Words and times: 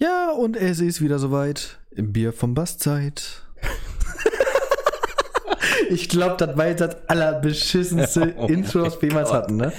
Ja, 0.00 0.30
und 0.30 0.56
es 0.56 0.80
ist 0.80 1.00
wieder 1.00 1.18
soweit. 1.18 1.78
Im 1.90 2.12
Bier 2.12 2.32
vom 2.32 2.54
Bastzeit. 2.54 3.42
ich 5.90 6.08
glaube, 6.08 6.36
das 6.38 6.56
war 6.56 6.68
jetzt 6.68 6.80
das 6.80 6.96
allerbeschissenste 7.08 8.34
Oh 8.38 8.46
Intro, 8.46 8.82
was 8.82 9.00
wir 9.02 9.08
jemals 9.08 9.32
hatten, 9.32 9.56
ne? 9.56 9.72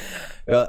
Ja, 0.46 0.64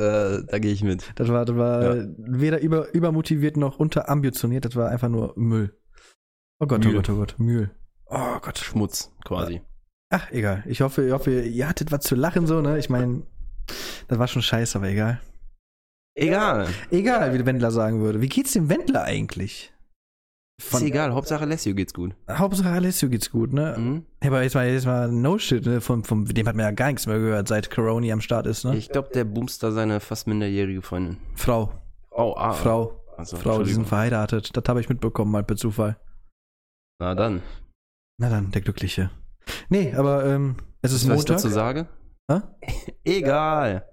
äh, 0.00 0.42
da 0.48 0.58
gehe 0.58 0.72
ich 0.72 0.82
mit. 0.82 1.12
Das 1.16 1.28
war, 1.28 1.44
das 1.44 1.56
war 1.56 1.96
Ja. 1.96 2.04
weder 2.16 2.60
über, 2.60 2.92
übermotiviert 2.92 3.56
noch 3.56 3.78
unterambitioniert, 3.78 4.64
das 4.64 4.74
war 4.74 4.88
einfach 4.90 5.08
nur 5.08 5.34
Müll. 5.36 5.76
Oh 6.58 6.66
Gott, 6.66 6.84
Müll. 6.84 6.94
oh 6.94 6.96
Gott, 6.96 7.10
oh 7.10 7.16
Gott, 7.16 7.34
Müll. 7.38 7.70
Oh 8.06 8.38
Gott. 8.40 8.58
Schmutz, 8.58 9.12
quasi. 9.24 9.62
Ach, 10.10 10.30
egal. 10.30 10.64
Ich 10.66 10.80
hoffe, 10.80 11.06
ich 11.06 11.12
hoffe, 11.12 11.42
ihr 11.42 11.68
hattet 11.68 11.92
was 11.92 12.04
zu 12.04 12.14
lachen 12.14 12.46
so, 12.46 12.60
ne? 12.60 12.78
Ich 12.78 12.90
meine, 12.90 13.22
das 14.08 14.18
war 14.18 14.28
schon 14.28 14.42
scheiße, 14.42 14.78
aber 14.78 14.88
egal. 14.88 15.20
Egal. 16.14 16.68
Egal, 16.90 17.32
wie 17.32 17.38
der 17.38 17.46
Wendler 17.46 17.70
sagen 17.70 18.00
würde. 18.00 18.20
Wie 18.20 18.28
geht's 18.28 18.52
dem 18.52 18.68
Wendler 18.68 19.04
eigentlich? 19.04 19.72
ist 20.58 20.80
egal, 20.82 21.12
Hauptsache 21.12 21.40
Alessio 21.42 21.74
geht's 21.74 21.92
gut. 21.92 22.14
Hauptsache 22.30 22.68
Alessio 22.68 23.08
geht's 23.08 23.30
gut, 23.30 23.52
ne? 23.52 23.74
Mhm. 23.76 24.06
Ja, 24.22 24.28
aber 24.28 24.42
jetzt 24.44 24.54
mal, 24.54 24.68
jetzt 24.68 24.86
mal 24.86 25.10
no 25.10 25.36
shit, 25.38 25.66
ne? 25.66 25.80
Von, 25.80 26.04
von 26.04 26.24
dem 26.24 26.46
hat 26.46 26.54
man 26.54 26.64
ja 26.66 26.70
gar 26.70 26.86
nichts 26.88 27.06
mehr 27.06 27.18
gehört, 27.18 27.48
seit 27.48 27.68
Coroni 27.70 28.12
am 28.12 28.20
Start 28.20 28.46
ist, 28.46 28.64
ne? 28.64 28.76
Ich 28.76 28.88
glaube, 28.90 29.08
der 29.12 29.24
boomst 29.24 29.62
da 29.62 29.72
seine 29.72 29.98
fast 29.98 30.28
minderjährige 30.28 30.82
Freundin. 30.82 31.16
Frau, 31.34 31.72
Oh, 32.10 32.34
ah. 32.36 32.52
Frau, 32.52 33.00
Also, 33.16 33.38
Frau, 33.38 33.62
die 33.64 33.72
sind 33.72 33.88
verheiratet. 33.88 34.54
Das 34.56 34.62
habe 34.68 34.80
ich 34.80 34.88
mitbekommen, 34.88 35.32
mal 35.32 35.42
per 35.42 35.56
Zufall. 35.56 35.96
Na 37.00 37.14
dann. 37.14 37.42
Na 38.20 38.28
dann, 38.28 38.50
der 38.52 38.60
Glückliche. 38.60 39.10
Nee, 39.68 39.92
aber 39.94 40.26
ähm, 40.26 40.56
es 40.82 40.92
ist 40.92 41.08
Was 41.08 41.14
ich 41.14 41.16
Montag. 41.16 41.36
dazu 41.38 41.48
sage? 41.48 41.88
Hä? 42.30 42.40
Egal. 43.04 43.88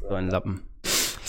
So 0.00 0.14
ein 0.14 0.28
Lappen. 0.28 0.62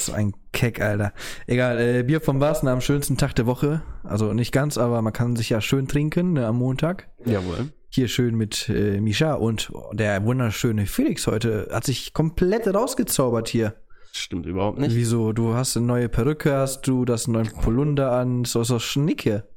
So 0.05 0.13
ein 0.13 0.33
Keck, 0.51 0.81
Alter. 0.81 1.13
Egal, 1.47 1.79
äh, 1.79 2.03
Bier 2.03 2.19
vom 2.19 2.39
Basen 2.39 2.67
am 2.67 2.81
schönsten 2.81 3.17
Tag 3.17 3.35
der 3.35 3.45
Woche. 3.45 3.81
Also 4.03 4.33
nicht 4.33 4.51
ganz, 4.51 4.77
aber 4.77 5.01
man 5.01 5.13
kann 5.13 5.35
sich 5.35 5.49
ja 5.49 5.61
schön 5.61 5.87
trinken 5.87 6.33
ne, 6.33 6.45
am 6.45 6.57
Montag. 6.57 7.09
Jawohl. 7.25 7.71
Hier 7.89 8.07
schön 8.07 8.35
mit 8.35 8.69
äh, 8.69 8.99
Misha 8.99 9.35
und 9.35 9.71
der 9.93 10.25
wunderschöne 10.25 10.87
Felix 10.87 11.27
heute 11.27 11.69
hat 11.71 11.85
sich 11.85 12.13
komplett 12.13 12.67
rausgezaubert 12.67 13.47
hier. 13.47 13.75
Stimmt 14.11 14.45
überhaupt 14.45 14.79
nicht. 14.79 14.95
Wieso? 14.95 15.31
Du 15.31 15.53
hast 15.53 15.77
eine 15.77 15.85
neue 15.85 16.09
Perücke, 16.09 16.53
hast 16.53 16.81
du 16.87 17.05
das 17.05 17.27
neue 17.27 17.45
Polunder 17.45 18.11
an, 18.11 18.45
so 18.45 18.63
so 18.63 18.79
Schnicke. 18.79 19.47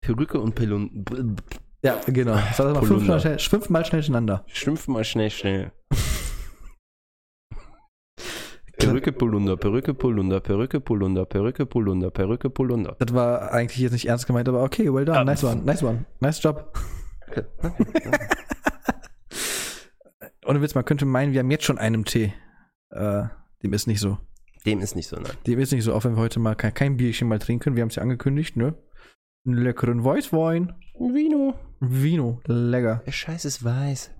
Perücke 0.00 0.40
und 0.40 0.54
Pelun. 0.54 1.06
Ja, 1.82 2.00
genau. 2.06 2.36
Sag 2.54 2.66
das 2.66 2.74
mal 2.74 2.82
fünfmal 2.82 3.20
schnell, 3.20 3.38
fünfmal 3.38 3.84
schnell 3.84 4.02
hintereinander. 4.02 4.44
Schimpf 4.48 4.88
mal 4.88 5.04
schnell, 5.04 5.30
schnell. 5.30 5.72
Perücke, 8.78 9.12
Polunder, 9.12 9.56
Perücke, 9.56 9.94
Polunder, 9.94 10.40
Perücke, 10.40 10.80
Polunder, 10.80 11.26
Perücke, 11.26 11.66
Polunder, 11.66 12.10
Perücke, 12.10 12.48
Polunder. 12.50 12.96
Das 12.98 13.12
war 13.12 13.52
eigentlich 13.52 13.78
jetzt 13.78 13.92
nicht 13.92 14.06
ernst 14.06 14.26
gemeint, 14.26 14.48
aber 14.48 14.62
okay, 14.62 14.92
well 14.92 15.04
done. 15.04 15.24
Nice 15.24 15.44
one, 15.44 15.62
nice 15.64 15.82
one. 15.82 16.04
Nice 16.20 16.42
job. 16.42 16.78
Ohne 20.46 20.62
Witz, 20.62 20.74
man 20.74 20.84
könnte 20.84 21.04
meinen, 21.04 21.32
wir 21.32 21.40
haben 21.40 21.50
jetzt 21.50 21.64
schon 21.64 21.78
einen 21.78 22.04
Tee. 22.04 22.32
Äh, 22.90 23.24
dem 23.62 23.72
ist 23.72 23.86
nicht 23.86 24.00
so. 24.00 24.18
Dem 24.64 24.80
ist 24.80 24.96
nicht 24.96 25.08
so, 25.08 25.16
nein. 25.16 25.32
Dem 25.46 25.58
ist 25.58 25.72
nicht 25.72 25.84
so, 25.84 25.92
auch 25.94 26.04
wenn 26.04 26.14
wir 26.14 26.22
heute 26.22 26.40
mal 26.40 26.54
kein, 26.54 26.72
kein 26.72 26.96
Bierchen 26.96 27.28
mal 27.28 27.38
trinken. 27.38 27.76
Wir 27.76 27.82
haben 27.82 27.90
es 27.90 27.96
ja 27.96 28.02
angekündigt, 28.02 28.56
ne? 28.56 28.74
Einen 29.46 29.56
leckeren 29.56 30.04
Weißwein. 30.04 30.74
Vino. 30.98 31.54
Vino, 31.80 32.40
lecker. 32.46 33.02
Der 33.06 33.12
Scheiß 33.12 33.44
ist 33.44 33.64
weiß. 33.64 34.10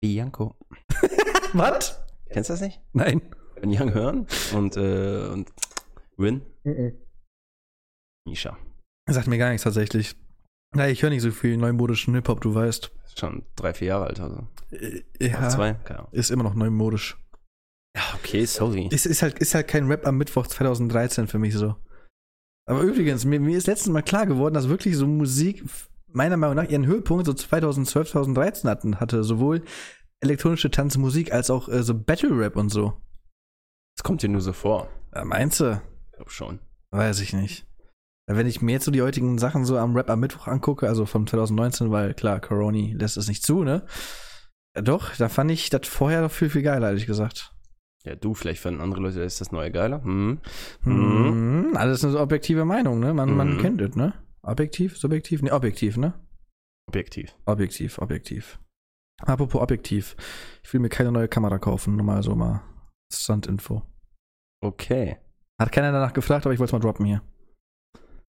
Bianco. 0.00 0.56
Was? 1.52 2.04
Kennst 2.30 2.50
du 2.50 2.54
das 2.54 2.60
nicht? 2.60 2.80
Nein. 2.92 3.22
Young 3.70 3.92
hören 3.94 4.26
und, 4.54 4.76
äh, 4.76 5.28
und 5.32 5.52
Win? 6.16 6.42
Misha. 8.26 8.56
Sagt 9.08 9.26
mir 9.26 9.38
gar 9.38 9.50
nichts 9.50 9.64
tatsächlich. 9.64 10.16
Ja, 10.74 10.86
ich 10.88 11.02
höre 11.02 11.10
nicht 11.10 11.22
so 11.22 11.30
viel 11.30 11.56
neumodischen 11.56 12.14
Hip-Hop, 12.14 12.40
du 12.40 12.54
weißt. 12.54 12.90
Ist 13.06 13.20
schon 13.20 13.44
drei, 13.54 13.74
vier 13.74 13.88
Jahre 13.88 14.06
alt, 14.06 14.20
also. 14.20 14.46
Äh, 14.70 15.02
Ja. 15.20 15.48
Zwei? 15.48 15.74
Keine 15.74 16.00
Ahnung. 16.00 16.12
ist 16.12 16.30
immer 16.30 16.42
noch 16.42 16.54
neumodisch. 16.54 17.16
Ja, 17.96 18.02
okay, 18.14 18.44
sorry. 18.44 18.88
Ist, 18.90 19.06
ist, 19.06 19.22
halt, 19.22 19.38
ist 19.38 19.54
halt 19.54 19.68
kein 19.68 19.86
Rap 19.86 20.06
am 20.06 20.16
Mittwoch 20.18 20.46
2013 20.48 21.28
für 21.28 21.38
mich 21.38 21.54
so. 21.54 21.76
Aber 22.66 22.80
übrigens, 22.80 23.24
mir, 23.24 23.38
mir 23.38 23.56
ist 23.56 23.66
letztens 23.68 23.92
mal 23.92 24.02
klar 24.02 24.26
geworden, 24.26 24.54
dass 24.54 24.68
wirklich 24.68 24.96
so 24.96 25.06
Musik 25.06 25.62
meiner 26.08 26.36
Meinung 26.36 26.56
nach 26.56 26.68
ihren 26.68 26.86
Höhepunkt 26.86 27.26
so 27.26 27.34
2012, 27.34 28.10
2013 28.10 28.70
hatten, 28.70 29.00
hatte. 29.00 29.22
Sowohl 29.22 29.62
elektronische 30.20 30.70
Tanzmusik 30.70 31.32
als 31.32 31.50
auch 31.50 31.68
äh, 31.68 31.82
so 31.82 31.94
Battle 31.94 32.36
Rap 32.36 32.56
und 32.56 32.70
so. 32.70 32.94
Das 34.04 34.08
kommt 34.08 34.22
dir 34.22 34.28
nur 34.28 34.42
so 34.42 34.52
vor. 34.52 34.90
Äh, 35.14 35.24
meinst 35.24 35.60
du? 35.60 35.80
Ich 36.10 36.16
glaube 36.16 36.30
schon. 36.30 36.58
Weiß 36.90 37.20
ich 37.20 37.32
nicht. 37.32 37.66
Weil 38.26 38.36
Wenn 38.36 38.46
ich 38.46 38.60
mir 38.60 38.72
jetzt 38.72 38.84
so 38.84 38.90
die 38.90 39.00
heutigen 39.00 39.38
Sachen 39.38 39.64
so 39.64 39.78
am 39.78 39.96
Rap 39.96 40.10
am 40.10 40.20
Mittwoch 40.20 40.46
angucke, 40.46 40.86
also 40.86 41.06
von 41.06 41.26
2019, 41.26 41.90
weil 41.90 42.12
klar, 42.12 42.38
Coroni 42.38 42.92
lässt 42.92 43.16
es 43.16 43.28
nicht 43.28 43.42
zu, 43.42 43.64
ne? 43.64 43.86
Ja, 44.76 44.82
doch, 44.82 45.16
da 45.16 45.30
fand 45.30 45.50
ich 45.52 45.70
das 45.70 45.88
vorher 45.88 46.20
noch 46.20 46.30
viel, 46.30 46.50
viel 46.50 46.60
geiler, 46.60 46.88
ehrlich 46.88 47.06
gesagt. 47.06 47.54
Ja, 48.04 48.14
du, 48.14 48.34
vielleicht 48.34 48.60
fanden 48.60 48.82
andere 48.82 49.00
Leute, 49.00 49.22
ist 49.22 49.40
das 49.40 49.52
neue 49.52 49.72
geiler. 49.72 50.04
Hm. 50.04 50.38
Mhm. 50.82 51.74
Alles 51.74 52.04
eine 52.04 52.20
objektive 52.20 52.66
Meinung, 52.66 53.00
ne? 53.00 53.14
Man, 53.14 53.34
man 53.34 53.54
Mhm. 53.56 53.60
kennt 53.62 53.80
es, 53.80 53.96
ne? 53.96 54.12
Objektiv, 54.42 54.98
subjektiv? 54.98 55.40
Ne, 55.40 55.50
objektiv, 55.50 55.96
ne? 55.96 56.12
Objektiv. 56.88 57.34
Objektiv, 57.46 57.96
objektiv. 57.96 58.58
Apropos 59.22 59.62
objektiv. 59.62 60.14
Ich 60.62 60.70
will 60.74 60.80
mir 60.80 60.90
keine 60.90 61.10
neue 61.10 61.28
Kamera 61.28 61.56
kaufen, 61.58 61.96
nur 61.96 62.04
mal 62.04 62.22
so 62.22 62.34
mal 62.34 62.60
Standinfo. 63.10 63.82
Okay. 64.64 65.18
Hat 65.60 65.70
keiner 65.72 65.92
danach 65.92 66.12
gefragt, 66.14 66.46
aber 66.46 66.52
ich 66.54 66.58
wollte 66.58 66.70
es 66.70 66.72
mal 66.72 66.80
droppen 66.80 67.04
hier. 67.06 67.22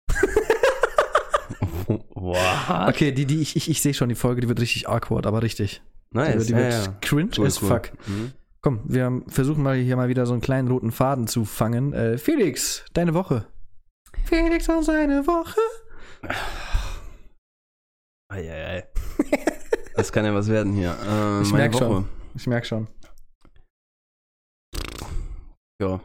What? 2.16 2.90
Okay, 2.90 3.12
die, 3.12 3.26
die, 3.26 3.42
ich, 3.42 3.56
ich, 3.56 3.70
ich 3.70 3.82
sehe 3.82 3.94
schon, 3.94 4.10
die 4.10 4.16
Folge, 4.16 4.42
die 4.42 4.50
wird 4.50 4.60
richtig 4.60 4.90
awkward, 4.90 5.26
aber 5.26 5.42
richtig. 5.42 5.82
Die 6.12 6.18
Nice. 6.18 6.36
wird, 6.36 6.48
die 6.50 6.52
ja, 6.54 6.58
wird 6.60 6.74
ja. 6.86 6.94
cringe 7.02 7.32
Cool, 7.38 7.48
as 7.48 7.62
cool. 7.62 7.70
fuck. 7.70 7.92
Mhm. 8.08 8.34
Komm, 8.62 8.82
wir 8.86 9.22
versuchen 9.28 9.64
mal 9.64 9.76
hier 9.78 9.96
mal 9.96 10.10
wieder 10.10 10.26
so 10.26 10.34
einen 10.34 10.42
kleinen 10.42 10.68
roten 10.68 10.92
Faden 10.92 11.28
zu 11.28 11.46
fangen. 11.46 11.94
Äh, 11.94 12.18
Felix, 12.18 12.84
deine 12.94 13.14
Woche. 13.14 13.48
Felix 14.26 14.68
und 14.68 14.84
seine 14.84 15.26
Woche. 15.28 15.60
Eieiei. 18.30 18.88
Das 19.96 20.12
kann 20.12 20.26
ja 20.26 20.34
was 20.34 20.50
werden 20.50 20.74
hier. 20.74 20.90
Äh, 20.92 21.42
Ich 21.44 21.52
meine 21.52 21.64
merk 21.70 21.74
Woche. 21.76 21.84
schon. 21.86 22.10
Ich 22.36 22.48
merk 22.48 22.66
schon. 22.66 22.88
Ja. 25.82 26.02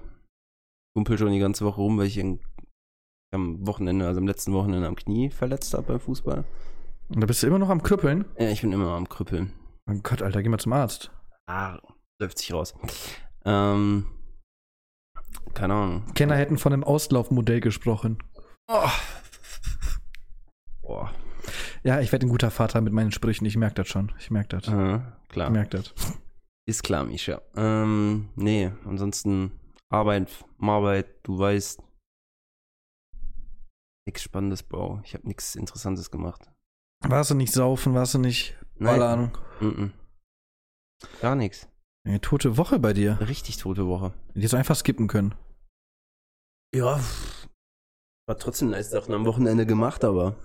Kumpel 0.94 1.18
schon 1.18 1.32
die 1.32 1.38
ganze 1.38 1.64
Woche 1.64 1.80
rum, 1.80 1.98
weil 1.98 2.06
ich 2.06 2.20
am 2.20 3.66
Wochenende, 3.66 4.06
also 4.06 4.20
am 4.20 4.26
letzten 4.26 4.52
Wochenende 4.52 4.86
am 4.86 4.96
Knie 4.96 5.30
verletzt 5.30 5.72
habe 5.74 5.84
beim 5.84 6.00
Fußball. 6.00 6.44
Und 7.08 7.20
da 7.20 7.26
bist 7.26 7.42
du 7.42 7.46
immer 7.46 7.58
noch 7.58 7.70
am 7.70 7.82
Krüppeln. 7.82 8.24
Ja, 8.38 8.48
ich 8.50 8.60
bin 8.60 8.72
immer 8.72 8.92
am 8.92 9.08
Krüppeln. 9.08 9.52
Oh 9.90 9.94
Gott, 10.02 10.22
Alter, 10.22 10.42
geh 10.42 10.48
mal 10.48 10.58
zum 10.58 10.72
Arzt. 10.72 11.10
Ah, 11.46 11.78
läuft 12.20 12.38
sich 12.38 12.52
raus. 12.52 12.74
Ähm, 13.44 14.06
keine 15.54 15.74
Ahnung. 15.74 16.04
Kenner 16.14 16.36
hätten 16.36 16.58
von 16.58 16.72
einem 16.72 16.84
Auslaufmodell 16.84 17.60
gesprochen. 17.60 18.18
Oh. 18.68 18.88
Boah. 20.82 21.12
Ja, 21.82 22.00
ich 22.00 22.12
werde 22.12 22.26
ein 22.26 22.30
guter 22.30 22.50
Vater 22.50 22.80
mit 22.80 22.92
meinen 22.92 23.12
Sprüchen. 23.12 23.44
Ich 23.44 23.56
merke 23.56 23.74
das 23.76 23.88
schon. 23.88 24.12
Ich 24.18 24.30
merke 24.30 24.56
das. 24.56 24.68
Ich 24.68 25.28
klar. 25.28 25.50
merke 25.50 25.78
das. 25.78 25.94
Ist 26.64 26.84
klar, 26.84 27.04
Misha. 27.04 27.42
Ähm, 27.56 28.28
nee, 28.36 28.70
ansonsten 28.84 29.52
Arbeit, 29.92 30.44
Arbeit, 30.58 31.06
du 31.22 31.38
weißt. 31.38 31.82
Nix 34.06 34.22
Spannendes, 34.22 34.62
Bro. 34.62 35.00
Ich 35.04 35.14
habe 35.14 35.26
nichts 35.26 35.54
Interessantes 35.54 36.10
gemacht. 36.10 36.50
Warst 37.04 37.30
du 37.30 37.34
nicht 37.34 37.52
saufen? 37.52 37.94
Warst 37.94 38.14
du 38.14 38.18
nicht? 38.18 38.56
Keine 38.78 39.04
Ahnung. 39.06 39.38
Mhm. 39.60 39.92
Gar 41.20 41.36
nichts. 41.36 41.68
Eine 42.04 42.20
tote 42.20 42.56
Woche 42.56 42.78
bei 42.78 42.92
dir. 42.92 43.20
Richtig 43.20 43.58
tote 43.58 43.86
Woche. 43.86 44.12
Die 44.34 44.38
hättest 44.40 44.54
du 44.54 44.56
einfach 44.56 44.76
skippen 44.76 45.06
können. 45.08 45.34
Ja. 46.74 47.00
War 48.26 48.38
trotzdem 48.38 48.70
nice 48.70 48.90
Sachen 48.90 49.14
am 49.14 49.26
Wochenende 49.26 49.66
gemacht, 49.66 50.04
aber 50.04 50.36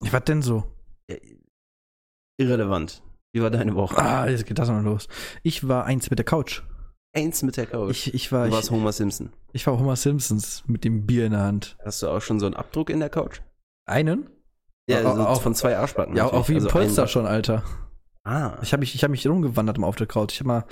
Was 0.00 0.24
denn 0.24 0.42
so? 0.42 0.64
ja, 1.08 1.16
irrelevant. 2.38 3.02
Wie 3.34 3.42
war 3.42 3.50
deine 3.50 3.74
Woche? 3.74 3.96
Ah, 3.96 4.28
jetzt 4.28 4.44
geht 4.46 4.58
das 4.58 4.68
mal 4.68 4.82
los. 4.82 5.08
Ich 5.42 5.66
war 5.66 5.86
eins 5.86 6.10
mit 6.10 6.18
der 6.18 6.26
Couch. 6.26 6.62
Eins 7.14 7.42
mit 7.42 7.56
der 7.56 7.66
Couch. 7.66 7.90
Ich, 7.90 8.14
ich 8.14 8.32
war 8.32 8.44
du 8.44 8.48
ich, 8.48 8.54
warst 8.54 8.70
Homer 8.70 8.92
Simpson. 8.92 9.32
ich 9.52 9.66
war 9.66 9.78
Homer 9.78 9.96
Simpsons 9.96 10.64
mit 10.66 10.82
dem 10.84 11.04
Bier 11.06 11.26
in 11.26 11.32
der 11.32 11.42
Hand. 11.42 11.76
Hast 11.84 12.02
du 12.02 12.08
auch 12.08 12.22
schon 12.22 12.40
so 12.40 12.46
einen 12.46 12.54
Abdruck 12.54 12.88
in 12.88 13.00
der 13.00 13.10
Couch? 13.10 13.40
Einen? 13.86 14.30
Ja, 14.88 14.98
also 14.98 15.22
auf- 15.22 15.42
von 15.42 15.54
zwei 15.54 15.76
Arschbacken. 15.76 16.16
Ja, 16.16 16.24
natürlich. 16.24 16.42
auch 16.44 16.48
wie 16.48 16.52
ein 16.54 16.56
Also 16.56 16.68
Polster 16.68 17.02
ein- 17.02 17.08
schon, 17.08 17.26
Alter. 17.26 17.62
Ah. 18.24 18.56
Ich 18.62 18.72
habe 18.72 18.80
mich, 18.80 18.94
ich 18.94 19.04
hab 19.04 19.10
mich 19.10 19.26
rumgewandert 19.26 19.78
auf 19.82 19.96
der 19.96 20.06
Couch. 20.06 20.32
Ich 20.32 20.40
habe 20.40 20.48
mal 20.48 20.64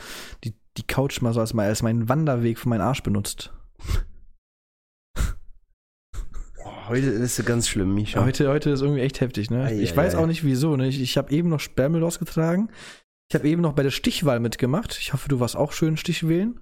die, 0.44 0.54
die 0.76 0.82
Couch 0.86 1.20
mal 1.20 1.32
so 1.34 1.40
als, 1.40 1.52
mal 1.52 1.66
als 1.66 1.82
meinen 1.82 2.08
Wanderweg 2.08 2.58
für 2.58 2.68
meinen 2.68 2.80
Arsch 2.80 3.02
benutzt. 3.02 3.52
Boah, 6.56 6.88
heute 6.88 7.06
ist 7.06 7.38
es 7.38 7.44
ganz 7.44 7.68
schlimm, 7.68 7.94
Misha. 7.94 8.24
Heute, 8.24 8.48
heute 8.48 8.70
ist 8.70 8.80
irgendwie 8.82 9.00
echt 9.02 9.20
heftig, 9.20 9.50
ne? 9.50 9.64
Ei, 9.64 9.80
ich 9.80 9.92
ei, 9.92 9.96
weiß 9.96 10.14
ei. 10.14 10.18
auch 10.18 10.26
nicht 10.26 10.44
wieso, 10.44 10.76
ne? 10.76 10.86
Ich, 10.88 11.00
ich 11.00 11.18
habe 11.18 11.32
eben 11.32 11.48
noch 11.48 11.60
Sperrmüll 11.60 12.04
ausgetragen. 12.04 12.70
Ich 13.30 13.34
habe 13.36 13.48
eben 13.48 13.62
noch 13.62 13.74
bei 13.74 13.84
der 13.84 13.90
Stichwahl 13.92 14.40
mitgemacht. 14.40 14.98
Ich 14.98 15.12
hoffe, 15.12 15.28
du 15.28 15.38
warst 15.38 15.54
auch 15.56 15.70
schön 15.72 15.96
Stichwählen. 15.96 16.60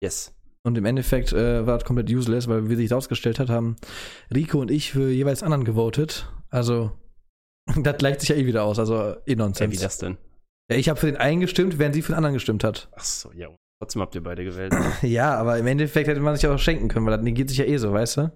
Yes. 0.00 0.32
Und 0.62 0.78
im 0.78 0.84
Endeffekt 0.84 1.32
äh, 1.32 1.66
war 1.66 1.74
das 1.78 1.84
komplett 1.84 2.08
useless, 2.08 2.46
weil 2.46 2.68
wie 2.70 2.76
sich 2.76 2.90
herausgestellt 2.90 3.40
hat, 3.40 3.48
haben 3.48 3.74
Rico 4.32 4.60
und 4.60 4.70
ich 4.70 4.92
für 4.92 5.10
jeweils 5.10 5.42
anderen 5.42 5.64
gewotet. 5.64 6.32
Also, 6.50 6.92
das 7.82 7.96
gleicht 7.98 8.20
sich 8.20 8.28
ja 8.28 8.36
eh 8.36 8.46
wieder 8.46 8.62
aus, 8.62 8.78
also 8.78 8.94
eh 8.96 9.08
Ja, 9.08 9.24
wie 9.26 9.34
Nonsens. 9.36 9.80
das 9.80 9.98
denn? 9.98 10.18
Ja, 10.70 10.76
ich 10.76 10.88
habe 10.88 11.00
für 11.00 11.06
den 11.06 11.16
einen 11.16 11.40
gestimmt, 11.40 11.78
während 11.80 11.94
sie 11.96 12.02
für 12.02 12.12
den 12.12 12.18
anderen 12.18 12.34
gestimmt 12.34 12.62
hat. 12.62 12.88
Ach 12.94 13.02
so, 13.04 13.32
ja. 13.32 13.48
Trotzdem 13.80 14.02
habt 14.02 14.14
ihr 14.14 14.22
beide 14.22 14.44
gewählt. 14.44 14.72
Ja, 15.02 15.34
aber 15.36 15.58
im 15.58 15.66
Endeffekt 15.66 16.06
hätte 16.08 16.20
man 16.20 16.36
sich 16.36 16.46
auch 16.46 16.58
schenken 16.58 16.88
können, 16.88 17.06
weil 17.06 17.16
das 17.16 17.24
negiert 17.24 17.48
sich 17.48 17.58
ja 17.58 17.64
eh 17.64 17.76
so, 17.78 17.92
weißt 17.92 18.18
du? 18.18 18.32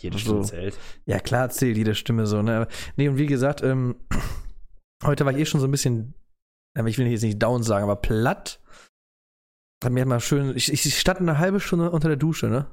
Jede 0.00 0.16
So. 0.16 0.22
Stimme 0.24 0.42
zählt. 0.42 0.78
Ja, 1.04 1.20
klar 1.20 1.50
zählt 1.50 1.76
jede 1.76 1.94
Stimme 1.94 2.26
so, 2.26 2.40
ne? 2.42 2.66
Nee, 2.96 3.08
und 3.08 3.18
wie 3.18 3.26
gesagt, 3.26 3.62
ähm, 3.62 3.96
heute 5.04 5.26
war 5.26 5.32
ich 5.32 5.38
eh 5.38 5.46
schon 5.46 5.60
so 5.60 5.66
ein 5.66 5.70
bisschen, 5.70 6.14
aber 6.76 6.88
ich 6.88 6.98
will 6.98 7.06
jetzt 7.06 7.22
nicht 7.22 7.42
down 7.42 7.62
sagen, 7.62 7.84
aber 7.84 7.96
platt. 7.96 8.60
Hat 9.84 9.92
mir 9.92 10.06
mal 10.06 10.20
schön, 10.20 10.56
ich, 10.56 10.72
ich 10.72 10.98
stand 10.98 11.20
eine 11.20 11.38
halbe 11.38 11.60
Stunde 11.60 11.90
unter 11.90 12.08
der 12.08 12.16
Dusche, 12.16 12.46
ne? 12.46 12.66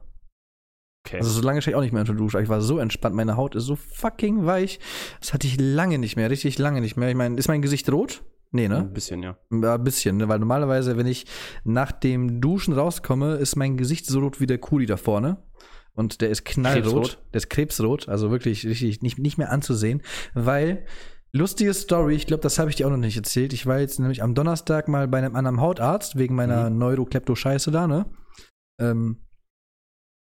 Okay. 1.05 1.17
Also 1.17 1.31
so 1.31 1.41
lange 1.41 1.61
stehe 1.61 1.73
ich 1.73 1.75
auch 1.75 1.81
nicht 1.81 1.91
mehr 1.91 2.01
unter 2.01 2.13
der 2.13 2.19
Dusche. 2.19 2.38
aber 2.38 2.44
Ich 2.44 2.50
war 2.50 2.61
so 2.61 2.79
entspannt, 2.79 3.15
meine 3.15 3.35
Haut 3.35 3.55
ist 3.55 3.65
so 3.65 3.75
fucking 3.75 4.45
weich. 4.45 4.79
Das 5.19 5.33
hatte 5.33 5.47
ich 5.47 5.59
lange 5.59 5.97
nicht 5.97 6.15
mehr, 6.15 6.29
richtig 6.29 6.57
lange 6.59 6.79
nicht 6.79 6.95
mehr. 6.95 7.09
Ich 7.09 7.15
meine, 7.15 7.38
ist 7.38 7.50
mein 7.50 7.61
Gesicht 7.61 7.91
rot? 7.91 8.23
Nee, 8.51 8.67
ne? 8.67 8.77
Ein 8.77 8.94
bisschen, 8.94 9.23
ja. 9.23 9.35
Ja, 9.51 9.75
ein 9.75 9.83
bisschen, 9.83 10.17
ne? 10.17 10.29
Weil 10.29 10.39
normalerweise, 10.39 10.95
wenn 10.95 11.07
ich 11.07 11.25
nach 11.63 11.91
dem 11.91 12.39
Duschen 12.39 12.73
rauskomme, 12.73 13.35
ist 13.35 13.55
mein 13.55 13.77
Gesicht 13.77 14.05
so 14.05 14.19
rot 14.19 14.39
wie 14.39 14.45
der 14.45 14.59
Kuli 14.59 14.85
da 14.85 14.95
vorne. 14.95 15.44
Und 15.95 16.21
der 16.21 16.29
ist 16.29 16.45
knallrot. 16.45 16.83
Krebsrot? 16.83 17.23
Der 17.33 17.38
ist 17.38 17.50
krebsrot, 17.50 18.09
also 18.09 18.31
wirklich 18.31 18.65
richtig 18.65 19.01
nicht, 19.01 19.19
nicht 19.19 19.38
mehr 19.38 19.51
anzusehen. 19.51 20.01
Weil, 20.33 20.85
lustige 21.35 21.74
Story, 21.74 22.15
ich 22.15 22.27
glaube, 22.27 22.41
das 22.44 22.59
habe 22.59 22.69
ich 22.69 22.75
dir 22.75 22.85
auch 22.88 22.91
noch 22.91 22.97
nicht 22.97 23.18
erzählt. 23.18 23.53
Ich 23.53 23.65
war 23.65 23.80
jetzt 23.80 24.00
nämlich 24.00 24.21
am 24.24 24.35
Donnerstag 24.35 24.88
mal 24.88 25.07
bei 25.07 25.18
einem 25.18 25.35
anderen 25.35 25.59
Hautarzt 25.62 26.18
wegen 26.18 26.35
meiner 26.35 26.69
Neuroklepto-Scheiße 26.69 27.71
da, 27.71 27.88
ne? 27.88 28.06
Ähm, 28.80 29.18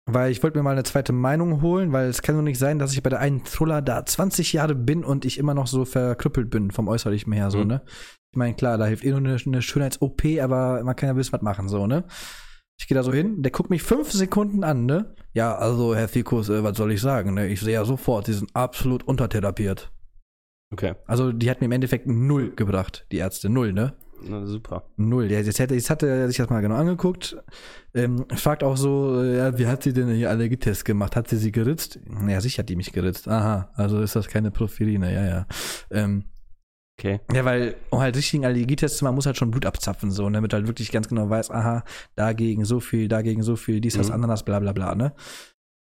weil 0.05 0.31
ich 0.31 0.43
wollte 0.43 0.57
mir 0.57 0.63
mal 0.63 0.71
eine 0.71 0.83
zweite 0.83 1.13
Meinung 1.13 1.61
holen, 1.61 1.93
weil 1.93 2.07
es 2.09 2.21
kann 2.21 2.35
doch 2.35 2.41
nicht 2.41 2.59
sein, 2.59 2.77
dass 2.77 2.91
ich 2.91 3.01
bei 3.01 3.09
der 3.09 3.19
einen 3.19 3.43
Truller 3.45 3.81
da 3.81 4.05
20 4.05 4.51
Jahre 4.51 4.75
bin 4.75 5.03
und 5.05 5.23
ich 5.23 5.37
immer 5.37 5.53
noch 5.53 5.67
so 5.67 5.85
verkrüppelt 5.85 6.49
bin 6.49 6.71
vom 6.71 6.89
Äußerlichen 6.89 7.31
her, 7.31 7.51
so, 7.51 7.59
Mhm. 7.59 7.67
ne? 7.67 7.81
Ich 8.33 8.37
meine, 8.37 8.55
klar, 8.55 8.77
da 8.77 8.85
hilft 8.87 9.05
eh 9.05 9.11
nur 9.11 9.19
eine, 9.19 9.37
eine 9.45 9.61
Schönheits-OP, 9.61 10.23
aber 10.41 10.83
man 10.83 10.95
kann 10.95 11.07
ja 11.09 11.15
wissen, 11.15 11.31
was 11.33 11.41
machen, 11.41 11.69
so, 11.69 11.87
ne? 11.87 12.03
Ich 12.79 12.87
gehe 12.87 12.95
da 12.95 13.03
so 13.03 13.13
hin, 13.13 13.43
der 13.43 13.51
guckt 13.51 13.69
mich 13.69 13.83
fünf 13.83 14.11
Sekunden 14.11 14.63
an, 14.63 14.85
ne? 14.85 15.13
Ja, 15.33 15.55
also, 15.55 15.95
Herr 15.95 16.07
Fikus, 16.09 16.49
äh, 16.49 16.63
was 16.63 16.75
soll 16.75 16.91
ich 16.91 16.99
sagen, 16.99 17.35
ne? 17.35 17.47
Ich 17.47 17.61
sehe 17.61 17.75
ja 17.75 17.85
sofort, 17.85 18.25
Sie 18.25 18.33
sind 18.33 18.49
absolut 18.55 19.03
untertherapiert. 19.03 19.91
Okay. 20.73 20.93
Also, 21.05 21.31
die 21.31 21.49
hat 21.49 21.61
mir 21.61 21.65
im 21.65 21.71
Endeffekt 21.71 22.07
null 22.07 22.51
gebracht, 22.55 23.05
die 23.11 23.17
Ärzte, 23.17 23.47
null, 23.49 23.71
ne? 23.73 23.93
Na, 24.25 24.45
super. 24.45 24.83
Null. 24.97 25.29
Ja, 25.31 25.39
jetzt, 25.39 25.59
hätte, 25.59 25.75
jetzt 25.75 25.89
hatte 25.89 26.07
er 26.07 26.27
sich 26.27 26.37
das 26.37 26.49
mal 26.49 26.61
genau 26.61 26.75
angeguckt. 26.75 27.35
Ähm, 27.93 28.25
fragt 28.35 28.63
auch 28.63 28.77
so, 28.77 29.21
äh, 29.21 29.37
ja, 29.37 29.57
wie 29.57 29.67
hat 29.67 29.83
sie 29.83 29.91
denn 29.93 30.09
hier 30.15 30.29
Allergietest 30.29 30.85
gemacht? 30.85 31.15
Hat 31.15 31.27
sie 31.27 31.37
sie 31.37 31.51
geritzt? 31.51 31.99
Ja, 32.27 32.39
sicher 32.41 32.59
hat 32.63 32.69
die 32.69 32.75
mich 32.77 32.91
geritzt. 32.93 33.27
Aha, 33.27 33.69
also 33.75 33.99
ist 34.01 34.15
das 34.15 34.27
keine 34.27 34.49
Porphyrine, 34.49 35.13
ja, 35.13 35.25
ja. 35.25 35.45
Ähm, 35.91 36.23
Okay. 36.99 37.19
ja, 37.33 37.43
weil, 37.43 37.75
um 37.89 37.99
halt 38.01 38.15
richtigen 38.15 38.45
Allergietest 38.45 38.97
zu 38.97 39.03
machen, 39.03 39.15
muss 39.15 39.25
halt 39.25 39.35
schon 39.35 39.49
Blut 39.49 39.65
abzapfen, 39.65 40.11
so, 40.11 40.29
ne, 40.29 40.37
damit 40.37 40.53
halt 40.53 40.67
wirklich 40.67 40.91
ganz 40.91 41.09
genau 41.09 41.27
weiß, 41.27 41.49
aha, 41.49 41.83
dagegen 42.15 42.65
so 42.65 42.79
viel, 42.79 43.07
dagegen 43.07 43.41
so 43.41 43.55
viel, 43.55 43.81
dies, 43.81 43.97
das, 43.97 44.07
Mhm. 44.09 44.13
anderes, 44.13 44.43
bla, 44.43 44.59
bla, 44.59 44.73
bla, 44.73 44.93
ne. 44.93 45.11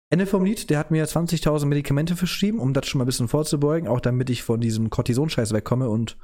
Ende 0.09 0.25
vom 0.25 0.45
Lied, 0.45 0.69
der 0.69 0.79
hat 0.79 0.91
mir 0.91 1.05
20.000 1.05 1.65
Medikamente 1.65 2.15
verschrieben, 2.15 2.59
um 2.59 2.73
das 2.73 2.87
schon 2.87 2.99
mal 2.99 3.03
ein 3.03 3.07
bisschen 3.07 3.27
vorzubeugen, 3.27 3.89
auch 3.89 3.99
damit 3.99 4.29
ich 4.29 4.43
von 4.43 4.61
diesem 4.61 4.89
Cortison-Scheiß 4.89 5.51
wegkomme 5.53 5.89
und 5.89 6.17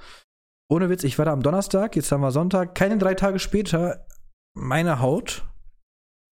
ohne 0.70 0.90
Witz, 0.90 1.04
ich 1.04 1.18
war 1.18 1.26
da 1.26 1.34
am 1.34 1.44
Donnerstag, 1.44 1.96
jetzt 1.96 2.12
haben 2.12 2.22
wir 2.22 2.32
Sonntag, 2.32 2.76
keine 2.76 2.98
drei 2.98 3.14
Tage 3.14 3.40
später, 3.40 4.06
meine 4.54 5.02
Haut, 5.02 5.46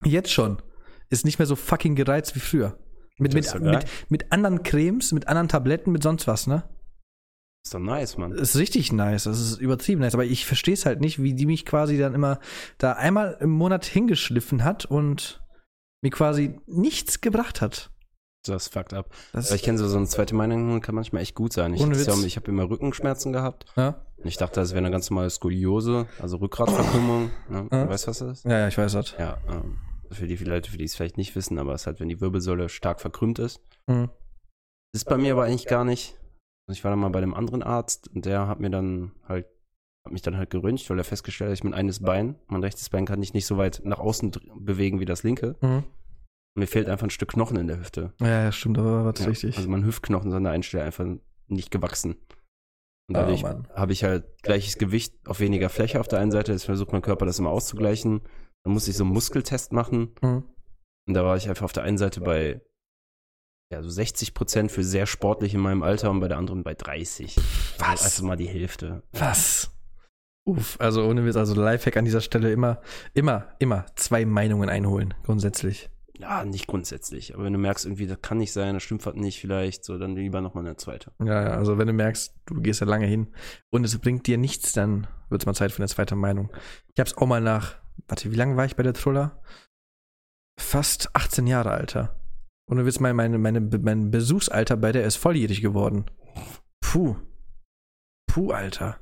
jetzt 0.06 0.32
schon, 0.32 0.62
ist 1.10 1.26
nicht 1.26 1.40
mehr 1.40 1.46
so 1.46 1.58
fucking 1.58 1.96
gereizt 1.96 2.36
wie 2.36 2.40
früher. 2.40 2.78
Mit, 3.18 3.34
mit, 3.34 3.54
mit, 3.60 3.86
mit 4.10 4.32
anderen 4.32 4.64
Cremes, 4.64 5.12
mit 5.12 5.28
anderen 5.28 5.50
Tabletten, 5.50 5.92
mit 5.92 6.02
sonst 6.02 6.28
was, 6.28 6.48
ne? 6.48 6.64
Ist 7.64 7.76
doch 7.76 7.80
nice, 7.80 8.18
Mann. 8.18 8.32
Ist 8.32 8.56
richtig 8.56 8.92
nice, 8.92 9.26
das 9.26 9.40
ist 9.40 9.58
übertrieben 9.58 10.02
nice, 10.02 10.16
aber 10.16 10.26
ich 10.26 10.46
verstehe 10.46 10.74
es 10.74 10.86
halt 10.86 11.02
nicht, 11.02 11.22
wie 11.22 11.36
die 11.36 11.46
mich 11.46 11.66
quasi 11.66 11.98
dann 11.98 12.16
immer 12.16 12.40
da 12.80 12.94
einmal 12.94 13.38
im 13.40 13.52
Monat 13.52 13.86
hingeschliffen 13.86 14.64
hat 14.64 14.86
und 14.86 15.41
mir 16.02 16.10
quasi 16.12 16.60
nichts 16.68 17.22
gebracht 17.22 17.62
hat. 17.62 17.92
Das 18.44 18.70
fuckt 18.70 18.94
ab. 18.94 19.14
Das 19.34 19.52
ich 19.52 19.62
kenne 19.62 19.78
so, 19.78 19.88
so 19.88 19.98
eine 19.98 20.08
zweite 20.08 20.34
Meinung, 20.34 20.82
kann 20.82 20.96
manchmal 20.96 21.22
echt 21.22 21.36
gut 21.36 21.54
sein. 21.54 21.74
Ich, 21.76 21.82
ja, 21.82 22.14
ich 22.26 22.36
habe 22.38 22.50
immer 22.50 22.70
Rückenschmerzen 22.70 23.32
gehabt. 23.34 23.66
ja? 23.76 24.04
Und 24.18 24.28
ich 24.28 24.38
dachte, 24.38 24.60
das 24.60 24.72
wäre 24.72 24.80
eine 24.80 24.92
ganz 24.92 25.10
normale 25.10 25.30
Skoliose, 25.30 26.08
also 26.20 26.38
Rückgratverkrümmung. 26.38 27.32
Ne? 27.50 27.68
Ja. 27.72 27.86
Du 27.86 27.90
weißt, 27.90 28.08
was 28.08 28.20
das 28.20 28.40
ist? 28.40 28.46
ja, 28.46 28.60
ja, 28.60 28.68
ich 28.68 28.78
weiß 28.78 28.94
das. 28.94 29.16
Ja, 29.18 29.38
ähm, 29.48 29.78
für 30.12 30.28
die 30.28 30.36
Leute, 30.38 30.72
für 30.72 30.78
die 30.78 30.86
es 30.86 30.96
vielleicht 30.96 31.18
nicht 31.18 31.36
wissen, 31.36 31.58
aber 31.60 31.74
es 31.74 31.82
ist 31.82 31.88
halt, 31.88 32.00
wenn 32.00 32.10
die 32.10 32.20
Wirbelsäule 32.20 32.70
stark 32.70 33.00
verkrümmt 33.00 33.40
ist. 33.40 33.62
Mhm. 33.88 34.10
Das 34.92 35.04
ist 35.04 35.06
bei 35.06 35.18
mir 35.18 35.34
aber 35.34 35.44
eigentlich 35.46 35.68
gar 35.68 35.86
nicht. 35.86 36.18
Also 36.68 36.78
ich 36.78 36.84
war 36.84 36.92
dann 36.92 37.00
mal 37.00 37.10
bei 37.10 37.20
einem 37.20 37.34
anderen 37.34 37.64
Arzt 37.64 38.10
und 38.14 38.26
der 38.26 38.48
hat 38.48 38.60
mir 38.60 38.70
dann 38.70 39.12
halt, 39.28 39.48
hat 40.06 40.14
mich 40.14 40.22
dann 40.22 40.38
halt 40.38 40.50
geröntgt, 40.50 40.90
weil 40.90 40.98
er 40.98 41.04
festgestellt 41.04 41.50
hat, 41.52 41.58
ich 41.58 41.64
mein 41.64 41.74
eines 41.74 42.00
Bein, 42.02 42.36
mein 42.48 42.64
rechtes 42.64 42.90
Bein 42.90 43.06
kann 43.06 43.22
ich 43.22 43.34
nicht 43.34 43.46
so 43.46 43.58
weit 43.58 43.82
nach 43.84 44.00
außen 44.00 44.32
bewegen 44.60 45.00
wie 45.00 45.06
das 45.06 45.24
linke. 45.24 45.56
Mhm. 45.62 45.84
Mir 46.56 46.68
fehlt 46.68 46.90
einfach 46.90 47.06
ein 47.08 47.12
Stück 47.12 47.30
Knochen 47.32 47.58
in 47.58 47.68
der 47.68 47.80
Hüfte. 47.80 48.14
Ja, 48.20 48.28
ja, 48.44 48.52
stimmt, 48.52 48.78
aber 48.78 49.06
was 49.06 49.20
Ja, 49.22 49.28
richtig. 49.28 49.56
Also 49.58 49.70
mein 49.70 49.86
Hüftknochen 49.86 50.30
ist 50.32 50.36
an 50.36 50.44
der 50.44 50.52
einen 50.52 50.64
Stelle 50.64 50.84
einfach 50.84 51.06
nicht 51.48 51.72
gewachsen. 51.72 52.14
Und 53.08 53.16
Oh, 53.16 53.22
dadurch 53.22 53.44
Mann. 53.44 53.68
habe 53.74 53.94
ich 53.94 54.04
halt 54.04 54.26
gleiches 54.42 54.78
Gewicht 54.78 55.14
auf 55.28 55.40
weniger 55.40 55.70
Fläche 55.70 56.00
auf 56.00 56.08
der 56.08 56.20
einen 56.20 56.32
Seite. 56.32 56.52
Jetzt 56.52 56.66
versucht 56.66 56.92
mein 56.92 57.02
Körper 57.02 57.26
das 57.26 57.40
immer 57.40 57.50
auszugleichen. 57.52 58.22
Dann 58.64 58.74
muss 58.74 58.88
ich 58.88 58.96
so 58.98 59.04
einen 59.04 59.14
Muskeltest 59.14 59.72
machen. 59.72 60.14
Mhm. 60.22 60.44
Und 61.08 61.14
da 61.14 61.24
war 61.24 61.38
ich 61.38 61.48
einfach 61.50 61.66
auf 61.66 61.74
der 61.74 61.84
einen 61.84 61.98
Seite 61.98 62.22
bei 62.22 62.62
ja, 63.72 63.82
so 63.82 63.90
60 63.90 64.34
Prozent 64.34 64.72
für 64.72 64.84
sehr 64.84 65.06
sportlich 65.06 65.54
in 65.54 65.62
meinem 65.62 65.84
Alter 65.84 66.12
und 66.12 66.20
bei 66.20 66.28
der 66.28 66.38
anderen 66.38 66.64
bei 66.64 66.74
30. 66.74 67.38
Was? 67.80 68.04
Also 68.04 68.26
mal 68.26 68.36
die 68.36 68.48
Hälfte. 68.50 69.04
Was? 69.14 69.72
Uff, 70.46 70.78
also 70.80 71.06
ohne 71.08 71.24
Witz, 71.26 71.36
also 71.36 71.54
Lifehack 71.54 71.98
an 71.98 72.06
dieser 72.06 72.22
Stelle 72.22 72.52
immer, 72.52 72.82
immer, 73.14 73.48
immer 73.60 73.86
zwei 73.96 74.26
Meinungen 74.26 74.70
einholen, 74.70 75.14
grundsätzlich. 75.24 75.90
Ja, 76.18 76.46
nicht 76.46 76.68
grundsätzlich. 76.68 77.34
Aber 77.34 77.44
wenn 77.44 77.54
du 77.54 77.60
merkst, 77.60 77.86
irgendwie, 77.86 78.08
das 78.08 78.22
kann 78.22 78.38
nicht 78.38 78.52
sein, 78.52 78.74
das 78.76 78.84
stimmt 78.84 79.06
was 79.06 79.16
nicht 79.16 79.40
vielleicht, 79.40 79.84
so 79.84 79.98
dann 79.98 80.16
lieber 80.16 80.42
nochmal 80.42 80.66
eine 80.66 80.78
zweite. 80.78 81.12
Ja, 81.20 81.44
ja, 81.44 81.50
also 81.52 81.78
wenn 81.78 81.88
du 81.88 81.94
merkst, 81.94 82.36
du 82.46 82.62
gehst 82.62 82.82
ja 82.82 82.88
lange 82.88 83.08
hin 83.08 83.28
und 83.72 83.84
es 83.84 83.98
bringt 83.98 84.28
dir 84.28 84.38
nichts, 84.38 84.74
dann 84.74 85.08
wird 85.30 85.42
es 85.42 85.46
mal 85.46 85.56
Zeit 85.56 85.72
für 85.72 85.80
eine 85.80 85.88
zweite 85.88 86.16
Meinung. 86.16 86.52
Ich 86.94 87.00
hab's 87.00 87.18
auch 87.18 87.26
mal 87.26 87.42
nach, 87.42 87.76
warte, 88.08 88.32
wie 88.32 88.36
lange 88.36 88.56
war 88.56 88.66
ich 88.66 88.76
bei 88.76 88.84
der 88.84 88.94
Truller? 88.94 89.42
Fast 90.60 91.16
18 91.16 91.48
Jahre, 91.48 91.72
Alter. 91.72 92.16
Und 92.70 92.78
du 92.78 92.86
willst 92.86 93.02
mein, 93.02 93.16
meine, 93.16 93.38
meine, 93.38 93.60
mein 93.60 94.12
Besuchsalter 94.12 94.78
bei 94.78 94.92
der 94.92 95.06
ist 95.06 95.16
volljährig 95.16 95.62
geworden. 95.62 96.06
Puh. 96.82 97.16
Puh, 98.28 98.52
Alter. 98.52 99.00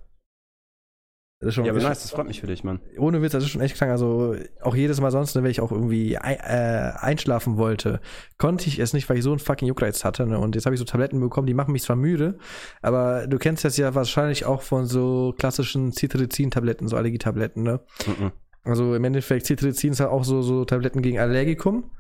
Das 1.40 1.50
ist 1.50 1.56
schon, 1.56 1.64
Ja, 1.64 1.72
aber 1.72 1.82
nice, 1.82 2.02
das 2.02 2.12
freut 2.12 2.28
mich 2.28 2.42
für 2.42 2.48
dich, 2.48 2.66
Mann. 2.66 2.82
ohne 2.98 3.22
Witz, 3.22 3.32
das 3.32 3.46
ist 3.46 3.50
schon 3.50 3.62
echt 3.62 3.78
krank. 3.78 3.92
Also 3.92 4.36
auch 4.62 4.76
jedes 4.76 5.00
Mal 5.00 5.10
sonst, 5.10 5.36
ne, 5.36 5.44
wenn 5.44 5.52
ich 5.52 5.62
auch 5.62 5.72
irgendwie 5.72 6.16
äh, 6.16 6.18
einschlafen 6.20 7.56
wollte, 7.56 8.02
konnte 8.38 8.68
ich 8.68 8.78
es 8.80 8.92
nicht, 8.92 9.10
weil 9.10 9.18
ich 9.18 9.24
so 9.24 9.32
einen 9.32 9.40
fucking 9.40 9.70
Juckreiz 9.70 10.04
hatte. 10.04 10.26
Ne? 10.26 10.38
Und 10.38 10.56
jetzt 10.56 10.66
habe 10.66 10.76
ich 10.76 10.80
so 10.80 10.86
Tabletten 10.86 11.20
bekommen, 11.22 11.48
die 11.48 11.54
machen 11.54 11.72
mich 11.72 11.84
zwar 11.84 11.96
müde, 11.96 12.38
aber 12.82 13.26
du 13.28 13.38
kennst 13.38 13.64
das 13.64 13.78
ja 13.78 13.96
wahrscheinlich 13.96 14.46
auch 14.46 14.62
von 14.62 14.86
so 14.86 15.34
klassischen 15.38 15.94
Cetirizin-Tabletten, 15.94 16.90
so 16.90 16.98
Allergietabletten. 16.98 17.64
Ne? 17.64 17.80
Mhm. 18.06 18.32
Also 18.66 18.94
im 18.94 19.04
Endeffekt, 19.06 19.46
Cetirizin 19.46 19.94
ist 19.94 20.02
halt 20.02 20.12
auch 20.12 20.26
so, 20.26 20.42
so 20.42 20.66
Tabletten 20.66 21.02
gegen 21.02 21.20
Allergikum, 21.20 21.92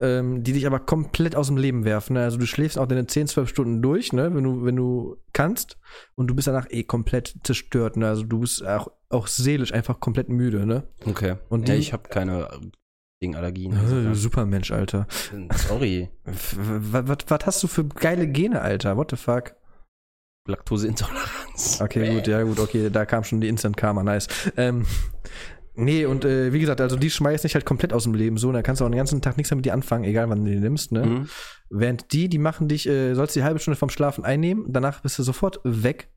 ähm, 0.00 0.44
die 0.44 0.52
dich 0.52 0.66
aber 0.66 0.78
komplett 0.80 1.34
aus 1.34 1.48
dem 1.48 1.56
Leben 1.56 1.84
werfen. 1.84 2.14
Ne? 2.14 2.22
Also 2.22 2.38
du 2.38 2.46
schläfst 2.46 2.78
auch 2.78 2.86
deine 2.86 3.06
10, 3.06 3.26
12 3.28 3.48
Stunden 3.48 3.82
durch, 3.82 4.12
ne? 4.12 4.34
wenn, 4.34 4.44
du, 4.44 4.64
wenn 4.64 4.76
du 4.76 5.16
kannst. 5.32 5.76
Und 6.14 6.28
du 6.28 6.34
bist 6.34 6.46
danach 6.48 6.66
eh 6.70 6.84
komplett 6.84 7.34
zerstört. 7.42 7.96
Ne? 7.96 8.06
Also 8.08 8.22
du 8.22 8.40
bist 8.40 8.64
auch, 8.64 8.88
auch 9.08 9.26
seelisch 9.26 9.72
einfach 9.72 9.98
komplett 10.00 10.28
müde. 10.28 10.66
Ne? 10.66 10.84
Okay. 11.06 11.32
Und 11.48 11.60
Und 11.62 11.68
ja, 11.68 11.74
die- 11.74 11.80
ich 11.80 11.92
habe 11.92 12.08
keine 12.08 12.44
äh, 12.44 12.58
gegen 13.20 13.34
Allergien. 13.34 13.72
Äh, 13.72 13.76
Also, 13.78 14.14
Supermensch, 14.14 14.70
Alter. 14.70 15.06
sorry. 15.56 16.08
Was 16.24 17.46
hast 17.46 17.62
du 17.64 17.66
für 17.66 17.84
geile 17.84 18.28
Gene, 18.28 18.60
Alter? 18.62 18.96
What 18.96 19.10
the 19.10 19.16
fuck? 19.16 19.54
Laktoseintoleranz. 20.46 21.80
Okay, 21.82 22.14
gut, 22.14 22.26
ja, 22.26 22.42
gut, 22.42 22.58
okay, 22.58 22.88
da 22.90 23.04
kam 23.04 23.24
schon 23.24 23.40
die 23.40 23.48
Instant 23.48 23.76
Karma, 23.76 24.02
nice. 24.02 24.28
Ähm, 24.56 24.86
nee, 25.78 26.04
und 26.04 26.24
äh, 26.24 26.52
wie 26.52 26.60
gesagt, 26.60 26.80
also 26.80 26.96
die 26.96 27.10
schmeißt 27.10 27.44
dich 27.44 27.54
halt 27.54 27.64
komplett 27.64 27.92
aus 27.92 28.04
dem 28.04 28.14
Leben 28.14 28.36
so, 28.36 28.48
und 28.48 28.54
da 28.54 28.62
kannst 28.62 28.80
du 28.80 28.84
auch 28.84 28.90
den 28.90 28.98
ganzen 28.98 29.22
Tag 29.22 29.36
nichts 29.36 29.50
mehr 29.50 29.56
mit 29.56 29.64
dir 29.64 29.72
anfangen, 29.72 30.04
egal 30.04 30.28
wann 30.28 30.44
du 30.44 30.50
die 30.50 30.58
nimmst, 30.58 30.92
ne? 30.92 31.06
Mhm. 31.06 31.28
Während 31.70 32.12
die, 32.12 32.28
die 32.28 32.38
machen 32.38 32.68
dich, 32.68 32.88
äh, 32.88 33.14
sollst 33.14 33.36
die 33.36 33.42
halbe 33.42 33.58
Stunde 33.58 33.76
vom 33.76 33.90
Schlafen 33.90 34.24
einnehmen, 34.24 34.66
danach 34.68 35.00
bist 35.00 35.18
du 35.18 35.22
sofort 35.22 35.60
weg. 35.64 36.10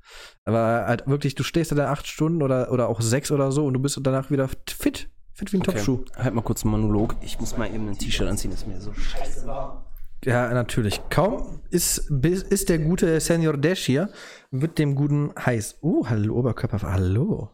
Aber 0.46 0.86
halt 0.88 1.08
wirklich, 1.08 1.36
du 1.36 1.44
stehst 1.44 1.72
da 1.72 1.92
acht 1.92 2.08
Stunden 2.08 2.42
oder, 2.42 2.72
oder 2.72 2.90
auch 2.90 3.02
sechs 3.02 3.32
oder 3.32 3.52
so 3.52 3.66
und 3.66 3.74
du 3.74 3.80
bist 3.80 4.00
danach 4.02 4.32
wieder 4.32 4.50
fit. 4.68 5.10
Fit 5.34 5.54
wie 5.54 5.58
ein 5.58 5.62
Okay. 5.62 5.72
Topschuh. 5.72 6.04
Halt 6.18 6.34
mal 6.34 6.42
kurz 6.42 6.64
einen 6.64 6.72
Monolog. 6.72 7.16
Ich 7.22 7.40
muss 7.40 7.58
mal 7.58 7.74
eben 7.74 7.88
ein 7.88 7.98
T-Shirt 7.98 8.28
anziehen, 8.28 8.52
das 8.52 8.62
ist 8.62 8.68
mir 8.68 8.82
so 8.82 8.94
scheiße 8.94 9.48
war. 9.48 9.86
Ja, 10.24 10.54
natürlich. 10.54 11.02
Kaum 11.10 11.62
ist, 11.72 11.98
ist 12.10 12.70
der 12.70 12.78
gute 12.78 13.20
Senior 13.20 13.58
Dash 13.58 13.86
hier, 13.86 14.10
wird 14.52 14.78
dem 14.78 14.94
guten 14.94 15.32
heiß. 15.36 15.80
Uh, 15.82 16.08
hallo, 16.08 16.36
Oberkörper. 16.36 16.82
Hallo. 16.84 17.50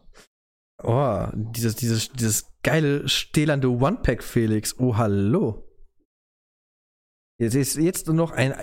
Oh, 0.84 1.28
dieses, 1.34 1.76
dieses, 1.76 2.12
dieses 2.12 2.52
geile, 2.64 3.08
stählernde 3.08 3.70
One-Pack 3.70 4.24
Felix. 4.24 4.78
Oh, 4.80 4.98
hallo. 4.98 5.64
Jetzt 7.40 7.56
ist 7.56 7.78
jetzt 7.78 8.08
nur 8.08 8.16
noch 8.16 8.32
ein, 8.32 8.54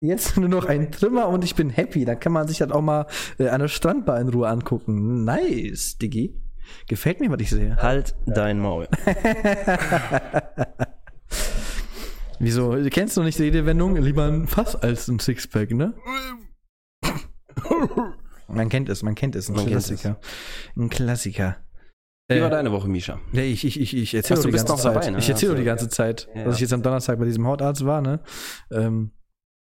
jetzt 0.00 0.36
nur 0.36 0.48
noch 0.48 0.66
ein 0.66 0.92
Trimmer 0.92 1.28
und 1.28 1.44
ich 1.44 1.54
bin 1.54 1.70
happy. 1.70 2.04
Da 2.04 2.14
kann 2.14 2.32
man 2.32 2.48
sich 2.48 2.60
halt 2.60 2.72
auch 2.72 2.82
mal 2.82 3.06
äh, 3.38 3.48
eine 3.48 3.68
Strandbar 3.68 4.20
in 4.20 4.28
Ruhe 4.28 4.48
angucken. 4.48 5.24
Nice, 5.24 5.98
Diggi. 5.98 6.34
Gefällt 6.86 7.20
mir, 7.20 7.30
was 7.30 7.40
ich 7.40 7.50
sehe. 7.50 7.76
Halt 7.76 8.14
dein 8.26 8.60
Maul. 8.60 8.88
Wieso? 12.38 12.76
Kennst 12.90 13.16
du 13.16 13.22
nicht 13.22 13.38
die 13.38 13.44
Redewendung? 13.44 13.96
Lieber 13.96 14.26
ein 14.26 14.46
Fass 14.46 14.76
als 14.76 15.08
ein 15.08 15.18
Sixpack, 15.18 15.70
ne? 15.72 15.94
Man 18.48 18.68
kennt 18.68 18.88
es, 18.88 19.02
man 19.02 19.14
kennt 19.14 19.36
es. 19.36 19.48
Ein 19.48 19.56
Man 19.56 19.66
Klassiker. 19.66 20.18
Ein 20.76 20.88
Klassiker. 20.88 21.56
Wie 22.30 22.40
war 22.40 22.48
Äh, 22.48 22.50
deine 22.50 22.72
Woche, 22.72 22.88
Misha? 22.88 23.18
ja, 23.32 23.42
ich, 23.42 23.64
ich, 23.64 23.80
ich, 23.80 23.94
ich 23.96 24.14
erzähle 24.14 24.42
die 24.42 24.50
ganze 24.50 24.76
Zeit. 24.76 24.94
dabei, 24.96 25.10
ne? 25.10 25.18
Ich 25.18 25.28
erzähle 25.28 25.54
die 25.54 25.64
ganze 25.64 25.86
ja. 25.86 25.90
Zeit, 25.90 26.28
Ja. 26.34 26.44
dass 26.44 26.56
ich 26.56 26.60
jetzt 26.62 26.72
am 26.72 26.82
Donnerstag 26.82 27.18
bei 27.18 27.24
diesem 27.24 27.46
Hautarzt 27.46 27.84
war, 27.84 28.00
ne? 28.02 28.20
Ähm, 28.70 29.12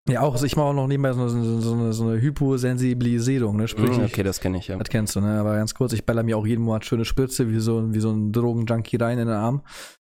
ja, 0.08 0.22
auch, 0.22 0.34
also 0.34 0.46
ich 0.46 0.56
mache 0.56 0.68
auch 0.68 0.74
noch 0.74 0.88
nebenbei 0.88 1.14
so, 1.14 1.28
so, 1.28 1.60
so, 1.60 1.74
eine, 1.74 1.92
so 1.94 2.08
eine 2.08 2.22
Hyposensibilisierung, 2.22 3.58
ne? 3.58 3.68
Sprich, 3.68 3.90
Hm, 3.98 4.06
ich, 4.06 4.14
okay, 4.14 4.24
das 4.24 4.40
kenne 4.40 4.58
ich, 4.60 4.68
ja. 4.68 4.78
das 4.78 4.90
kennst 4.90 5.16
du, 5.16 5.22
ne? 5.22 5.40
Aber 5.40 5.56
ganz 5.56 5.74
kurz, 5.74 5.94
ich 5.94 6.06
baller 6.06 6.24
mir 6.24 6.38
auch 6.38 6.46
jeden 6.46 6.64
Monat 6.64 6.86
schöne 6.86 7.06
Spritze, 7.06 7.50
wie 7.50 7.60
so, 7.60 7.94
wie 7.94 8.00
so 8.00 8.12
ein 8.12 8.32
Drogenjunkie 8.32 8.98
rein 8.98 9.18
in 9.20 9.28
den 9.28 9.36
Arm, 9.36 9.64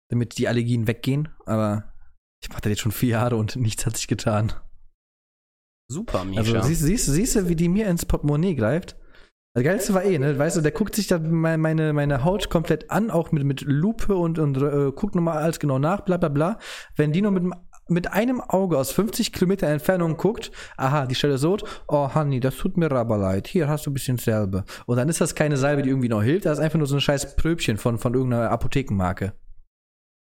damit 0.09 0.37
die 0.37 0.47
Allergien 0.47 0.87
weggehen. 0.87 1.29
Aber 1.45 1.93
ich 2.41 2.49
mache 2.49 2.61
das 2.61 2.71
jetzt 2.71 2.81
schon 2.81 2.91
vier 2.91 3.09
Jahre 3.09 3.35
und 3.37 3.55
nichts 3.55 3.85
hat 3.85 3.95
sich 3.95 4.07
getan. 4.07 4.51
Super, 5.89 6.25
Misha. 6.25 6.39
Also 6.39 6.61
siehst, 6.61 6.81
siehst, 6.81 7.05
siehst 7.05 7.35
du, 7.35 7.49
wie 7.49 7.55
die 7.55 7.69
mir 7.69 7.87
ins 7.87 8.05
Portemonnaie 8.05 8.55
greift? 8.55 8.97
Das 9.55 9.63
Geilste 9.63 9.93
war 9.93 10.03
eh, 10.03 10.17
ne? 10.17 10.37
Weißt 10.39 10.57
du, 10.57 10.61
der 10.61 10.71
guckt 10.71 10.95
sich 10.95 11.05
dann 11.05 11.29
meine, 11.31 11.93
meine, 11.93 12.23
Haut 12.23 12.49
komplett 12.49 12.89
an, 12.89 13.11
auch 13.11 13.31
mit, 13.31 13.43
mit 13.43 13.61
Lupe 13.61 14.15
und, 14.15 14.39
und 14.39 14.57
äh, 14.57 14.91
guckt 14.91 15.13
nochmal 15.13 15.37
alles 15.37 15.59
genau 15.59 15.77
nach, 15.77 16.01
bla 16.01 16.17
bla 16.17 16.29
bla. 16.29 16.57
Wenn 16.95 17.11
die 17.11 17.21
nur 17.21 17.29
mit, 17.29 17.43
mit 17.87 18.11
einem 18.11 18.41
Auge 18.41 18.79
aus 18.79 18.91
50 18.91 19.31
Kilometer 19.31 19.67
Entfernung 19.67 20.17
guckt, 20.17 20.51
aha, 20.75 21.05
die 21.05 21.13
Stelle 21.13 21.35
ist 21.35 21.45
rot, 21.45 21.63
oh 21.87 22.15
Honey, 22.15 22.39
das 22.39 22.57
tut 22.57 22.77
mir 22.77 22.91
aber 22.91 23.17
leid, 23.17 23.47
hier 23.47 23.67
hast 23.67 23.85
du 23.85 23.91
ein 23.91 23.93
bisschen 23.93 24.17
Salbe. 24.17 24.63
Und 24.87 24.97
dann 24.97 25.07
ist 25.07 25.21
das 25.21 25.35
keine 25.35 25.57
Salbe, 25.57 25.83
die 25.83 25.89
irgendwie 25.89 26.09
noch 26.09 26.23
hilft, 26.23 26.47
das 26.47 26.57
ist 26.57 26.63
einfach 26.63 26.79
nur 26.79 26.87
so 26.87 26.95
ein 26.95 27.01
scheiß 27.01 27.35
Pröbchen 27.35 27.77
von, 27.77 27.99
von 27.99 28.15
irgendeiner 28.15 28.49
Apothekenmarke. 28.49 29.33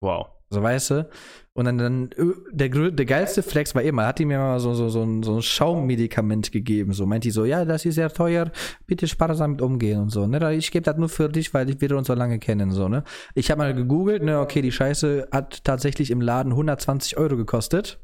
wow. 0.01 0.40
So 0.51 0.61
weißt 0.61 0.89
du? 0.91 1.09
Und 1.53 1.65
dann, 1.65 1.77
dann 1.77 2.09
ö, 2.17 2.33
der, 2.51 2.69
der 2.69 3.05
geilste 3.05 3.41
Flex 3.41 3.73
war 3.73 3.81
immer, 3.81 4.05
hat 4.05 4.19
die 4.19 4.25
mir 4.25 4.37
mal 4.37 4.59
so, 4.59 4.73
so, 4.73 4.89
so, 4.89 5.01
ein, 5.01 5.23
so 5.23 5.35
ein 5.37 5.41
Schaummedikament 5.41 6.51
gegeben. 6.51 6.93
So 6.93 7.05
meint 7.05 7.23
die 7.23 7.31
so, 7.31 7.45
ja, 7.45 7.63
das 7.63 7.85
ist 7.85 7.95
sehr 7.95 8.09
teuer, 8.09 8.51
bitte 8.85 9.07
sparsam 9.07 9.51
mit 9.51 9.61
umgehen 9.61 9.99
und 10.01 10.09
so. 10.09 10.27
Ne? 10.27 10.55
Ich 10.55 10.71
gebe 10.71 10.83
das 10.83 10.97
nur 10.97 11.09
für 11.09 11.29
dich, 11.29 11.53
weil 11.53 11.67
wir 11.67 11.97
uns 11.97 12.07
so 12.07 12.13
lange 12.13 12.37
kennen. 12.39 12.71
So, 12.71 12.89
ne? 12.89 13.03
Ich 13.33 13.49
habe 13.49 13.59
mal 13.59 13.73
gegoogelt, 13.73 14.23
ne, 14.23 14.39
okay, 14.39 14.61
die 14.61 14.71
Scheiße 14.71 15.29
hat 15.31 15.63
tatsächlich 15.63 16.11
im 16.11 16.19
Laden 16.19 16.51
120 16.51 17.17
Euro 17.17 17.37
gekostet. 17.37 17.99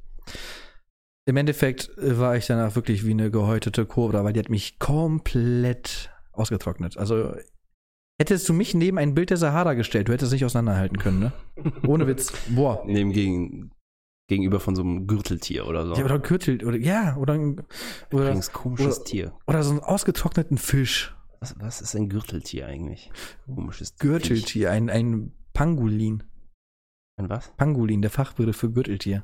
Im 1.25 1.35
Endeffekt 1.35 1.89
äh, 1.97 2.17
war 2.17 2.37
ich 2.37 2.47
danach 2.47 2.75
wirklich 2.75 3.05
wie 3.05 3.11
eine 3.11 3.29
gehäutete 3.29 3.85
Cobra, 3.85 4.23
weil 4.23 4.31
die 4.31 4.39
hat 4.39 4.49
mich 4.49 4.79
komplett 4.79 6.09
ausgetrocknet. 6.31 6.97
Also 6.97 7.33
hättest 8.19 8.47
du 8.49 8.53
mich 8.53 8.73
neben 8.73 8.97
ein 8.97 9.13
Bild 9.13 9.29
der 9.29 9.37
Sahara 9.37 9.73
gestellt, 9.73 10.07
du 10.07 10.13
hättest 10.13 10.27
es 10.29 10.33
nicht 10.33 10.45
auseinanderhalten 10.45 10.97
können, 10.97 11.19
ne? 11.19 11.31
Ohne 11.87 12.07
Witz. 12.07 12.31
Boah. 12.49 12.83
Neben 12.87 13.11
gegen, 13.11 13.71
gegenüber 14.27 14.59
von 14.59 14.75
so 14.75 14.81
einem 14.81 15.07
Gürteltier 15.07 15.67
oder 15.67 15.85
so. 15.85 15.95
Ja, 15.95 16.05
oder 16.05 16.19
Gürtel, 16.19 16.63
oder 16.65 16.77
ja, 16.77 17.15
oder, 17.17 17.33
ein- 17.33 17.59
oder, 18.11 18.23
Übrigens 18.25 18.51
komisches 18.51 18.97
oder- 18.99 19.05
Tier. 19.05 19.33
oder 19.47 19.63
so 19.63 19.71
einen 19.71 19.79
ausgetrockneten 19.81 20.57
Fisch. 20.57 21.13
Was, 21.39 21.55
was 21.59 21.81
ist 21.81 21.95
ein 21.95 22.09
Gürteltier 22.09 22.65
eigentlich? 22.67 23.11
Komisches. 23.45 23.95
Gürteltier, 23.97 24.71
ein, 24.71 24.89
ein 24.89 25.33
Pangolin. 25.53 26.23
Ein 27.19 27.29
was? 27.29 27.51
Pangolin, 27.57 28.01
der 28.01 28.11
Fachbegriff 28.11 28.57
für 28.57 28.71
Gürteltier. 28.71 29.23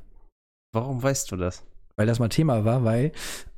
Warum 0.74 1.02
weißt 1.02 1.32
du 1.32 1.38
das? 1.38 1.64
Weil 1.96 2.08
das 2.08 2.20
mal 2.20 2.30
Thema 2.30 2.66
war, 2.66 2.84
weil 2.84 3.12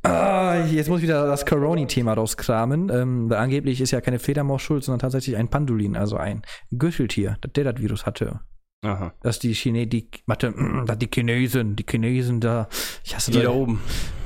ah, 0.04 0.65
jetzt 0.65 0.89
muss 0.89 1.00
ich 1.00 1.04
wieder 1.04 1.25
das 1.25 1.46
Coroni-Thema 1.46 2.13
rauskramen. 2.13 2.89
Ähm, 2.89 3.30
weil 3.30 3.38
angeblich 3.38 3.82
ist 3.82 3.92
ja 3.92 4.01
keine 4.01 4.20
Fledermaus 4.20 4.62
schuld, 4.62 4.84
sondern 4.84 5.00
tatsächlich 5.00 5.38
ein 5.38 5.50
Pandolin, 5.50 5.96
also 5.96 6.18
ein 6.18 6.42
Gürteltier, 6.72 7.38
der 7.56 7.63
das 7.63 7.82
Virus 7.82 8.06
hatte. 8.06 8.42
Aha. 8.86 9.13
Dass 9.22 9.39
die 9.39 9.54
Chine, 9.54 9.88
die, 9.88 10.10
warte, 10.27 10.54
dass 10.86 10.98
die 10.98 11.10
Chinesen, 11.12 11.75
die 11.75 11.86
Chinesen 11.89 12.39
da, 12.39 12.68
ich 13.04 13.15
hasse 13.15 13.32
Die 13.32 13.42
da 13.42 13.50
oben. 13.50 13.82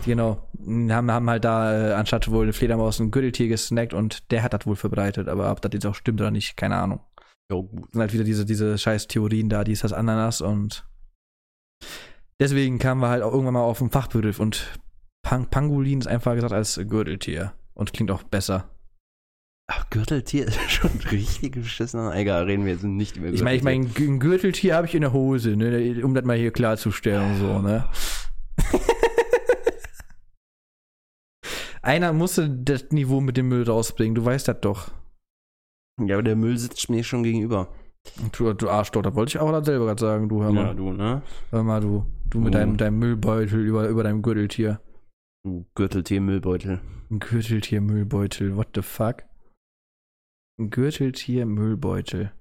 Genau, 0.05 0.49
haben, 0.65 1.11
haben 1.11 1.29
halt 1.29 1.45
da 1.45 1.91
äh, 1.91 1.93
anstatt 1.93 2.29
wohl 2.31 2.43
eine 2.43 2.53
Fledermaus 2.53 2.99
ein 2.99 3.11
Gürteltier 3.11 3.47
gesnackt 3.47 3.93
und 3.93 4.31
der 4.31 4.43
hat 4.43 4.53
das 4.53 4.65
wohl 4.65 4.75
verbreitet, 4.75 5.27
aber 5.27 5.51
ob 5.51 5.61
das 5.61 5.71
jetzt 5.73 5.85
auch 5.85 5.95
stimmt 5.95 6.19
oder 6.21 6.31
nicht, 6.31 6.57
keine 6.57 6.75
Ahnung. 6.77 7.01
Jo, 7.51 7.63
gut. 7.63 7.91
sind 7.91 8.01
halt 8.01 8.13
wieder 8.13 8.23
diese, 8.23 8.45
diese 8.45 8.77
scheiß 8.77 9.07
Theorien 9.07 9.49
da, 9.49 9.63
die 9.63 9.71
ist 9.71 9.83
das 9.83 9.93
Ananas 9.93 10.41
und 10.41 10.85
deswegen 12.39 12.79
kamen 12.79 13.01
wir 13.01 13.10
halt 13.10 13.24
auch 13.24 13.31
irgendwann 13.31 13.53
mal 13.55 13.62
auf 13.62 13.79
den 13.79 13.89
Fachbegriff 13.89 14.39
und 14.39 14.79
Pang 15.24 15.50
Pangolin 15.50 16.00
ist 16.00 16.08
einfach 16.08 16.36
gesagt 16.36 16.53
als 16.53 16.79
Gürteltier 16.89 17.53
und 17.74 17.93
klingt 17.93 18.12
auch 18.12 18.24
besser. 18.24 18.69
Ach, 19.72 19.88
Gürteltier 19.89 20.48
ist 20.48 20.60
schon 20.72 20.91
richtig 21.12 21.53
beschissen. 21.53 22.12
Egal, 22.12 22.46
reden 22.46 22.65
wir 22.65 22.74
jetzt 22.74 22.84
nicht 22.84 23.17
über 23.17 23.27
Ich 23.27 23.43
meine, 23.43 23.58
ich 23.58 23.63
meine, 23.63 23.86
Gürteltier. 23.86 24.10
ein 24.10 24.19
Gürteltier 24.19 24.75
habe 24.75 24.88
ich 24.88 24.96
in 24.96 25.01
der 25.01 25.13
Hose, 25.13 25.55
ne, 25.55 26.01
um 26.03 26.15
das 26.15 26.25
mal 26.25 26.38
hier 26.38 26.51
klarzustellen 26.51 27.31
und 27.31 27.38
so, 27.38 27.60
ne. 27.60 27.86
Einer 31.81 32.12
musste 32.13 32.50
das 32.50 32.91
Niveau 32.91 33.22
mit 33.22 33.38
dem 33.38 33.48
Müll 33.48 33.63
rausbringen, 33.63 34.15
du 34.15 34.25
weißt 34.25 34.48
das 34.48 34.60
doch. 34.62 34.91
Ja, 36.01 36.15
aber 36.15 36.24
der 36.24 36.36
Müll 36.36 36.58
sitzt 36.58 36.89
mir 36.89 37.03
schon 37.03 37.24
gegenüber. 37.24 37.69
Du, 38.31 38.53
du 38.53 38.69
Arschloch, 38.69 39.01
da 39.01 39.13
wollte 39.13 39.29
ich 39.29 39.39
auch 39.39 39.51
das 39.51 39.65
selber 39.65 39.86
gerade 39.86 40.00
sagen, 40.01 40.29
du 40.29 40.41
hör 40.41 40.51
mal. 40.51 40.67
Ja, 40.67 40.74
du, 40.74 40.91
ne? 40.91 41.22
Hör 41.51 41.63
mal, 41.63 41.81
du. 41.81 42.05
Du 42.31 42.39
mit 42.39 42.53
deinem, 42.53 42.77
deinem 42.77 43.00
Müllbeutel 43.00 43.59
über, 43.65 43.88
über 43.89 44.03
deinem 44.03 44.21
Gürteltier. 44.21 44.81
Du 45.43 45.65
Gürteltier, 45.75 46.21
Müllbeutel. 46.21 46.81
Ein 47.09 47.19
Gürteltier, 47.19 47.81
Müllbeutel, 47.81 48.55
what 48.55 48.69
the 48.75 48.81
fuck? 48.81 49.24
Ein 50.59 50.69
Gürteltier, 50.69 51.45
Müllbeutel. 51.45 52.31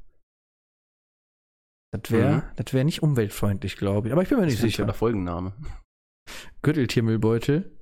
Das 1.93 2.11
wäre 2.11 2.37
Mhm. 2.37 2.43
das 2.57 2.75
wär 2.75 2.85
nicht 2.85 3.03
umweltfreundlich, 3.03 3.77
glaube 3.77 4.09
ich. 4.09 4.13
Aber 4.13 4.23
ich 4.23 4.29
bin 4.29 4.39
mir 4.39 4.45
nicht 4.45 4.57
Das 4.59 4.63
sicher. 4.63 4.83
schöner 4.83 4.93
Folgenname. 4.95 5.55
Gürteltier, 6.61 7.03
Müllbeutel. 7.03 7.75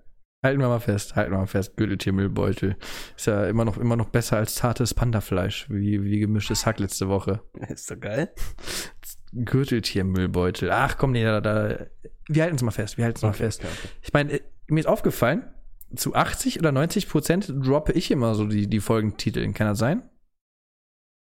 Halten 0.45 0.61
wir 0.61 0.69
mal 0.69 0.79
fest, 0.81 1.17
halten 1.17 1.33
wir 1.33 1.39
mal 1.39 1.47
fest. 1.47 1.77
Gürteltier, 1.77 2.13
Müllbeutel. 2.13 2.77
Ist 3.17 3.27
ja 3.27 3.47
immer 3.49 3.65
noch, 3.65 3.79
immer 3.79 3.97
noch 3.97 4.11
besser 4.11 4.37
als 4.37 4.55
zartes 4.55 4.95
Pandafleisch, 4.95 5.69
wie, 5.71 6.05
wie 6.05 6.21
gemischtes 6.21 6.67
Hack 6.67 6.79
letzte 6.79 7.09
Woche. 7.09 7.43
Ist 7.69 7.91
doch 7.91 7.99
geil. 7.99 8.33
Gürteltier, 9.33 10.05
Müllbeutel. 10.05 10.71
Ach 10.71 10.97
komm, 10.97 11.13
nee, 11.13 11.25
da, 11.25 11.41
da. 11.41 11.87
Wir 12.29 12.43
halten 12.43 12.57
es 12.57 12.63
mal 12.63 12.71
fest, 12.71 12.97
wir 12.97 13.05
halten 13.05 13.19
es 13.19 13.23
mal 13.23 13.33
fest. 13.33 13.61
Okay, 13.61 13.73
okay. 13.73 13.89
Ich 14.03 14.13
meine, 14.13 14.33
äh, 14.33 14.41
mir 14.69 14.81
ist 14.81 14.87
aufgefallen, 14.87 15.45
zu 15.95 16.15
80 16.15 16.59
oder 16.59 16.73
90 16.73 17.09
Prozent 17.09 17.49
droppe 17.49 17.93
ich 17.93 18.11
immer 18.11 18.35
so 18.35 18.47
die, 18.47 18.69
die 18.69 18.81
Folgentitel. 18.81 19.53
Kann 19.53 19.69
das 19.69 19.79
sein? 19.79 20.03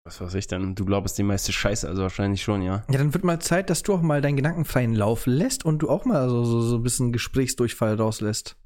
Was 0.05 0.19
weiß 0.19 0.33
ich 0.35 0.47
denn? 0.47 0.75
Du 0.75 0.83
glaubst 0.83 1.17
die 1.17 1.23
meiste 1.23 1.53
Scheiße, 1.53 1.87
also 1.87 2.01
wahrscheinlich 2.01 2.43
schon, 2.43 2.61
ja. 2.61 2.83
Ja, 2.89 2.97
dann 2.97 3.13
wird 3.13 3.23
mal 3.23 3.39
Zeit, 3.39 3.69
dass 3.69 3.83
du 3.83 3.93
auch 3.93 4.01
mal 4.01 4.21
deinen 4.21 4.35
gedankenfreien 4.35 4.93
Lauf 4.93 5.25
lässt 5.25 5.63
und 5.63 5.79
du 5.79 5.89
auch 5.89 6.03
mal 6.03 6.29
so, 6.29 6.43
so, 6.43 6.59
so 6.61 6.75
ein 6.75 6.83
bisschen 6.83 7.13
Gesprächsdurchfall 7.13 7.95
rauslässt. 7.95 8.57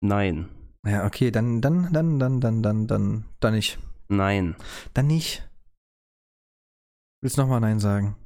Nein. 0.00 0.48
Ja, 0.86 1.04
okay, 1.04 1.30
dann, 1.30 1.60
dann, 1.60 1.92
dann, 1.92 2.18
dann, 2.18 2.40
dann, 2.40 2.62
dann, 2.62 2.86
dann, 2.86 3.24
dann 3.40 3.54
nicht. 3.54 3.78
Nein. 4.08 4.54
Dann 4.94 5.08
nicht. 5.08 5.49
Willst 7.22 7.36
du 7.36 7.42
nochmal 7.42 7.60
Nein 7.60 7.80
sagen? 7.80 8.16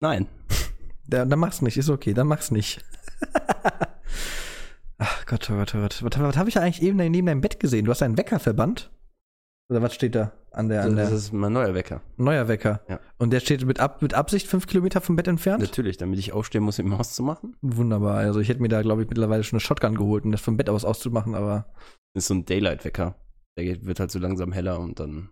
Nein. 0.00 0.26
Da, 1.06 1.24
dann 1.24 1.40
mach's 1.40 1.60
nicht, 1.60 1.76
ist 1.76 1.90
okay, 1.90 2.14
dann 2.14 2.28
mach's 2.28 2.52
nicht. 2.52 2.84
Ach 4.98 5.26
Gott, 5.26 5.50
oh 5.50 5.54
Gott, 5.56 5.74
oh 5.74 5.80
Gott. 5.80 6.02
Was, 6.04 6.20
was 6.20 6.36
habe 6.36 6.48
ich 6.48 6.54
ja 6.54 6.62
eigentlich 6.62 6.82
eben 6.82 6.98
neben 6.98 7.26
deinem 7.26 7.40
Bett 7.40 7.58
gesehen? 7.58 7.84
Du 7.84 7.90
hast 7.90 8.00
einen 8.02 8.16
Wecker 8.16 8.38
verbannt? 8.38 8.92
Oder 9.70 9.82
was 9.82 9.92
steht 9.94 10.14
da 10.14 10.32
an 10.52 10.68
der, 10.68 10.82
an 10.84 10.94
das 10.94 11.08
der 11.08 11.16
ist 11.18 11.32
mein 11.32 11.52
neuer 11.52 11.74
Wecker. 11.74 12.00
neuer 12.16 12.46
Wecker? 12.46 12.84
Ja. 12.88 13.00
Und 13.18 13.30
der 13.32 13.40
steht 13.40 13.64
mit, 13.64 13.80
Ab, 13.80 14.02
mit 14.02 14.14
Absicht 14.14 14.46
fünf 14.46 14.68
Kilometer 14.68 15.00
vom 15.00 15.16
Bett 15.16 15.26
entfernt? 15.26 15.62
Natürlich, 15.62 15.96
damit 15.96 16.18
ich 16.20 16.32
aufstehen 16.32 16.62
muss, 16.62 16.78
im 16.78 16.96
Haus 16.96 17.14
zu 17.14 17.24
machen. 17.24 17.56
Wunderbar. 17.60 18.16
Also 18.18 18.38
ich 18.38 18.48
hätte 18.48 18.62
mir 18.62 18.68
da, 18.68 18.82
glaube 18.82 19.02
ich, 19.02 19.08
mittlerweile 19.08 19.42
schon 19.42 19.56
eine 19.56 19.60
Shotgun 19.60 19.96
geholt, 19.96 20.24
um 20.24 20.30
das 20.30 20.40
vom 20.40 20.56
Bett 20.56 20.68
aus 20.70 20.84
auszumachen, 20.84 21.34
aber. 21.34 21.66
Das 22.14 22.22
ist 22.24 22.28
so 22.28 22.34
ein 22.34 22.44
Daylight-Wecker. 22.44 23.16
Der 23.56 23.64
geht- 23.64 23.84
wird 23.84 23.98
halt 23.98 24.10
so 24.12 24.18
langsam 24.20 24.52
heller 24.52 24.78
und 24.78 25.00
dann. 25.00 25.30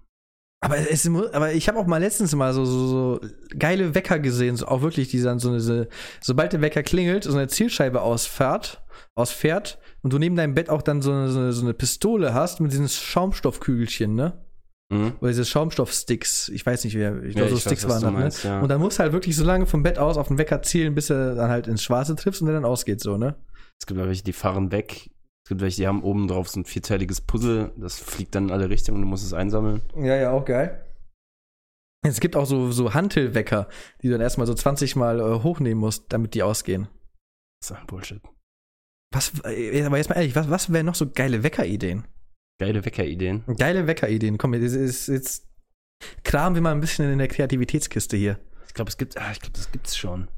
Aber, 0.61 0.77
es, 0.77 1.07
aber 1.09 1.53
ich 1.53 1.69
habe 1.69 1.79
auch 1.79 1.87
mal 1.87 1.99
letztens 1.99 2.35
mal 2.35 2.53
so, 2.53 2.65
so, 2.65 2.89
so 2.89 3.21
geile 3.57 3.95
Wecker 3.95 4.19
gesehen, 4.19 4.57
so 4.57 4.67
auch 4.67 4.83
wirklich, 4.83 5.09
die 5.09 5.23
dann 5.23 5.39
so 5.39 5.51
eine, 5.51 5.89
sobald 6.21 6.53
der 6.53 6.61
Wecker 6.61 6.83
klingelt, 6.83 7.25
so 7.25 7.33
eine 7.33 7.47
Zielscheibe 7.47 8.03
ausfährt, 8.03 8.83
ausfährt 9.15 9.79
und 10.03 10.13
du 10.13 10.19
neben 10.19 10.35
deinem 10.35 10.55
Bett 10.55 10.69
auch 10.69 10.83
dann 10.83 11.01
so 11.01 11.13
eine, 11.13 11.29
so 11.29 11.39
eine, 11.39 11.53
so 11.53 11.63
eine 11.63 11.75
Pistole 11.75 12.35
hast 12.35 12.61
mit 12.61 12.73
diesen 12.73 12.89
Schaumstoffkügelchen, 12.89 14.15
ne? 14.15 14.45
Mhm. 14.91 15.13
Oder 15.21 15.29
diese 15.31 15.45
Schaumstoffsticks. 15.45 16.49
Ich 16.49 16.65
weiß 16.65 16.85
nicht, 16.85 16.97
wer, 16.97 17.23
ich 17.23 17.35
Ja, 17.35 17.43
glaube, 17.47 17.51
so 17.51 17.57
ich 17.57 17.67
weiß, 17.67 17.73
Sticks 17.73 17.89
was 17.89 18.03
waren 18.03 18.21
das, 18.21 18.43
ne? 18.43 18.51
ja. 18.51 18.61
Und 18.61 18.69
dann 18.69 18.81
musst 18.81 18.99
du 18.99 19.03
halt 19.03 19.13
wirklich 19.13 19.37
so 19.37 19.45
lange 19.45 19.67
vom 19.67 19.83
Bett 19.83 19.99
aus 19.99 20.17
auf 20.17 20.29
den 20.29 20.39
Wecker 20.39 20.63
zielen, 20.63 20.95
bis 20.95 21.11
er 21.11 21.35
dann 21.35 21.51
halt 21.51 21.69
ins 21.69 21.85
Schwarze 21.85 22.17
triffst 22.17 22.41
und 22.41 22.47
der 22.47 22.55
dann 22.55 22.65
ausgeht, 22.65 23.01
so, 23.01 23.17
ne? 23.17 23.37
Es 23.79 23.87
gibt 23.87 24.01
ja 24.01 24.07
welche, 24.07 24.25
die 24.25 24.33
fahren 24.33 24.73
weg, 24.73 25.11
Es 25.49 25.51
gibt 25.51 25.63
welche, 25.63 25.77
die 25.79 25.87
haben 25.87 26.03
oben 26.03 26.29
drauf 26.29 26.51
so 26.51 26.61
ein 26.61 26.67
vierteiliges 26.67 27.23
Puzzle, 27.23 27.73
das 27.79 27.99
fliegt 27.99 28.35
dann 28.35 28.49
in 28.49 28.51
alle 28.51 28.69
Richtungen 28.69 28.97
und 28.97 29.03
du 29.05 29.09
musst 29.09 29.25
es 29.25 29.33
einsammeln. 29.33 29.81
Ja, 29.97 30.15
ja, 30.15 30.31
auch 30.31 30.45
geil. 30.45 30.85
Es 32.07 32.21
gibt 32.21 32.37
auch 32.37 32.45
so, 32.45 32.71
so 32.71 32.93
Hantelwecker, 32.93 33.67
die 34.03 34.09
du 34.09 34.13
dann 34.13 34.21
erstmal 34.21 34.47
so 34.47 34.53
20 34.53 34.95
Mal 34.95 35.21
äh, 35.21 35.43
hochnehmen 35.43 35.81
musst, 35.81 36.13
damit 36.13 36.35
die 36.35 36.43
ausgehen. 36.43 36.89
Das 37.63 37.71
ist 37.71 37.77
ein 37.79 37.87
Bullshit. 37.87 38.21
Was, 39.11 39.33
äh, 39.45 39.83
aber 39.85 39.97
jetzt 39.97 40.11
mal 40.11 40.17
ehrlich, 40.17 40.37
was, 40.37 40.51
was 40.51 40.71
wären 40.71 40.85
noch 40.85 40.95
so 40.95 41.09
geile 41.09 41.43
Weckerideen? 41.43 42.07
Geile 42.61 42.85
Weckerideen. 42.85 43.45
Geile 43.57 43.87
Weckerideen. 43.87 44.37
Komm, 44.37 44.53
jetzt, 44.53 44.75
jetzt, 44.75 45.09
jetzt 45.09 45.49
kramen 46.25 46.57
wir 46.57 46.61
mal 46.61 46.73
ein 46.73 46.81
bisschen 46.81 47.11
in 47.11 47.17
der 47.17 47.29
Kreativitätskiste 47.29 48.19
hier. 48.19 48.39
Ich 48.67 48.75
glaube, 48.75 48.91
es 48.91 48.99
gibt, 48.99 49.17
ah, 49.17 49.33
ich 49.33 49.41
glaube, 49.41 49.57
das 49.57 49.73
gibt's 49.73 49.97
schon. 49.97 50.29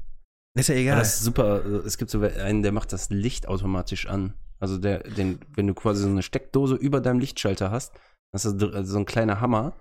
Ist 0.57 0.69
ja 0.69 0.75
Ja, 0.75 0.81
egal. 0.81 0.99
das 0.99 1.15
ist 1.15 1.25
super. 1.25 1.65
Es 1.85 1.97
gibt 1.97 2.11
so 2.11 2.21
einen, 2.21 2.63
der 2.63 2.71
macht 2.71 2.93
das 2.93 3.09
Licht 3.09 3.49
automatisch 3.49 4.05
an. 4.05 4.35
Also 4.61 4.77
der, 4.77 4.99
den, 4.99 5.39
wenn 5.55 5.67
du 5.67 5.73
quasi 5.73 6.03
so 6.03 6.09
eine 6.09 6.21
Steckdose 6.21 6.75
über 6.75 7.01
deinem 7.01 7.19
Lichtschalter 7.19 7.71
hast, 7.71 7.93
das 8.31 8.45
ist 8.45 8.59
so 8.59 8.97
ein 8.97 9.05
kleiner 9.05 9.41
Hammer 9.41 9.73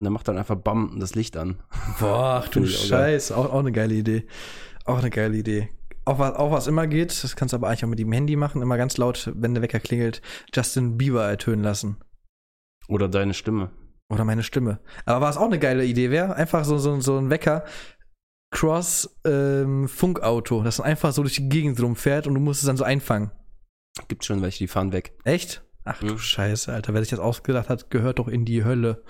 und 0.00 0.04
der 0.04 0.10
macht 0.10 0.28
dann 0.28 0.38
einfach 0.38 0.56
BAM 0.56 0.98
das 1.00 1.14
Licht 1.14 1.36
an. 1.36 1.62
Boah, 1.98 2.42
ach 2.42 2.48
du. 2.48 2.64
Scheiß. 2.64 3.32
Auch, 3.32 3.52
auch 3.52 3.58
eine 3.58 3.72
geile 3.72 3.94
Idee. 3.94 4.26
Auch 4.86 4.98
eine 4.98 5.10
geile 5.10 5.36
Idee. 5.36 5.68
Auch 6.06 6.18
was, 6.18 6.34
auch 6.36 6.50
was 6.50 6.66
immer 6.66 6.86
geht, 6.86 7.22
das 7.22 7.36
kannst 7.36 7.52
du 7.52 7.56
aber 7.56 7.68
eigentlich 7.68 7.84
auch 7.84 7.88
mit 7.88 7.98
dem 7.98 8.10
Handy 8.10 8.36
machen, 8.36 8.62
immer 8.62 8.78
ganz 8.78 8.96
laut, 8.96 9.30
wenn 9.34 9.52
der 9.52 9.62
Wecker 9.62 9.80
klingelt, 9.80 10.22
Justin 10.54 10.96
Bieber 10.96 11.28
ertönen 11.28 11.62
lassen. 11.62 11.98
Oder 12.88 13.08
deine 13.08 13.34
Stimme. 13.34 13.70
Oder 14.08 14.24
meine 14.24 14.42
Stimme. 14.42 14.80
Aber 15.04 15.26
was 15.26 15.36
auch 15.36 15.44
eine 15.44 15.58
geile 15.58 15.84
Idee 15.84 16.10
wäre, 16.10 16.34
einfach 16.34 16.64
so, 16.64 16.78
so, 16.78 16.98
so 17.00 17.18
ein 17.18 17.28
Wecker 17.30 17.64
Cross-Funkauto, 18.52 20.62
das 20.62 20.78
dann 20.78 20.86
einfach 20.86 21.12
so 21.12 21.22
durch 21.22 21.36
die 21.36 21.48
Gegend 21.48 21.80
rumfährt 21.80 22.26
und 22.26 22.34
du 22.34 22.40
musst 22.40 22.62
es 22.62 22.66
dann 22.66 22.76
so 22.76 22.82
einfangen. 22.84 23.30
Gibt 24.08 24.24
schon 24.24 24.42
welche, 24.42 24.58
die 24.58 24.68
fahren 24.68 24.92
weg. 24.92 25.12
Echt? 25.24 25.62
Ach 25.84 25.98
du 26.00 26.12
Mhm. 26.14 26.18
Scheiße, 26.18 26.72
Alter. 26.72 26.94
Wer 26.94 27.00
sich 27.02 27.10
das 27.10 27.18
ausgedacht 27.20 27.68
hat, 27.68 27.90
gehört 27.90 28.18
doch 28.18 28.28
in 28.28 28.44
die 28.44 28.64
Hölle. 28.64 29.02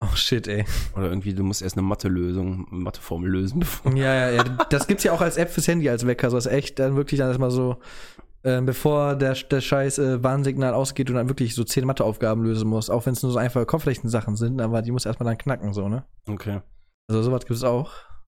Oh 0.00 0.14
shit, 0.16 0.48
ey. 0.48 0.64
Oder 0.96 1.08
irgendwie, 1.10 1.34
du 1.34 1.42
musst 1.44 1.60
erst 1.62 1.76
eine 1.76 1.86
Mathe-Lösung, 1.86 2.66
Matheformel 2.70 3.30
lösen. 3.30 3.64
Ja, 3.94 4.14
ja, 4.14 4.30
ja. 4.30 4.42
Das 4.70 4.86
gibt's 4.86 5.04
ja 5.04 5.12
auch 5.12 5.20
als 5.20 5.36
App 5.36 5.50
fürs 5.50 5.68
Handy 5.68 5.88
als 5.90 6.06
Wecker. 6.06 6.30
So 6.30 6.38
ist 6.38 6.46
echt 6.46 6.78
dann 6.78 6.96
wirklich 6.96 7.18
dann 7.18 7.28
erstmal 7.28 7.50
so, 7.50 7.76
äh, 8.42 8.62
bevor 8.62 9.14
der, 9.14 9.34
der 9.34 9.60
scheiß 9.60 9.98
äh, 9.98 10.22
Warnsignal 10.22 10.72
ausgeht 10.72 11.10
und 11.10 11.16
dann 11.16 11.28
wirklich 11.28 11.54
so 11.54 11.64
zehn 11.64 11.84
Matheaufgaben 11.84 12.42
lösen 12.42 12.68
musst. 12.68 12.90
Auch 12.90 13.04
wenn 13.04 13.12
es 13.12 13.22
nur 13.22 13.30
so 13.32 13.38
einfache 13.38 13.66
Kopfrechensachen 13.66 14.36
sind, 14.36 14.60
aber 14.62 14.80
die 14.80 14.90
muss 14.90 15.04
erstmal 15.04 15.28
dann 15.28 15.38
knacken, 15.38 15.74
so, 15.74 15.88
ne? 15.88 16.04
Okay. 16.26 16.60
Also 17.08 17.22
sowas 17.22 17.44
gibt's 17.44 17.62
auch. 17.64 17.90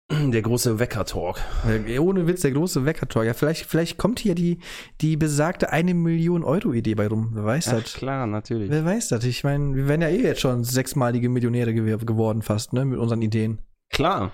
Der 0.31 0.41
große 0.41 0.79
Wecker-Talk. 0.79 1.39
Äh, 1.67 1.99
Ohne 1.99 2.27
Witz, 2.27 2.41
der 2.41 2.51
große 2.51 2.85
Wecker-Talk. 2.85 3.25
Ja, 3.25 3.33
vielleicht, 3.33 3.65
vielleicht 3.65 3.97
kommt 3.97 4.19
hier 4.19 4.35
die, 4.35 4.59
die 5.01 5.17
besagte 5.17 5.71
eine 5.71 5.93
Million 5.93 6.43
Euro-Idee 6.43 6.95
bei 6.95 7.07
rum. 7.07 7.31
Wer 7.33 7.43
weiß 7.43 7.67
Ach, 7.69 7.81
das? 7.81 7.93
klar, 7.93 8.25
natürlich. 8.25 8.69
Wer 8.69 8.85
weiß 8.85 9.09
das? 9.09 9.25
Ich 9.25 9.43
meine, 9.43 9.75
wir 9.75 9.87
wären 9.87 10.01
ja 10.01 10.07
eh 10.07 10.21
jetzt 10.21 10.41
schon 10.41 10.63
sechsmalige 10.63 11.27
Millionäre 11.29 11.73
gew 11.73 11.97
geworden 12.05 12.41
fast, 12.41 12.71
ne? 12.71 12.85
Mit 12.85 12.99
unseren 12.99 13.21
Ideen. 13.21 13.59
Klar. 13.91 14.31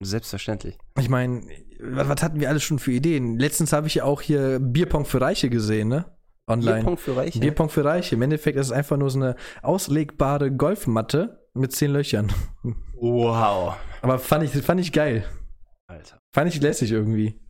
Selbstverständlich. 0.00 0.76
Ich 0.98 1.08
meine, 1.08 1.42
was, 1.80 2.08
was 2.08 2.22
hatten 2.22 2.40
wir 2.40 2.50
alles 2.50 2.62
schon 2.62 2.78
für 2.78 2.92
Ideen? 2.92 3.38
Letztens 3.38 3.72
habe 3.72 3.86
ich 3.86 3.96
ja 3.96 4.04
auch 4.04 4.20
hier 4.20 4.58
Bierpong 4.60 5.06
für 5.06 5.20
Reiche 5.20 5.48
gesehen, 5.48 5.88
ne? 5.88 6.04
Online. 6.46 6.76
Bierpunkt 6.76 7.00
für 7.00 7.16
Reiche. 7.16 7.40
Bierpong 7.40 7.68
für 7.70 7.84
Reiche. 7.84 8.14
Im 8.14 8.22
Endeffekt 8.22 8.58
ist 8.58 8.66
es 8.66 8.72
einfach 8.72 8.96
nur 8.96 9.10
so 9.10 9.18
eine 9.18 9.36
auslegbare 9.62 10.52
Golfmatte 10.52 11.48
mit 11.54 11.72
zehn 11.72 11.92
Löchern. 11.92 12.32
Wow. 13.00 13.76
Aber 14.02 14.18
fand 14.18 14.44
ich, 14.44 14.50
fand 14.62 14.80
ich 14.80 14.92
geil. 14.92 15.24
Alter. 15.86 16.18
Fand 16.34 16.52
ich 16.54 16.60
lässig 16.60 16.90
irgendwie. 16.92 17.40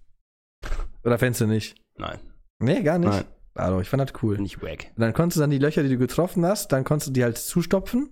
Oder 1.05 1.19
fändest 1.19 1.40
du 1.40 1.47
nicht? 1.47 1.76
Nein. 1.97 2.19
Nee, 2.61 2.83
gar 2.83 2.99
nicht. 2.99 3.11
Nein. 3.11 3.25
Also, 3.55 3.81
ich 3.81 3.88
fand 3.88 4.00
das 4.09 4.23
cool. 4.23 4.37
Bin 4.37 4.45
ich 4.45 4.62
wack. 4.62 4.87
Und 4.97 5.00
dann 5.00 5.12
konntest 5.12 5.37
du 5.37 5.40
dann 5.40 5.50
die 5.50 5.59
Löcher, 5.59 5.83
die 5.83 5.88
du 5.88 5.99
getroffen 5.99 6.45
hast, 6.47 6.69
dann 6.73 6.85
konntest 6.85 7.09
du 7.09 7.12
die 7.12 7.25
halt 7.25 7.38
zustopfen 7.38 8.05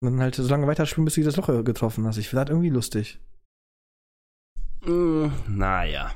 und 0.00 0.12
dann 0.12 0.20
halt 0.20 0.34
so 0.34 0.46
lange 0.48 0.66
weiterspielen, 0.66 1.04
bis 1.06 1.14
du 1.14 1.22
das 1.22 1.36
Loch 1.36 1.46
getroffen 1.64 2.06
hast. 2.06 2.18
Ich 2.18 2.28
finde 2.28 2.44
das 2.44 2.50
irgendwie 2.50 2.68
lustig. 2.70 3.20
Mm, 4.84 5.28
naja. 5.48 6.12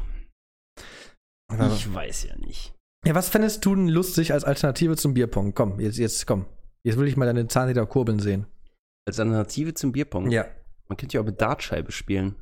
Aber- 1.48 1.72
Ich 1.72 1.92
weiß 1.92 2.24
ja 2.24 2.36
nicht. 2.36 2.74
Ja, 3.06 3.14
was 3.14 3.28
fändest 3.28 3.64
du 3.64 3.74
denn 3.74 3.88
lustig 3.88 4.32
als 4.32 4.44
Alternative 4.44 4.96
zum 4.96 5.14
Bierpong? 5.14 5.54
Komm, 5.54 5.78
jetzt, 5.78 5.96
jetzt, 5.98 6.26
komm. 6.26 6.44
Jetzt 6.84 6.98
will 6.98 7.06
ich 7.06 7.16
mal 7.16 7.26
deine 7.26 7.46
Zahnräder 7.46 7.86
kurbeln 7.86 8.18
sehen. 8.18 8.46
Als 9.06 9.20
Alternative 9.20 9.72
zum 9.74 9.92
Bierpong. 9.92 10.30
Ja. 10.32 10.46
Man 10.88 10.96
könnte 10.96 11.14
ja 11.14 11.20
auch 11.20 11.26
mit 11.26 11.40
Dartscheibe 11.40 11.92
spielen. 11.92 12.36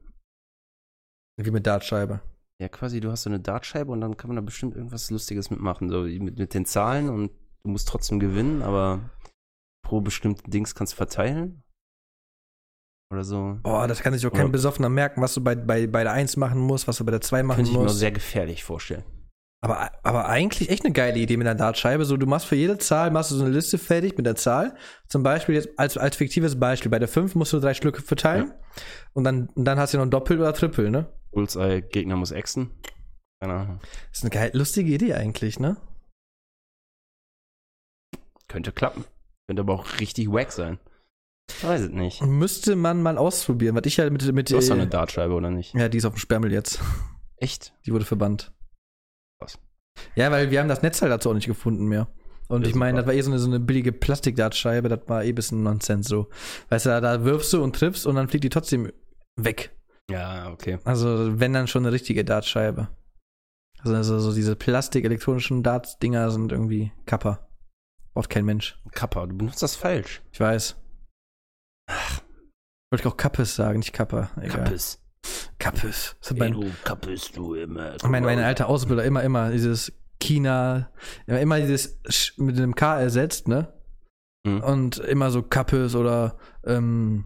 Wie 1.36 1.50
mit 1.50 1.66
Dartscheibe. 1.66 2.20
Ja, 2.60 2.68
quasi, 2.68 3.00
du 3.00 3.10
hast 3.10 3.24
so 3.24 3.30
eine 3.30 3.40
Dartscheibe 3.40 3.90
und 3.90 4.00
dann 4.00 4.16
kann 4.16 4.28
man 4.28 4.36
da 4.36 4.42
bestimmt 4.42 4.76
irgendwas 4.76 5.10
Lustiges 5.10 5.50
mitmachen. 5.50 5.90
So 5.90 6.02
mit, 6.02 6.38
mit 6.38 6.54
den 6.54 6.66
Zahlen 6.66 7.08
und 7.08 7.32
du 7.64 7.70
musst 7.70 7.88
trotzdem 7.88 8.20
gewinnen, 8.20 8.62
aber 8.62 9.10
pro 9.84 10.00
bestimmten 10.00 10.50
Dings 10.50 10.74
kannst 10.74 10.92
du 10.92 10.96
verteilen. 10.96 11.62
Oder 13.12 13.24
so. 13.24 13.58
Boah, 13.62 13.86
das 13.86 14.00
kann 14.00 14.12
sich 14.12 14.26
auch 14.26 14.32
kein 14.32 14.50
Besoffener 14.50 14.88
merken, 14.88 15.20
was 15.20 15.34
du 15.34 15.40
bei, 15.42 15.54
bei, 15.54 15.86
bei 15.86 16.02
der 16.02 16.12
1 16.12 16.36
machen 16.36 16.60
musst, 16.60 16.88
was 16.88 16.98
du 16.98 17.04
bei 17.04 17.10
der 17.10 17.20
2 17.20 17.42
machen 17.42 17.56
Könnte 17.56 17.70
ich 17.70 17.76
mir 17.76 17.82
musst. 17.84 17.98
sehr 17.98 18.12
gefährlich 18.12 18.64
vorstellen. 18.64 19.04
Aber, 19.64 19.90
aber 20.02 20.28
eigentlich 20.28 20.68
echt 20.68 20.84
eine 20.84 20.92
geile 20.92 21.18
Idee 21.18 21.38
mit 21.38 21.46
einer 21.46 21.58
Dartscheibe. 21.58 22.04
So, 22.04 22.18
du 22.18 22.26
machst 22.26 22.44
für 22.44 22.54
jede 22.54 22.76
Zahl, 22.76 23.10
machst 23.10 23.30
du 23.30 23.36
so 23.36 23.44
eine 23.44 23.54
Liste 23.54 23.78
fertig 23.78 24.14
mit 24.18 24.26
der 24.26 24.36
Zahl. 24.36 24.76
Zum 25.08 25.22
Beispiel 25.22 25.54
jetzt 25.54 25.70
als, 25.78 25.96
als 25.96 26.16
fiktives 26.16 26.60
Beispiel. 26.60 26.90
Bei 26.90 26.98
der 26.98 27.08
5 27.08 27.34
musst 27.34 27.54
du 27.54 27.60
drei 27.60 27.72
Stücke 27.72 28.02
verteilen. 28.02 28.52
Und 29.14 29.24
dann, 29.24 29.48
und 29.54 29.64
dann 29.64 29.78
hast 29.78 29.94
du 29.94 29.96
noch 29.96 30.04
ein 30.04 30.10
Doppel 30.10 30.38
oder 30.38 30.52
Triple, 30.52 30.90
ne? 30.90 31.10
Bullseye, 31.32 31.80
Gegner 31.80 32.16
muss 32.16 32.30
exen. 32.30 32.72
Keine 33.40 33.54
Ahnung. 33.54 33.80
Das 34.10 34.18
ist 34.18 34.24
eine 34.24 34.30
geil, 34.32 34.50
lustige 34.52 34.92
Idee 34.92 35.14
eigentlich, 35.14 35.58
ne? 35.58 35.78
Könnte 38.48 38.70
klappen. 38.70 39.06
Könnte 39.46 39.62
aber 39.62 39.72
auch 39.72 39.98
richtig 39.98 40.30
wack 40.30 40.52
sein. 40.52 40.78
Ich 41.48 41.64
weiß 41.64 41.80
es 41.80 41.90
nicht. 41.90 42.22
Müsste 42.22 42.76
man 42.76 43.00
mal 43.00 43.16
ausprobieren, 43.16 43.74
was 43.74 43.86
ich 43.86 43.96
ja 43.96 44.10
mit, 44.10 44.30
mit 44.30 44.50
Du 44.50 44.58
hast 44.58 44.68
doch 44.68 44.76
äh, 44.76 44.80
eine 44.80 44.90
Dartscheibe, 44.90 45.32
oder 45.32 45.50
nicht? 45.50 45.72
Ja, 45.74 45.88
die 45.88 45.96
ist 45.96 46.04
auf 46.04 46.12
dem 46.12 46.18
Sperrmüll 46.18 46.52
jetzt. 46.52 46.80
Echt? 47.38 47.72
Die 47.86 47.92
wurde 47.94 48.04
verbannt. 48.04 48.52
Ja, 50.16 50.30
weil 50.30 50.50
wir 50.50 50.60
haben 50.60 50.68
das 50.68 50.82
Netzteil 50.82 51.10
dazu 51.10 51.30
auch 51.30 51.34
nicht 51.34 51.46
gefunden 51.46 51.86
mehr. 51.86 52.08
Und 52.48 52.62
Ja, 52.62 52.68
ich 52.68 52.74
meine, 52.74 52.98
das 52.98 53.06
war 53.06 53.14
eh 53.14 53.20
so 53.20 53.30
eine, 53.30 53.38
so 53.38 53.48
eine 53.48 53.60
billige 53.60 53.92
Plastikdartscheibe, 53.92 54.88
das 54.88 55.00
war 55.06 55.24
eh 55.24 55.30
ein 55.30 55.34
bisschen 55.34 55.62
Nonsens 55.62 56.06
so. 56.08 56.28
Weißt 56.68 56.86
du, 56.86 56.90
da, 56.90 57.00
da 57.00 57.24
wirfst 57.24 57.52
du 57.52 57.62
und 57.62 57.74
triffst 57.74 58.06
und 58.06 58.16
dann 58.16 58.28
fliegt 58.28 58.44
die 58.44 58.50
trotzdem 58.50 58.92
weg. 59.36 59.74
Ja, 60.10 60.50
okay. 60.50 60.78
Also, 60.84 61.40
wenn 61.40 61.52
dann 61.52 61.66
schon 61.66 61.84
eine 61.84 61.92
richtige 61.92 62.24
Dartscheibe. 62.24 62.88
Also, 63.80 63.96
also 63.96 64.18
so 64.18 64.34
diese 64.34 64.56
Plastik-elektronischen 64.56 65.62
Darts-Dinger 65.62 66.30
sind 66.30 66.52
irgendwie 66.52 66.92
Kappa. 67.06 67.48
Braucht 68.12 68.30
kein 68.30 68.44
Mensch. 68.44 68.78
Kappa, 68.92 69.26
du 69.26 69.36
benutzt 69.36 69.62
das 69.62 69.74
falsch. 69.74 70.22
Ich 70.30 70.40
weiß. 70.40 70.76
Wollte 72.90 73.02
ich 73.02 73.06
auch 73.06 73.16
Kappes 73.16 73.56
sagen, 73.56 73.78
nicht 73.78 73.92
Kappa. 73.92 74.30
Egal. 74.36 74.64
Kappes. 74.64 75.03
Kappes. 75.58 76.16
Mein, 76.36 76.52
du 76.52 76.70
kappest 76.84 77.36
du 77.36 77.54
immer. 77.54 77.94
mein, 78.04 78.24
meine 78.24 78.44
alte 78.44 78.66
Ausbilder 78.66 79.04
immer, 79.04 79.22
immer 79.22 79.50
dieses 79.50 79.92
China, 80.20 80.90
immer, 81.26 81.40
immer 81.40 81.60
dieses 81.60 81.98
Sch 82.08 82.38
mit 82.38 82.56
einem 82.56 82.74
K 82.74 83.00
ersetzt, 83.00 83.48
ne? 83.48 83.72
Mhm. 84.46 84.60
Und 84.60 84.98
immer 84.98 85.30
so 85.30 85.42
Kappes 85.42 85.94
oder 85.94 86.36
ähm, 86.64 87.24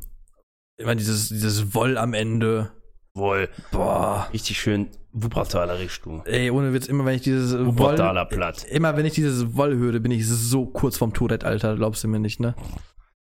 immer 0.76 0.94
dieses, 0.94 1.28
dieses 1.28 1.74
Woll 1.74 1.98
am 1.98 2.14
Ende. 2.14 2.70
Wohl. 3.14 3.48
Boah. 3.72 4.28
Richtig 4.32 4.60
schön 4.60 4.88
Wuppertaler 5.12 5.78
du. 6.04 6.22
Ey, 6.24 6.50
ohne 6.50 6.72
Witz, 6.72 6.86
immer 6.86 7.04
wenn 7.04 7.16
ich 7.16 7.22
dieses 7.22 7.52
Woll, 7.52 7.66
Wuppertaler 7.66 8.26
Platt. 8.26 8.64
immer 8.64 8.96
wenn 8.96 9.06
ich 9.06 9.14
dieses 9.14 9.56
Woll 9.56 9.76
höre, 9.76 9.98
bin 10.00 10.12
ich 10.12 10.26
so 10.26 10.66
kurz 10.66 10.96
vorm 10.96 11.12
Tourette, 11.12 11.46
Alter, 11.46 11.76
glaubst 11.76 12.04
du 12.04 12.08
mir 12.08 12.18
nicht, 12.20 12.40
ne? 12.40 12.54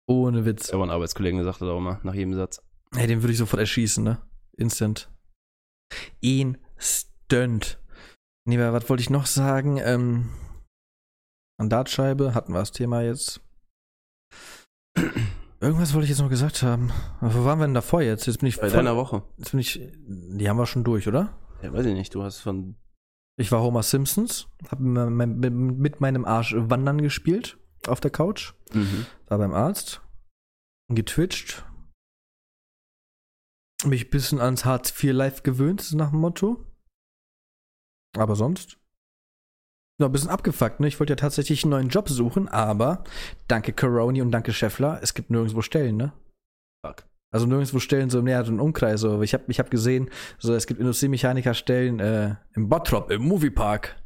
Ohne 0.05 0.45
Witz. 0.45 0.71
Aber 0.71 0.83
ein 0.83 0.89
Arbeitskollege 0.89 1.43
sagt 1.43 1.61
das 1.61 1.67
auch 1.67 1.77
immer 1.77 1.99
nach 2.03 2.13
jedem 2.13 2.33
Satz. 2.33 2.61
Ey, 2.95 3.07
den 3.07 3.21
würde 3.21 3.31
ich 3.33 3.37
sofort 3.37 3.59
erschießen, 3.59 4.03
ne? 4.03 4.19
Instant. 4.57 5.09
Instant. 6.21 7.79
Nee, 8.45 8.57
was 8.59 8.89
wollte 8.89 9.01
ich 9.01 9.09
noch 9.09 9.25
sagen? 9.25 9.77
Ähm, 9.77 10.29
an 11.59 11.69
Dartscheibe 11.69 12.33
hatten 12.33 12.53
wir 12.53 12.59
das 12.59 12.71
Thema 12.71 13.01
jetzt. 13.01 13.41
Irgendwas 15.59 15.93
wollte 15.93 16.03
ich 16.05 16.09
jetzt 16.11 16.19
noch 16.21 16.29
gesagt 16.29 16.61
haben. 16.63 16.91
Wo 17.19 17.43
waren 17.45 17.59
wir 17.59 17.65
denn 17.65 17.73
davor 17.73 18.01
jetzt? 18.01 18.25
Jetzt 18.27 18.39
bin 18.39 18.49
ich 18.49 18.59
Bei 18.59 18.69
deiner 18.69 18.95
Woche. 18.95 19.23
Jetzt 19.37 19.51
bin 19.51 19.59
ich. 19.59 19.79
Die 20.05 20.47
haben 20.49 20.57
wir 20.57 20.65
schon 20.67 20.83
durch, 20.83 21.07
oder? 21.07 21.37
Ja, 21.61 21.73
weiß 21.73 21.85
ich 21.87 21.93
nicht. 21.95 22.13
Du 22.13 22.23
hast 22.23 22.39
von. 22.39 22.75
Ich 23.39 23.51
war 23.51 23.61
Homer 23.61 23.83
Simpsons, 23.83 24.47
hab 24.69 24.79
mit 24.79 26.01
meinem 26.01 26.25
Arsch 26.25 26.55
wandern 26.57 27.01
gespielt 27.01 27.59
auf 27.87 27.99
der 27.99 28.09
Couch, 28.09 28.53
Mhm. 28.73 29.05
war 29.27 29.37
beim 29.37 29.53
Arzt, 29.53 30.01
getwitcht, 30.91 31.63
mich 33.85 34.05
ein 34.05 34.09
bisschen 34.09 34.39
ans 34.41 34.65
Hartz 34.65 34.91
IV 34.91 35.13
Life 35.13 35.41
gewöhnt, 35.43 35.93
nach 35.93 36.09
dem 36.11 36.19
Motto. 36.19 36.63
Aber 38.17 38.35
sonst? 38.35 38.77
Noch 39.99 40.09
ein 40.09 40.11
bisschen 40.11 40.29
abgefuckt, 40.29 40.79
ne? 40.79 40.87
Ich 40.87 40.99
wollte 40.99 41.13
ja 41.13 41.17
tatsächlich 41.17 41.63
einen 41.63 41.71
neuen 41.71 41.89
Job 41.89 42.09
suchen, 42.09 42.47
aber 42.47 43.03
danke 43.47 43.73
Coroni 43.73 44.21
und 44.21 44.31
danke 44.31 44.53
Scheffler, 44.53 44.99
es 45.01 45.13
gibt 45.13 45.29
nirgendwo 45.29 45.61
Stellen, 45.61 45.97
ne? 45.97 46.13
Fuck. 46.85 47.05
Also 47.33 47.45
nirgendwo 47.45 47.79
Stellen 47.79 48.09
so 48.09 48.19
im 48.19 48.25
näheren 48.25 48.59
Umkreis. 48.59 49.01
So. 49.01 49.21
Ich 49.21 49.33
habe 49.33 49.43
ich 49.47 49.59
hab 49.59 49.69
gesehen, 49.69 50.09
so, 50.39 50.53
es 50.53 50.65
gibt 50.67 50.79
Industriemechanikerstellen 50.79 51.99
äh, 51.99 52.35
im 52.53 52.69
Bottrop, 52.69 53.11
im 53.11 53.23
Moviepark. 53.23 54.01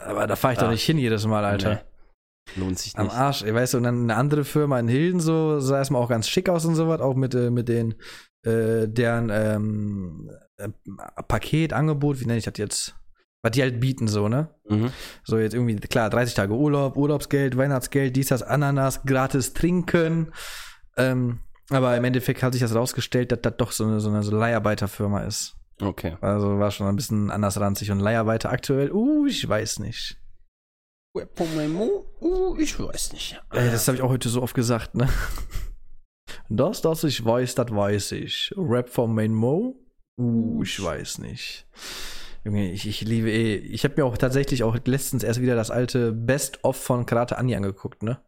Aber 0.00 0.26
da 0.26 0.36
fahre 0.36 0.54
ich 0.54 0.58
doch 0.58 0.68
Ah. 0.68 0.72
nicht 0.72 0.84
hin 0.84 0.98
jedes 0.98 1.26
Mal, 1.26 1.44
Alter. 1.44 1.74
Nee. 1.74 2.60
Lohnt 2.60 2.78
sich 2.78 2.96
Am 2.98 3.06
nicht. 3.06 3.16
Arsch, 3.16 3.42
ey, 3.42 3.54
weißt 3.54 3.74
du, 3.74 3.78
und 3.78 3.84
dann 3.84 4.02
eine 4.02 4.16
andere 4.16 4.44
Firma 4.44 4.78
in 4.78 4.88
Hilden 4.88 5.20
so, 5.20 5.60
sah 5.60 5.78
erstmal 5.78 6.02
auch 6.02 6.08
ganz 6.10 6.28
schick 6.28 6.48
aus 6.48 6.64
und 6.66 6.74
so 6.74 6.88
was, 6.88 7.00
auch 7.00 7.14
mit, 7.14 7.34
äh, 7.34 7.50
mit 7.50 7.68
den, 7.68 7.94
äh, 8.44 8.86
deren 8.88 9.30
ähm, 9.30 10.30
äh, 10.56 10.68
Paketangebot, 11.28 12.20
wie 12.20 12.26
nenne 12.26 12.38
ich 12.38 12.44
das 12.44 12.54
jetzt? 12.56 12.94
Was 13.42 13.52
die 13.52 13.62
halt 13.62 13.78
bieten, 13.78 14.08
so, 14.08 14.28
ne? 14.28 14.48
Mhm. 14.68 14.90
So 15.22 15.38
jetzt 15.38 15.54
irgendwie, 15.54 15.76
klar, 15.76 16.08
30 16.08 16.34
Tage 16.34 16.54
Urlaub, 16.54 16.96
Urlaubsgeld, 16.96 17.56
Weihnachtsgeld, 17.56 18.16
dies, 18.16 18.28
das, 18.28 18.42
Ananas, 18.42 19.02
gratis 19.04 19.52
trinken. 19.52 20.32
Ähm, 20.96 21.40
aber 21.70 21.96
im 21.96 22.04
Endeffekt 22.04 22.42
hat 22.42 22.52
sich 22.52 22.62
das 22.62 22.74
rausgestellt, 22.74 23.32
dass 23.32 23.40
das 23.42 23.54
doch 23.58 23.72
so 23.72 23.84
eine, 23.84 24.00
so 24.00 24.08
eine 24.08 24.22
so 24.22 24.34
Leiharbeiterfirma 24.34 25.24
ist. 25.24 25.56
Okay. 25.80 26.16
Also 26.20 26.58
war 26.58 26.70
schon 26.70 26.86
ein 26.86 26.96
bisschen 26.96 27.30
anders 27.30 27.58
ranzig 27.58 27.90
und 27.90 28.00
Leiharbeiter 28.00 28.50
aktuell, 28.50 28.92
uh, 28.92 29.26
ich 29.26 29.46
weiß 29.46 29.80
nicht. 29.80 30.18
Uh, 32.20 32.56
ich 32.58 32.78
weiß 32.78 33.12
nicht. 33.12 33.40
Ey, 33.50 33.70
das 33.70 33.86
habe 33.86 33.96
ich 33.96 34.02
auch 34.02 34.10
heute 34.10 34.28
so 34.28 34.42
oft 34.42 34.54
gesagt, 34.54 34.94
ne? 34.94 35.08
Das, 36.48 36.82
das 36.82 37.04
ich 37.04 37.24
weiß, 37.24 37.54
das 37.54 37.70
weiß 37.70 38.12
ich. 38.12 38.52
Rap 38.56 38.88
von 38.88 39.14
Main 39.14 39.32
Mo? 39.34 39.76
Uh, 40.18 40.62
ich 40.62 40.82
weiß 40.82 41.18
nicht. 41.18 41.66
Junge, 42.44 42.70
ich, 42.70 42.86
ich 42.86 43.00
liebe 43.00 43.30
eh. 43.30 43.56
Ich 43.56 43.84
habe 43.84 43.94
mir 43.96 44.04
auch 44.04 44.18
tatsächlich 44.18 44.62
auch 44.62 44.76
letztens 44.84 45.22
erst 45.24 45.40
wieder 45.40 45.56
das 45.56 45.70
alte 45.70 46.12
Best-of 46.12 46.76
von 46.76 47.06
Karate 47.06 47.38
Anni 47.38 47.56
angeguckt, 47.56 48.02
ne? 48.02 48.20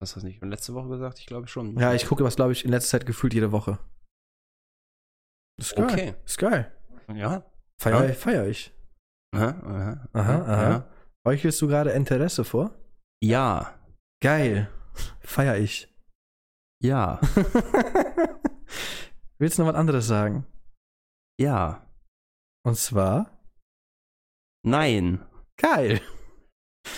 Hast 0.00 0.14
du 0.14 0.20
das 0.20 0.24
nicht 0.24 0.42
letzte 0.42 0.74
Woche 0.74 0.88
gesagt? 0.88 1.18
Ich 1.18 1.26
glaube 1.26 1.48
schon. 1.48 1.76
Ja, 1.78 1.92
ich 1.94 2.06
gucke 2.06 2.24
was, 2.24 2.36
glaube 2.36 2.52
ich, 2.52 2.64
in 2.64 2.70
letzter 2.70 2.98
Zeit 2.98 3.06
gefühlt 3.06 3.34
jede 3.34 3.52
Woche. 3.52 3.78
Ist 5.58 5.74
geil. 5.76 5.84
Okay. 5.84 6.14
Ist 6.24 6.38
geil. 6.38 6.72
Ja. 7.12 7.44
Feier, 7.80 8.06
Ja. 8.08 8.14
feier 8.14 8.46
ich. 8.46 8.72
Aha, 9.34 9.48
aha, 9.48 10.08
Aha, 10.12 10.42
aha. 10.44 10.90
Heuchelst 11.26 11.60
du 11.60 11.68
gerade 11.68 11.90
Interesse 11.90 12.44
vor? 12.44 12.70
Ja. 13.22 13.74
Geil. 14.22 14.68
Feier 15.20 15.56
ich. 15.58 15.92
Ja. 16.84 17.18
Willst 19.38 19.56
du 19.58 19.62
noch 19.62 19.70
was 19.70 19.76
anderes 19.76 20.06
sagen? 20.06 20.44
Ja. 21.40 21.86
Und 22.62 22.76
zwar? 22.76 23.30
Nein. 24.66 25.24
Geil. 25.56 26.00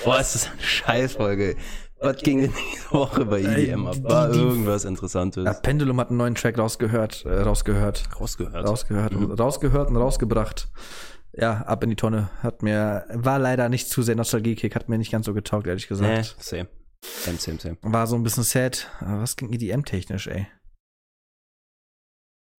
Boah, 0.04 0.18
ist 0.20 0.34
das 0.34 0.50
eine 0.50 0.60
Scheißfolge. 0.60 1.56
Was 2.00 2.16
ging 2.18 2.40
denn 2.42 2.52
diese 2.74 2.90
Woche 2.90 3.24
bei 3.26 3.40
EDM 3.40 3.86
ab? 3.86 3.94
die- 3.94 4.02
War 4.04 4.30
irgendwas 4.34 4.84
Interessantes? 4.84 5.44
Ja, 5.44 5.52
Pendulum 5.54 6.00
hat 6.00 6.08
einen 6.08 6.18
neuen 6.18 6.34
Track 6.34 6.58
rausgehört, 6.58 7.24
äh, 7.24 7.40
rausgehört, 7.42 8.08
Rausgehört. 8.20 8.68
rausgehört, 8.68 9.12
Mhm. 9.12 9.30
und 9.30 9.40
rausgehört 9.40 9.88
und 9.90 9.96
rausgebracht. 9.96 10.68
Ja, 11.32 11.58
ab 11.62 11.84
in 11.84 11.90
die 11.90 11.96
Tonne. 11.96 12.28
Hat 12.42 12.62
mir, 12.62 13.04
war 13.14 13.38
leider 13.38 13.68
nicht 13.68 13.88
zu 13.88 14.02
sehr 14.02 14.16
Nostalgie-Kick, 14.16 14.74
hat 14.74 14.88
mir 14.88 14.98
nicht 14.98 15.12
ganz 15.12 15.26
so 15.26 15.32
getaugt, 15.34 15.66
ehrlich 15.68 15.84
Nee, 15.84 15.88
gesagt. 15.96 16.36
same. 16.40 16.68
Same, 17.24 17.38
same, 17.38 17.58
same. 17.58 17.76
War 17.82 18.06
so 18.06 18.16
ein 18.16 18.22
bisschen 18.22 18.44
sad. 18.44 18.90
Aber 19.00 19.22
was 19.22 19.36
ging 19.36 19.52
EDM-technisch, 19.52 20.26
ey? 20.28 20.46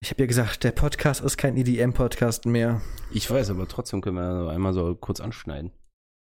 Ich 0.03 0.11
habe 0.11 0.23
ja 0.23 0.27
gesagt, 0.27 0.63
der 0.65 0.73
Podcast 0.73 1.23
ist 1.23 1.37
kein 1.37 1.57
EDM-Podcast 1.57 2.47
mehr. 2.47 2.83
Ich 3.11 3.31
weiß, 3.31 3.51
aber 3.51 3.67
trotzdem 3.67 4.03
können 4.03 4.17
wir 4.17 4.51
einmal 4.51 4.73
so 4.73 4.95
kurz 4.95 5.21
anschneiden. 5.21 5.73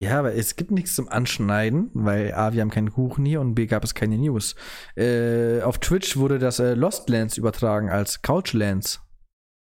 Ja, 0.01 0.19
aber 0.19 0.35
es 0.35 0.55
gibt 0.55 0.71
nichts 0.71 0.93
zum 0.95 1.07
Anschneiden, 1.07 1.89
weil 1.93 2.33
A, 2.33 2.53
wir 2.53 2.61
haben 2.61 2.69
keinen 2.69 2.91
Kuchen 2.91 3.25
hier 3.25 3.41
und 3.41 3.55
B, 3.55 3.65
gab 3.65 3.83
es 3.83 3.95
keine 3.95 4.17
News. 4.17 4.55
Äh, 4.95 5.61
auf 5.61 5.79
Twitch 5.79 6.17
wurde 6.17 6.37
das 6.37 6.59
äh, 6.59 6.73
Lost 6.73 7.09
Lands 7.09 7.37
übertragen 7.37 7.89
als 7.89 8.21
Couchlands. 8.21 9.01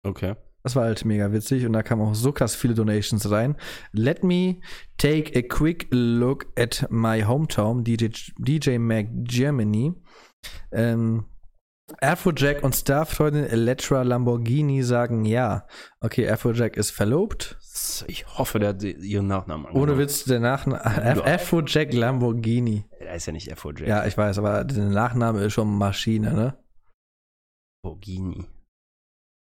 Okay. 0.05 0.37
Das 0.63 0.77
war 0.77 0.85
halt 0.85 1.05
mega 1.05 1.33
witzig 1.33 1.67
und 1.67 1.73
da 1.73 1.83
kamen 1.83 2.03
auch 2.03 2.15
so 2.15 2.33
krass 2.33 2.55
viele 2.55 2.75
Donations 2.75 3.31
rein. 3.31 3.57
Let 3.93 4.23
me 4.23 4.61
take 4.97 5.37
a 5.37 5.43
quick 5.43 5.89
look 5.91 6.47
at 6.57 6.87
my 6.91 7.25
hometown, 7.25 7.83
DJ, 7.85 8.09
DJ 8.39 8.79
Mag 8.79 9.09
Germany. 9.25 9.95
Ähm, 10.71 11.25
Afrojack 12.01 12.63
und 12.63 12.75
Starfreundin 12.75 13.45
Elettra 13.45 14.03
Lamborghini 14.03 14.83
sagen 14.83 15.25
ja. 15.25 15.67
Okay, 16.01 16.29
Afrojack 16.29 16.77
ist 16.77 16.91
verlobt. 16.91 17.59
Ich 18.07 18.27
hoffe, 18.39 18.59
der 18.59 18.71
hat 18.71 18.83
ihren 18.83 19.27
Nachnamen 19.27 19.67
Ohne 19.67 19.75
angenommen. 19.75 19.99
Witz, 19.99 20.25
der 20.25 20.41
Nachname 20.41 20.85
Af 20.85 21.27
Afrojack 21.27 21.93
Lamborghini. 21.93 22.87
Er 22.99 23.17
ist 23.17 23.27
ja 23.27 23.33
nicht 23.33 23.53
F4J. 23.53 23.87
Ja, 23.87 24.07
ich 24.07 24.17
weiß, 24.17 24.39
aber 24.39 24.65
der 24.65 24.85
Nachname 24.85 25.43
ist 25.43 25.53
schon 25.53 25.77
Maschine, 25.77 26.33
ne? 26.33 26.57
Borghini. 27.83 28.47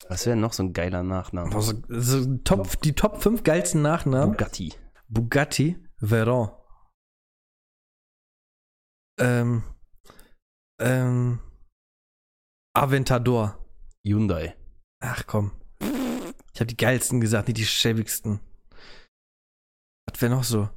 Was 0.09 0.25
wäre 0.25 0.35
noch 0.35 0.53
so 0.53 0.63
ein 0.63 0.73
geiler 0.73 1.03
Nachname? 1.03 1.53
Also, 1.55 1.73
so 1.87 2.37
top, 2.37 2.81
die 2.81 2.93
Top 2.93 3.21
5 3.21 3.43
geilsten 3.43 3.81
Nachnamen. 3.81 4.31
Bugatti. 4.31 4.73
Bugatti 5.07 5.77
Veyron. 5.99 6.51
Ähm, 9.19 9.63
ähm, 10.79 11.39
Aventador. 12.73 13.57
Hyundai. 14.05 14.55
Ach 14.99 15.25
komm. 15.27 15.51
Ich 16.53 16.59
habe 16.59 16.65
die 16.65 16.77
geilsten 16.77 17.21
gesagt, 17.21 17.47
nicht 17.47 17.57
die 17.57 17.65
schäbigsten. 17.65 18.39
Was 20.09 20.21
wäre 20.21 20.33
noch 20.33 20.43
so? 20.43 20.69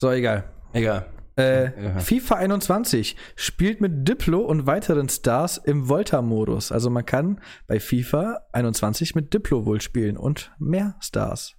So, 0.00 0.10
egal. 0.10 0.52
Egal. 0.72 1.12
Äh, 1.42 1.82
Ja. 1.84 1.98
FIFA 1.98 2.34
21 2.36 3.16
spielt 3.36 3.80
mit 3.80 4.08
Diplo 4.08 4.40
und 4.40 4.66
weiteren 4.66 5.08
Stars 5.08 5.56
im 5.58 5.88
Volta-Modus. 5.88 6.72
Also 6.72 6.90
man 6.90 7.04
kann 7.04 7.40
bei 7.66 7.80
FIFA 7.80 8.40
21 8.52 9.14
mit 9.14 9.32
Diplo 9.34 9.66
wohl 9.66 9.80
spielen 9.80 10.16
und 10.16 10.52
mehr 10.58 10.96
Stars. 11.00 11.54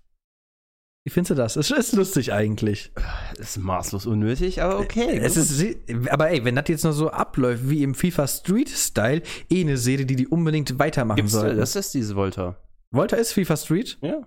Wie 1.05 1.09
findest 1.11 1.31
du 1.31 1.35
das? 1.35 1.57
Es 1.57 1.69
ist 1.69 1.93
lustig 1.95 2.31
eigentlich. 2.31 2.93
Ist 3.37 3.57
maßlos 3.57 4.05
unnötig, 4.05 4.61
aber 4.61 4.79
okay. 4.79 5.17
Es 5.21 5.35
gut. 5.35 5.43
ist, 5.43 6.09
aber 6.09 6.29
ey, 6.29 6.45
wenn 6.45 6.55
das 6.55 6.65
jetzt 6.69 6.83
nur 6.85 6.93
so 6.93 7.09
abläuft 7.09 7.67
wie 7.69 7.83
im 7.83 7.93
FIFA 7.93 8.25
Street 8.27 8.69
Style, 8.69 9.21
eh 9.49 9.61
eine 9.61 9.75
Serie, 9.77 10.05
die 10.05 10.15
die 10.15 10.27
unbedingt 10.27 10.79
weitermachen 10.79 11.17
Gibt's, 11.17 11.33
soll. 11.33 11.55
das 11.57 11.75
ist 11.75 11.93
diese 11.93 12.15
Volta. 12.15 12.57
Volta 12.91 13.17
ist 13.17 13.33
FIFA 13.33 13.57
Street? 13.57 13.97
Ja. 14.01 14.21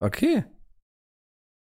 Okay. 0.00 0.44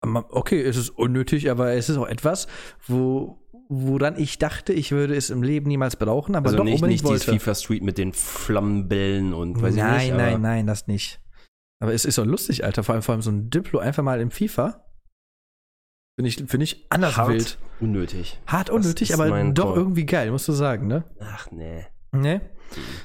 Okay, 0.02 0.62
es 0.62 0.78
ist 0.78 0.90
unnötig, 0.92 1.50
aber 1.50 1.74
es 1.74 1.90
ist 1.90 1.98
auch 1.98 2.08
etwas, 2.08 2.48
wo, 2.86 3.40
woran 3.68 4.18
ich 4.18 4.38
dachte, 4.38 4.72
ich 4.74 4.92
würde 4.92 5.16
es 5.16 5.30
im 5.30 5.42
Leben 5.44 5.68
niemals 5.68 5.96
brauchen, 5.96 6.36
aber 6.36 6.48
Also 6.48 6.58
doch 6.58 6.64
nicht, 6.64 6.84
nicht 6.84 7.04
dieses. 7.08 7.26
FIFA 7.26 7.56
Street 7.56 7.84
mit 7.84 7.98
den 7.98 8.14
Flammenbällen 8.14 9.34
und 9.34 9.62
weiß 9.62 9.76
nein, 9.76 9.96
ich 9.98 10.04
nicht. 10.04 10.14
aber 10.14 10.22
nein, 10.32 10.42
nein, 10.42 10.68
das 10.68 10.88
nicht. 10.88 11.20
Aber 11.80 11.94
es 11.94 12.06
ist 12.06 12.18
doch 12.18 12.26
lustig, 12.26 12.64
Alter. 12.64 12.84
Vor 12.84 12.94
allem, 12.94 13.02
vor 13.02 13.14
allem 13.14 13.22
so 13.22 13.32
ein 13.32 13.50
Diplo 13.50 13.80
einfach 13.80 14.04
mal 14.04 14.22
im 14.22 14.32
FIFA. 14.32 14.84
Finde 16.16 16.30
ich, 16.30 16.36
finde 16.38 16.64
ich 16.64 16.86
anders 16.90 17.18
Hart 17.18 17.30
wild. 17.30 17.58
unnötig. 17.80 18.40
Hart 18.48 18.70
unnötig, 18.72 19.14
aber 19.14 19.30
doch 19.52 19.66
Call. 19.74 19.78
irgendwie 19.78 20.06
geil, 20.06 20.32
musst 20.32 20.48
du 20.48 20.54
sagen, 20.54 20.88
ne? 20.88 21.04
Ach 21.20 21.52
nee. 21.52 21.86
Ne? 22.12 22.42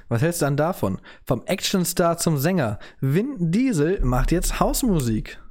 Was 0.08 0.22
hältst 0.22 0.40
du 0.40 0.46
dann 0.46 0.56
davon? 0.56 0.98
Vom 1.24 1.42
Actionstar 1.46 2.16
zum 2.16 2.38
Sänger. 2.38 2.78
Vin 3.00 3.50
Diesel 3.50 4.00
macht 4.02 4.32
jetzt 4.32 4.60
Hausmusik. 4.60 5.41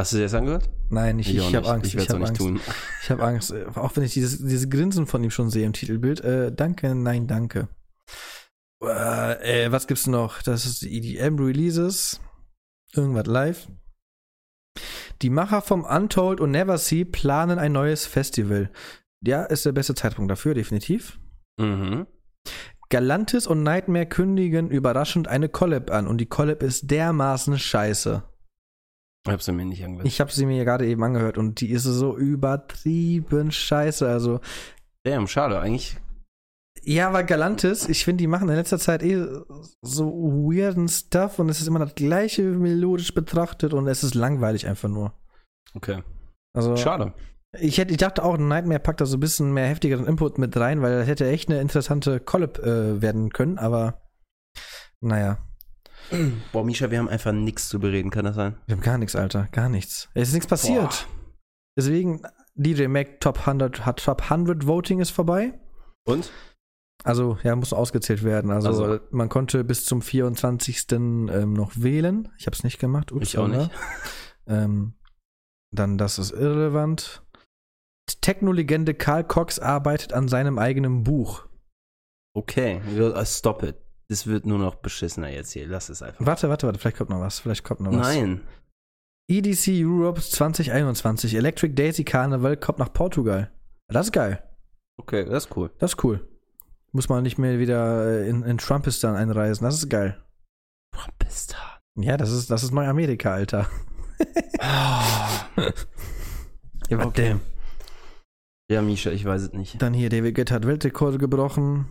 Hast 0.00 0.12
du 0.14 0.16
dir 0.16 0.22
das 0.22 0.32
angehört? 0.32 0.70
Nein, 0.88 1.18
ich, 1.18 1.28
ich, 1.28 1.42
auch 1.42 1.52
habe. 1.52 1.68
Angst. 1.68 1.88
Ich 1.88 1.94
werde 1.94 2.04
es 2.06 2.10
auch 2.10 2.14
hab 2.14 2.20
nicht 2.20 2.28
Angst. 2.30 2.40
tun. 2.40 2.60
Ich 3.02 3.10
habe 3.10 3.22
Angst. 3.22 3.50
äh, 3.50 3.66
Auch 3.74 3.94
wenn 3.96 4.02
ich 4.02 4.14
dieses, 4.14 4.38
diese 4.38 4.66
Grinsen 4.66 5.06
von 5.06 5.22
ihm 5.22 5.30
schon 5.30 5.50
sehe 5.50 5.66
im 5.66 5.74
Titelbild. 5.74 6.22
Äh, 6.22 6.52
danke, 6.52 6.94
nein, 6.94 7.26
danke. 7.26 7.68
Äh, 8.82 9.66
äh, 9.66 9.72
was 9.72 9.86
gibt's 9.86 10.06
noch? 10.06 10.40
Das 10.40 10.64
ist 10.64 10.80
die 10.80 10.96
EDM 10.96 11.38
Releases. 11.38 12.18
Irgendwas 12.94 13.26
live. 13.26 13.68
Die 15.20 15.28
Macher 15.28 15.60
vom 15.60 15.84
Untold 15.84 16.40
und 16.40 16.50
Neversee 16.50 17.04
planen 17.04 17.58
ein 17.58 17.72
neues 17.72 18.06
Festival. 18.06 18.70
Ja, 19.22 19.42
ist 19.44 19.66
der 19.66 19.72
beste 19.72 19.94
Zeitpunkt 19.94 20.30
dafür, 20.30 20.54
definitiv. 20.54 21.20
Mhm. 21.58 22.06
Galantis 22.88 23.46
und 23.46 23.62
Nightmare 23.62 24.06
kündigen 24.06 24.70
überraschend 24.70 25.28
eine 25.28 25.50
Collab 25.50 25.90
an 25.90 26.06
und 26.06 26.16
die 26.16 26.26
Collab 26.26 26.62
ist 26.62 26.90
dermaßen 26.90 27.58
scheiße. 27.58 28.22
Ich 29.26 29.32
hab's 29.32 29.46
mir 29.48 29.64
nicht 29.64 29.84
angehört. 29.84 30.06
Ich 30.06 30.20
habe 30.20 30.32
sie 30.32 30.46
mir 30.46 30.64
gerade 30.64 30.86
eben 30.86 31.02
angehört 31.02 31.36
und 31.38 31.60
die 31.60 31.70
ist 31.70 31.84
so 31.84 32.16
übertrieben 32.16 33.52
scheiße. 33.52 34.08
Also, 34.08 34.40
Damn, 35.04 35.26
schade. 35.26 35.60
Eigentlich 35.60 35.98
ja, 36.82 37.08
aber 37.08 37.24
Galantis, 37.24 37.88
ich 37.88 38.04
finde, 38.04 38.22
die 38.22 38.26
machen 38.26 38.48
in 38.48 38.54
letzter 38.54 38.78
Zeit 38.78 39.02
eh 39.02 39.22
so 39.82 40.12
weirden 40.12 40.88
Stuff 40.88 41.38
und 41.38 41.48
es 41.48 41.60
ist 41.60 41.66
immer 41.66 41.78
das 41.78 41.94
gleiche 41.94 42.42
melodisch 42.42 43.12
betrachtet 43.12 43.74
und 43.74 43.86
es 43.86 44.02
ist 44.02 44.14
langweilig 44.14 44.66
einfach 44.66 44.88
nur. 44.88 45.12
Okay. 45.74 46.02
Also, 46.52 46.76
Schade. 46.76 47.12
ich, 47.58 47.78
hätte, 47.78 47.92
ich 47.92 47.98
dachte 47.98 48.24
auch, 48.24 48.38
Nightmare 48.38 48.80
packt 48.80 49.00
da 49.00 49.06
so 49.06 49.18
ein 49.18 49.20
bisschen 49.20 49.52
mehr 49.52 49.66
heftigeren 49.66 50.06
Input 50.06 50.38
mit 50.38 50.56
rein, 50.56 50.80
weil 50.80 50.98
das 50.98 51.06
hätte 51.06 51.28
echt 51.28 51.50
eine 51.50 51.60
interessante 51.60 52.18
Collab 52.18 52.58
äh, 52.58 53.02
werden 53.02 53.30
können, 53.30 53.58
aber 53.58 54.00
naja. 55.00 55.38
Boah, 56.52 56.64
Misha, 56.64 56.90
wir 56.90 56.98
haben 56.98 57.08
einfach 57.08 57.32
nichts 57.32 57.68
zu 57.68 57.78
bereden, 57.78 58.10
kann 58.10 58.24
das 58.24 58.36
sein? 58.36 58.56
Wir 58.66 58.76
haben 58.76 58.82
gar 58.82 58.98
nichts, 58.98 59.16
Alter. 59.16 59.48
Gar 59.52 59.68
nichts. 59.68 60.08
Es 60.14 60.28
ist 60.28 60.34
nichts 60.34 60.48
passiert. 60.48 61.06
Deswegen, 61.76 62.22
DJ 62.54 62.86
Mac 62.88 63.20
Top 63.20 63.38
100 63.46 63.86
hat 63.86 64.04
Top 64.04 64.22
100 64.30 64.66
Voting 64.66 65.00
ist 65.00 65.10
vorbei. 65.10 65.58
Und? 66.04 66.30
Also, 67.04 67.38
ja, 67.42 67.56
muss 67.56 67.72
ausgezählt 67.72 68.22
werden. 68.24 68.50
Also, 68.50 68.68
Also. 68.68 69.00
man 69.10 69.28
konnte 69.28 69.64
bis 69.64 69.84
zum 69.84 70.02
24. 70.02 70.86
Ähm, 70.92 71.52
noch 71.52 71.72
wählen. 71.76 72.28
Ich 72.38 72.46
habe 72.46 72.54
es 72.54 72.64
nicht 72.64 72.78
gemacht. 72.78 73.12
Ups, 73.12 73.28
Ich 73.28 73.38
auch 73.38 73.48
nicht. 73.48 73.70
Ähm, 74.46 74.94
Dann, 75.72 75.96
das 75.96 76.18
ist 76.18 76.32
irrelevant. 76.32 77.22
Techno-Legende 78.20 78.94
Karl 78.94 79.22
Cox 79.22 79.60
arbeitet 79.60 80.12
an 80.12 80.26
seinem 80.26 80.58
eigenen 80.58 81.04
Buch. 81.04 81.46
Okay, 82.34 82.80
äh, 82.96 83.26
stop 83.26 83.62
it. 83.62 83.76
Das 84.10 84.26
wird 84.26 84.44
nur 84.44 84.58
noch 84.58 84.74
beschissener 84.74 85.28
jetzt 85.30 85.52
hier. 85.52 85.66
Lass 85.68 85.88
es 85.88 86.02
einfach. 86.02 86.26
Warte, 86.26 86.48
warte, 86.48 86.66
warte, 86.66 86.80
vielleicht 86.80 86.96
kommt 86.96 87.10
noch 87.10 87.20
was. 87.20 87.38
Vielleicht 87.38 87.62
kommt 87.64 87.80
noch 87.80 87.92
was. 87.92 88.08
Nein. 88.14 88.40
EDC 89.30 89.68
Europe 89.84 90.20
2021, 90.20 91.34
Electric 91.36 91.74
Daisy 91.74 92.02
Carnival 92.02 92.56
kommt 92.56 92.80
nach 92.80 92.92
Portugal. 92.92 93.52
Das 93.86 94.06
ist 94.06 94.12
geil. 94.12 94.42
Okay, 95.00 95.24
das 95.24 95.46
ist 95.46 95.56
cool. 95.56 95.70
Das 95.78 95.92
ist 95.92 96.02
cool. 96.04 96.28
Muss 96.90 97.08
man 97.08 97.22
nicht 97.22 97.38
mehr 97.38 97.60
wieder 97.60 98.04
äh, 98.24 98.28
in, 98.28 98.42
in 98.42 98.58
Trumpistan 98.58 99.14
einreisen. 99.14 99.64
Das 99.64 99.76
ist 99.76 99.88
geil. 99.88 100.20
Trumpistan. 100.92 101.60
Ja, 101.96 102.16
das 102.16 102.32
ist, 102.32 102.50
das 102.50 102.64
ist 102.64 102.72
Neuamerika, 102.72 103.32
Alter. 103.32 103.68
Ja, 106.88 106.98
was 106.98 107.06
Okay. 107.06 107.22
denn? 107.28 107.40
Ja, 108.68 108.82
Misha, 108.82 109.10
ich 109.10 109.24
weiß 109.24 109.42
es 109.42 109.52
nicht. 109.52 109.80
Dann 109.80 109.94
hier, 109.94 110.08
David 110.10 110.34
Guetta 110.34 110.56
hat 110.56 110.66
Weltrekorde 110.66 111.18
gebrochen. 111.18 111.86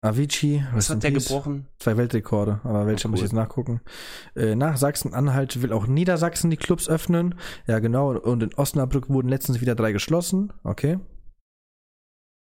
Avicii, 0.00 0.64
Was 0.72 0.90
hat 0.90 1.02
der 1.02 1.10
peace. 1.10 1.26
gebrochen? 1.26 1.66
Zwei 1.80 1.96
Weltrekorde, 1.96 2.60
aber 2.62 2.86
welcher 2.86 3.08
Oh, 3.08 3.10
muss 3.10 3.18
ich 3.18 3.22
cool. 3.22 3.26
jetzt 3.26 3.32
nachgucken? 3.34 3.80
Äh, 4.36 4.54
nach 4.54 4.76
Sachsen-Anhalt 4.76 5.60
will 5.60 5.72
auch 5.72 5.86
Niedersachsen 5.88 6.50
die 6.50 6.56
Clubs 6.56 6.88
öffnen. 6.88 7.34
Ja, 7.66 7.80
genau. 7.80 8.12
Und 8.16 8.42
in 8.44 8.54
Osnabrück 8.54 9.08
wurden 9.08 9.28
letztens 9.28 9.60
wieder 9.60 9.74
drei 9.74 9.90
geschlossen. 9.92 10.52
Okay. 10.62 10.98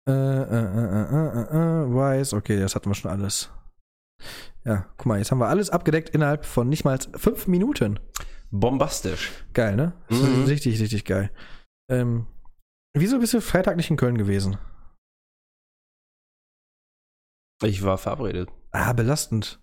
Äh, 0.08 0.12
äh, 0.12 0.44
äh, 0.44 0.44
äh, 0.44 1.40
äh, 1.40 1.86
äh, 1.86 1.96
weiß. 1.96 2.34
Okay, 2.34 2.60
das 2.60 2.76
hatten 2.76 2.90
wir 2.90 2.96
schon 2.96 3.10
alles. 3.12 3.50
Ja, 4.66 4.86
guck 4.98 5.06
mal, 5.06 5.18
jetzt 5.20 5.32
haben 5.32 5.40
wir 5.40 5.48
alles 5.48 5.70
abgedeckt 5.70 6.10
innerhalb 6.10 6.46
von 6.46 6.68
nicht 6.68 6.84
mal 6.84 7.00
fünf 7.16 7.48
Minuten. 7.48 8.00
Bombastisch. 8.52 9.32
Geil, 9.54 9.76
ne? 9.76 9.94
Mhm. 10.10 10.44
Richtig, 10.46 10.80
richtig 10.82 11.06
geil. 11.06 11.32
Ähm, 11.90 12.28
wieso 12.98 13.20
bist 13.20 13.34
du 13.34 13.42
Freitag 13.42 13.78
nicht 13.78 13.90
in 13.90 13.98
Köln 13.98 14.18
gewesen? 14.18 14.58
Ich 17.64 17.84
war 17.84 17.98
verabredet. 17.98 18.50
Ah, 18.72 18.94
belastend. 18.94 19.60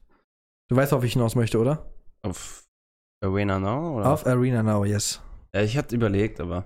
Du 0.68 0.76
weißt, 0.76 0.92
worauf 0.92 1.04
ich 1.04 1.12
hinaus 1.12 1.34
möchte, 1.34 1.58
oder? 1.58 1.92
Auf 2.22 2.64
Arena 3.22 3.58
Now? 3.58 3.96
Oder? 3.98 4.10
Auf 4.12 4.26
Arena 4.26 4.62
Now, 4.62 4.84
yes. 4.84 5.20
Ja, 5.54 5.60
ich 5.62 5.76
hatte 5.76 5.94
überlegt, 5.94 6.40
aber 6.40 6.64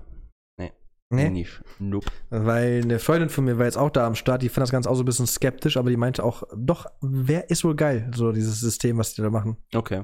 Nee, 1.09 1.29
nicht. 1.29 1.61
Nope. 1.79 2.05
weil 2.31 2.81
eine 2.83 2.99
Freundin 2.99 3.29
von 3.29 3.45
mir 3.45 3.57
war 3.57 3.63
jetzt 3.63 3.77
auch 3.77 3.89
da 3.89 4.05
am 4.05 4.15
Start, 4.15 4.41
die 4.41 4.49
fand 4.49 4.63
das 4.63 4.71
Ganze 4.73 4.89
auch 4.89 4.95
so 4.95 5.03
ein 5.03 5.05
bisschen 5.05 5.25
skeptisch, 5.25 5.77
aber 5.77 5.89
die 5.89 5.95
meinte 5.95 6.21
auch, 6.21 6.43
doch, 6.53 6.85
wer 6.99 7.49
ist 7.49 7.63
wohl 7.63 7.77
geil, 7.77 8.11
so 8.13 8.33
dieses 8.33 8.59
System, 8.59 8.97
was 8.97 9.13
die 9.13 9.21
da 9.21 9.29
machen. 9.29 9.55
Okay. 9.73 10.03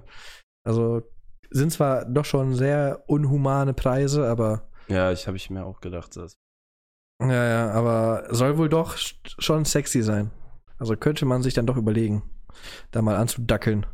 Also 0.66 1.02
sind 1.50 1.74
zwar 1.74 2.06
doch 2.06 2.24
schon 2.24 2.56
sehr 2.56 3.04
unhumane 3.08 3.74
Preise, 3.74 4.30
aber 4.30 4.70
Ja, 4.88 5.12
ich 5.12 5.28
habe 5.28 5.36
ich 5.36 5.50
mir 5.50 5.66
auch 5.66 5.82
gedacht. 5.82 6.16
Das. 6.16 6.36
ja, 7.22 7.28
ja, 7.50 7.72
aber 7.72 8.34
soll 8.34 8.58
wohl 8.58 8.70
doch 8.70 8.96
sch- 8.96 9.16
schon 9.40 9.66
sexy 9.66 10.02
sein. 10.04 10.32
Also 10.78 10.96
könnte 10.96 11.26
man 11.26 11.44
sich 11.44 11.54
dann 11.54 11.66
doch 11.68 11.78
überlegen, 11.78 12.24
da 12.92 13.02
mal 13.02 13.16
anzudackeln. 13.16 13.86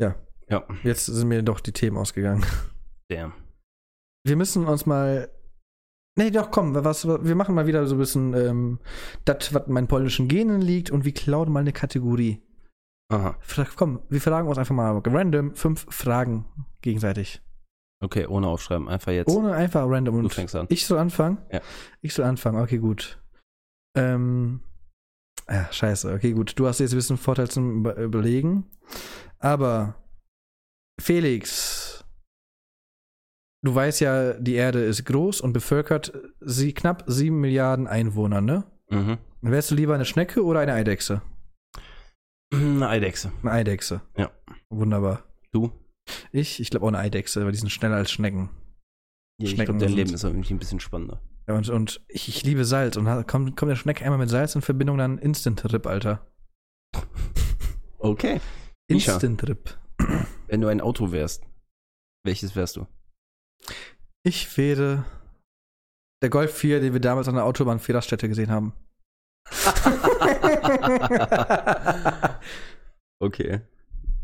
Ja, 0.00 0.16
Ja, 0.48 0.66
jetzt 0.82 1.06
sind 1.06 1.28
mir 1.28 1.42
doch 1.42 1.60
die 1.60 1.72
Themen 1.72 1.96
ausgegangen. 1.96 2.44
damn. 3.08 3.32
Wir 4.26 4.36
müssen 4.36 4.66
uns 4.66 4.86
mal. 4.86 5.30
Nee, 6.16 6.30
doch, 6.30 6.50
komm, 6.50 6.74
was, 6.84 7.06
wir 7.06 7.34
machen 7.34 7.54
mal 7.56 7.66
wieder 7.66 7.86
so 7.86 7.96
ein 7.96 7.98
bisschen 7.98 8.34
ähm, 8.34 8.78
das, 9.24 9.52
was 9.52 9.66
in 9.66 9.72
meinen 9.72 9.88
polnischen 9.88 10.28
Genen 10.28 10.60
liegt 10.60 10.90
und 10.90 11.04
wir 11.04 11.12
klauen 11.12 11.50
mal 11.50 11.60
eine 11.60 11.72
Kategorie. 11.72 12.40
Aha. 13.12 13.36
Komm, 13.76 14.00
wir 14.08 14.20
fragen 14.20 14.48
uns 14.48 14.56
einfach 14.58 14.74
mal 14.74 14.96
random 15.04 15.54
fünf 15.54 15.86
Fragen 15.88 16.44
gegenseitig. 16.82 17.42
Okay, 18.02 18.26
ohne 18.26 18.46
aufschreiben. 18.46 18.88
Einfach 18.88 19.12
jetzt. 19.12 19.28
Ohne 19.28 19.54
einfach 19.54 19.84
random. 19.88 20.22
du 20.22 20.28
fängst 20.28 20.54
an. 20.54 20.66
ich 20.68 20.86
soll 20.86 20.98
anfangen? 20.98 21.38
Ja. 21.52 21.60
Ich 22.00 22.14
soll 22.14 22.24
anfangen, 22.26 22.60
okay, 22.62 22.78
gut. 22.78 23.20
Ähm. 23.96 24.60
Ja, 25.48 25.70
scheiße, 25.70 26.12
okay, 26.14 26.32
gut. 26.32 26.58
Du 26.58 26.66
hast 26.66 26.78
jetzt 26.80 26.92
ein 26.92 26.96
bisschen 26.96 27.18
Vorteil 27.18 27.50
zum 27.50 27.80
Über- 27.80 27.96
Überlegen. 27.96 28.64
Aber, 29.38 30.02
Felix, 31.00 32.04
du 33.62 33.74
weißt 33.74 34.00
ja, 34.00 34.32
die 34.34 34.54
Erde 34.54 34.82
ist 34.82 35.04
groß 35.04 35.42
und 35.42 35.52
bevölkert 35.52 36.12
sie 36.40 36.72
knapp 36.72 37.04
sieben 37.06 37.40
Milliarden 37.40 37.86
Einwohner, 37.86 38.40
ne? 38.40 38.64
Mhm. 38.88 39.18
Wärst 39.42 39.70
du 39.70 39.74
lieber 39.74 39.94
eine 39.94 40.06
Schnecke 40.06 40.42
oder 40.42 40.60
eine 40.60 40.72
Eidechse? 40.72 41.20
Eine 42.52 42.88
Eidechse. 42.88 43.30
Eine 43.42 43.50
Eidechse. 43.52 44.00
Ja. 44.16 44.30
Wunderbar. 44.70 45.24
Du? 45.52 45.72
Ich, 46.32 46.60
ich 46.60 46.70
glaube 46.70 46.84
auch 46.86 46.88
eine 46.88 46.98
Eidechse, 46.98 47.44
weil 47.44 47.52
die 47.52 47.58
sind 47.58 47.70
schneller 47.70 47.96
als 47.96 48.10
Schnecken. 48.10 48.48
Ja, 49.38 49.44
ich 49.46 49.50
Schnecken 49.50 49.78
glaube, 49.78 49.84
dein 49.84 49.94
Leben 49.96 50.14
ist 50.14 50.24
irgendwie 50.24 50.54
ein 50.54 50.58
bisschen 50.58 50.80
spannender. 50.80 51.20
Und, 51.46 51.68
und 51.68 52.00
ich, 52.08 52.28
ich 52.28 52.42
liebe 52.42 52.64
Salz. 52.64 52.96
Und 52.96 53.04
kommt, 53.26 53.56
kommt 53.56 53.70
der 53.70 53.76
Schnecke 53.76 54.04
einmal 54.04 54.18
mit 54.18 54.30
Salz 54.30 54.54
in 54.54 54.62
Verbindung, 54.62 54.98
dann 54.98 55.18
Instant-Rip, 55.18 55.86
Alter. 55.86 56.26
Okay. 57.98 58.40
Instant-Rip. 58.88 59.78
Wenn 60.48 60.60
du 60.60 60.68
ein 60.68 60.80
Auto 60.80 61.12
wärst, 61.12 61.44
welches 62.24 62.56
wärst 62.56 62.76
du? 62.76 62.86
Ich 64.22 64.56
wäre 64.56 65.04
der 66.22 66.30
Golf 66.30 66.56
4, 66.56 66.80
den 66.80 66.94
wir 66.94 67.00
damals 67.00 67.28
an 67.28 67.34
der 67.34 67.44
Autobahn 67.44 67.78
für 67.78 67.94
Raststätte 67.94 68.28
gesehen 68.28 68.50
haben. 68.50 68.72
okay. 73.20 73.60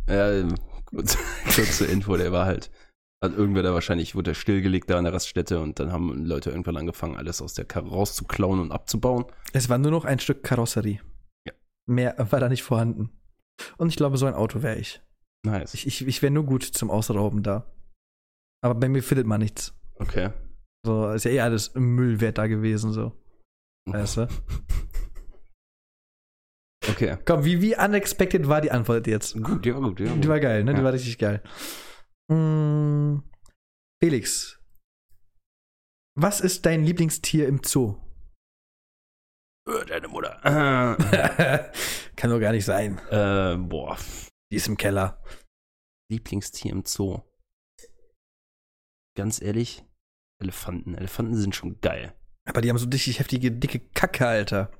Ja, 0.08 0.32
ähm, 0.32 0.54
kurz, 0.86 1.18
kurz 1.54 1.78
zur 1.78 1.88
Info, 1.88 2.16
der 2.16 2.32
war 2.32 2.46
halt. 2.46 2.70
Hat 3.22 3.36
irgendwer 3.36 3.62
da 3.62 3.74
wahrscheinlich, 3.74 4.14
wurde 4.14 4.30
er 4.30 4.34
stillgelegt 4.34 4.88
da 4.88 4.96
an 4.96 5.04
der 5.04 5.12
Raststätte 5.12 5.60
und 5.60 5.78
dann 5.78 5.92
haben 5.92 6.24
Leute 6.24 6.50
irgendwann 6.50 6.78
angefangen, 6.78 7.16
alles 7.16 7.42
aus 7.42 7.52
der 7.52 7.66
Karre 7.66 7.88
rauszuklauen 7.90 8.60
und 8.60 8.72
abzubauen. 8.72 9.26
Es 9.52 9.68
war 9.68 9.76
nur 9.76 9.90
noch 9.90 10.06
ein 10.06 10.18
Stück 10.20 10.42
Karosserie. 10.42 11.00
Ja. 11.46 11.52
Mehr 11.86 12.14
war 12.30 12.40
da 12.40 12.48
nicht 12.48 12.62
vorhanden. 12.62 13.10
Und 13.76 13.88
ich 13.90 13.96
glaube, 13.96 14.16
so 14.16 14.24
ein 14.24 14.32
Auto 14.34 14.62
wäre 14.62 14.78
ich. 14.78 15.02
Nice. 15.44 15.74
Ich, 15.74 15.86
ich, 15.86 16.06
ich 16.06 16.22
wäre 16.22 16.32
nur 16.32 16.44
gut 16.44 16.62
zum 16.64 16.90
Ausrauben 16.90 17.42
da. 17.42 17.66
Aber 18.62 18.74
bei 18.74 18.88
mir 18.88 19.02
findet 19.02 19.26
man 19.26 19.40
nichts. 19.40 19.74
okay. 19.96 20.30
So, 20.86 21.10
ist 21.10 21.24
ja 21.24 21.30
eh 21.32 21.40
alles 21.40 21.74
Müllwert 21.74 22.38
da 22.38 22.46
gewesen, 22.46 22.92
so. 22.92 23.12
Weißt 23.86 24.16
du? 24.16 24.28
Okay. 26.88 27.18
Komm, 27.26 27.44
wie, 27.44 27.60
wie 27.60 27.76
unexpected 27.76 28.48
war 28.48 28.60
die 28.62 28.70
Antwort 28.70 29.06
jetzt? 29.06 29.40
Gut, 29.42 29.64
die 29.64 29.74
war 29.74 29.80
gut. 29.82 30.00
War 30.00 30.16
Die 30.16 30.28
war 30.28 30.40
geil, 30.40 30.64
ne? 30.64 30.72
Die 30.72 30.78
Ja. 30.78 30.84
war 30.84 30.92
richtig 30.92 31.18
geil. 31.18 31.42
Mm, 32.30 33.22
Felix, 34.02 34.58
was 36.16 36.40
ist 36.40 36.64
dein 36.66 36.84
Lieblingstier 36.84 37.48
im 37.48 37.62
Zoo? 37.64 37.96
Äh, 39.68 39.84
Deine 39.86 40.08
Mutter. 40.08 40.40
Äh, 40.44 41.72
Kann 42.16 42.30
doch 42.30 42.40
gar 42.40 42.52
nicht 42.52 42.64
sein. 42.64 42.98
äh, 43.10 43.56
boah. 43.56 43.98
Die 44.52 44.56
ist 44.56 44.68
im 44.68 44.76
Keller. 44.76 45.22
Lieblingstier 46.10 46.72
im 46.72 46.84
Zoo. 46.84 47.20
Ganz 49.16 49.40
ehrlich, 49.42 49.84
Elefanten. 50.40 50.94
Elefanten 50.94 51.34
sind 51.34 51.54
schon 51.54 51.80
geil. 51.80 52.14
Aber 52.46 52.60
die 52.62 52.70
haben 52.70 52.78
so 52.78 52.88
richtig 52.88 53.18
heftige, 53.18 53.52
dicke 53.52 53.80
Kacke, 53.80 54.26
Alter. 54.26 54.70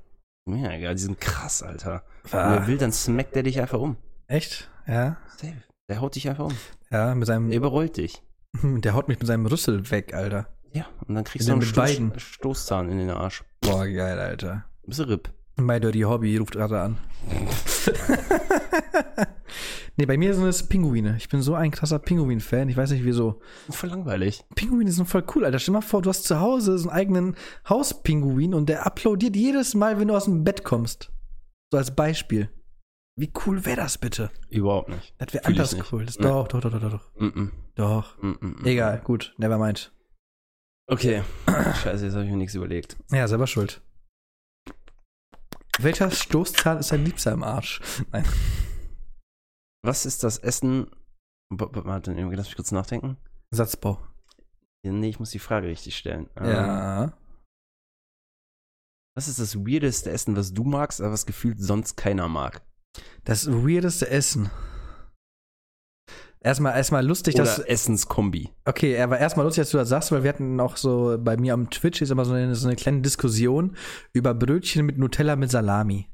Ja, 0.49 0.71
ja, 0.73 0.93
die 0.93 0.99
sind 1.01 1.21
krass, 1.21 1.61
Alter. 1.63 2.03
Wenn 2.23 2.39
er 2.39 2.67
will, 2.67 2.77
dann 2.77 2.91
smackt 2.91 3.35
er 3.35 3.43
dich 3.43 3.59
einfach 3.61 3.79
um. 3.79 3.97
echt? 4.27 4.69
Ja. 4.87 5.21
Safe. 5.37 5.61
Der 5.91 5.99
haut 5.99 6.15
dich 6.15 6.29
einfach 6.29 6.45
um. 6.45 6.55
Ja, 6.89 7.13
mit 7.15 7.27
seinem. 7.27 7.51
Er 7.51 7.57
überrollt 7.57 7.97
dich. 7.97 8.23
Der 8.63 8.93
haut 8.93 9.09
mich 9.09 9.19
mit 9.19 9.27
seinem 9.27 9.45
Rüssel 9.45 9.91
weg, 9.91 10.13
Alter. 10.13 10.47
Ja, 10.71 10.85
und 11.05 11.15
dann 11.15 11.25
kriegst 11.25 11.49
du 11.49 11.51
einen 11.51 11.69
beiden. 11.73 12.17
Stoßzahn 12.17 12.87
in 12.87 12.97
den 12.97 13.09
Arsch. 13.09 13.43
Boah, 13.59 13.85
geil, 13.85 14.17
Alter. 14.17 14.63
Bist 14.87 14.99
du 14.99 15.03
RIP. 15.03 15.29
My 15.57 15.81
Dirty 15.81 16.03
Hobby 16.03 16.37
ruft 16.37 16.53
gerade 16.53 16.79
an. 16.79 16.97
nee, 19.97 20.05
bei 20.05 20.15
mir 20.15 20.33
sind 20.33 20.45
es 20.45 20.69
Pinguine. 20.69 21.17
Ich 21.17 21.27
bin 21.27 21.41
so 21.41 21.55
ein 21.55 21.71
krasser 21.71 21.99
Pinguin-Fan. 21.99 22.69
Ich 22.69 22.77
weiß 22.77 22.91
nicht 22.91 23.03
wieso. 23.03 23.41
Voll 23.69 23.89
langweilig. 23.89 24.45
Pinguine 24.55 24.93
sind 24.93 25.09
voll 25.09 25.25
cool, 25.35 25.43
Alter. 25.43 25.59
Stell 25.59 25.73
dir 25.73 25.79
mal 25.79 25.85
vor, 25.85 26.01
du 26.01 26.09
hast 26.09 26.23
zu 26.23 26.39
Hause 26.39 26.77
so 26.77 26.87
einen 26.87 26.97
eigenen 26.97 27.35
Hauspinguin 27.67 28.53
und 28.53 28.69
der 28.69 28.85
applaudiert 28.85 29.35
jedes 29.35 29.75
Mal, 29.75 29.99
wenn 29.99 30.07
du 30.07 30.15
aus 30.15 30.23
dem 30.23 30.45
Bett 30.45 30.63
kommst. 30.63 31.11
So 31.69 31.77
als 31.77 31.93
Beispiel. 31.93 32.49
Wie 33.21 33.31
cool 33.45 33.63
wäre 33.65 33.75
das 33.75 33.99
bitte? 33.99 34.31
Überhaupt 34.49 34.89
nicht. 34.89 35.13
Das 35.19 35.31
wäre 35.31 35.45
anders 35.45 35.75
cool. 35.91 36.07
Das, 36.07 36.17
Nee. 36.17 36.23
Doch, 36.23 36.47
doch, 36.47 36.59
doch, 36.59 36.71
doch, 36.71 36.81
doch, 36.81 36.89
doch. 36.89 37.15
Mm 37.21 37.25
-mm. 37.27 37.51
Doch. 37.75 38.17
Mm 38.17 38.31
-mm. 38.31 38.65
Egal, 38.65 38.99
gut, 39.01 39.35
never 39.37 39.59
mind. 39.59 39.93
Okay. 40.87 41.21
Scheiße, 41.45 42.05
jetzt 42.05 42.15
habe 42.15 42.25
ich 42.25 42.31
mir 42.31 42.37
nichts 42.37 42.55
überlegt. 42.55 42.97
Ja, 43.11 43.27
selber 43.27 43.45
schuld. 43.45 43.83
Welcher 45.77 46.09
Stoßzahn 46.09 46.79
ist 46.79 46.91
dein 46.91 47.05
Liebster 47.05 47.31
im 47.31 47.43
Arsch? 47.43 47.79
Nein. 48.11 48.25
Was 49.83 50.07
ist 50.07 50.23
das 50.23 50.39
Essen? 50.39 50.89
Warte, 51.51 52.13
lass 52.13 52.47
mich 52.47 52.55
kurz 52.55 52.71
nachdenken. 52.71 53.17
Satzbau. 53.51 53.99
Nee, 54.81 55.09
ich 55.09 55.19
muss 55.19 55.29
die 55.29 55.37
Frage 55.37 55.67
richtig 55.67 55.95
stellen. 55.95 56.27
Ähm, 56.35 56.49
Ja. 56.49 57.17
Was 59.15 59.27
ist 59.27 59.37
das 59.37 59.57
weirdeste 59.57 60.09
Essen, 60.09 60.35
was 60.35 60.53
du 60.53 60.63
magst, 60.63 61.01
aber 61.01 61.11
was 61.11 61.27
gefühlt 61.27 61.61
sonst 61.61 61.97
keiner 61.97 62.27
mag? 62.27 62.63
Das 63.23 63.51
weirdeste 63.51 64.09
Essen. 64.09 64.49
Erstmal, 66.43 66.75
erstmal 66.75 67.05
lustig, 67.05 67.35
Oder 67.35 67.43
dass. 67.43 67.59
Essenskombi. 67.59 68.49
Okay, 68.65 68.93
er 68.93 69.09
war 69.11 69.19
erstmal 69.19 69.45
lustig, 69.45 69.61
dass 69.61 69.69
du 69.69 69.77
das 69.77 69.89
sagst, 69.89 70.11
weil 70.11 70.23
wir 70.23 70.29
hatten 70.29 70.59
auch 70.59 70.75
so 70.75 71.17
bei 71.19 71.37
mir 71.37 71.53
am 71.53 71.69
Twitch 71.69 72.01
ist 72.01 72.09
immer 72.09 72.25
so 72.25 72.33
eine, 72.33 72.55
so 72.55 72.67
eine 72.67 72.75
kleine 72.75 73.01
Diskussion 73.01 73.75
über 74.11 74.33
Brötchen 74.33 74.85
mit 74.85 74.97
Nutella 74.97 75.35
mit 75.35 75.51
Salami. 75.51 76.07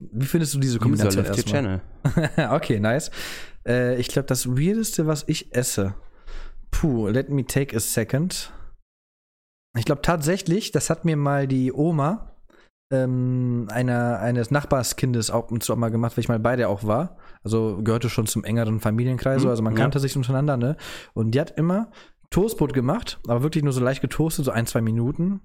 Wie 0.00 0.26
findest 0.26 0.54
du 0.54 0.58
diese 0.58 0.78
User 0.78 0.82
Kombination 0.82 1.24
erstmal? 1.24 1.44
channel. 1.44 2.50
okay, 2.50 2.80
nice. 2.80 3.12
Äh, 3.66 4.00
ich 4.00 4.08
glaube, 4.08 4.26
das 4.26 4.48
Weirdeste, 4.48 5.06
was 5.06 5.24
ich 5.28 5.54
esse. 5.54 5.94
Puh, 6.72 7.06
let 7.06 7.28
me 7.30 7.46
take 7.46 7.74
a 7.76 7.80
second. 7.80 8.52
Ich 9.78 9.84
glaube 9.84 10.02
tatsächlich, 10.02 10.72
das 10.72 10.90
hat 10.90 11.04
mir 11.04 11.16
mal 11.16 11.46
die 11.46 11.72
Oma 11.72 12.33
ähm, 12.92 13.66
einer, 13.70 14.18
eines 14.20 14.50
Nachbarskindes 14.50 15.30
auch 15.30 15.50
und 15.50 15.62
zu 15.62 15.74
mal 15.76 15.90
gemacht, 15.90 16.16
weil 16.16 16.22
ich 16.22 16.28
mal 16.28 16.38
bei 16.38 16.56
der 16.56 16.68
auch 16.68 16.84
war. 16.84 17.16
Also 17.42 17.80
gehörte 17.82 18.08
schon 18.10 18.26
zum 18.26 18.44
engeren 18.44 18.80
Familienkreis, 18.80 19.42
Mhm, 19.42 19.48
also 19.50 19.62
man 19.62 19.74
ja. 19.74 19.80
kannte 19.82 19.98
sich 20.00 20.16
untereinander, 20.16 20.56
ne? 20.56 20.76
Und 21.14 21.32
die 21.32 21.40
hat 21.40 21.52
immer 21.58 21.90
Toastbrot 22.30 22.72
gemacht, 22.72 23.20
aber 23.28 23.42
wirklich 23.42 23.64
nur 23.64 23.72
so 23.72 23.80
leicht 23.80 24.00
getoastet, 24.00 24.44
so 24.44 24.50
ein, 24.50 24.66
zwei 24.66 24.80
Minuten. 24.80 25.40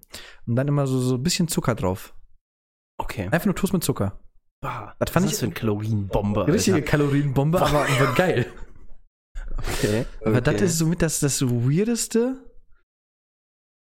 Und 0.47 0.55
dann 0.55 0.67
immer 0.67 0.87
so, 0.87 0.99
so 0.99 1.15
ein 1.15 1.23
bisschen 1.23 1.47
Zucker 1.47 1.75
drauf. 1.75 2.13
Okay. 2.99 3.27
Einfach 3.31 3.45
nur 3.45 3.55
Toast 3.55 3.73
mit 3.73 3.83
Zucker. 3.83 4.19
Bah, 4.61 4.93
Das 4.99 5.09
fand 5.11 5.25
was 5.25 5.31
ich- 5.31 5.33
ist 5.33 5.33
das 5.33 5.39
für 5.39 5.45
eine 5.45 5.53
Kalorienbombe. 5.53 6.41
Alter? 6.41 6.53
Richtige 6.53 6.81
Kalorienbombe, 6.81 7.61
aber, 7.61 7.85
geil. 8.15 8.45
Okay. 9.57 10.05
Aber 10.25 10.41
das 10.41 10.55
okay. 10.55 10.65
ist 10.65 10.77
somit 10.77 11.01
das, 11.01 11.19
das 11.19 11.41
Weirdeste, 11.41 12.43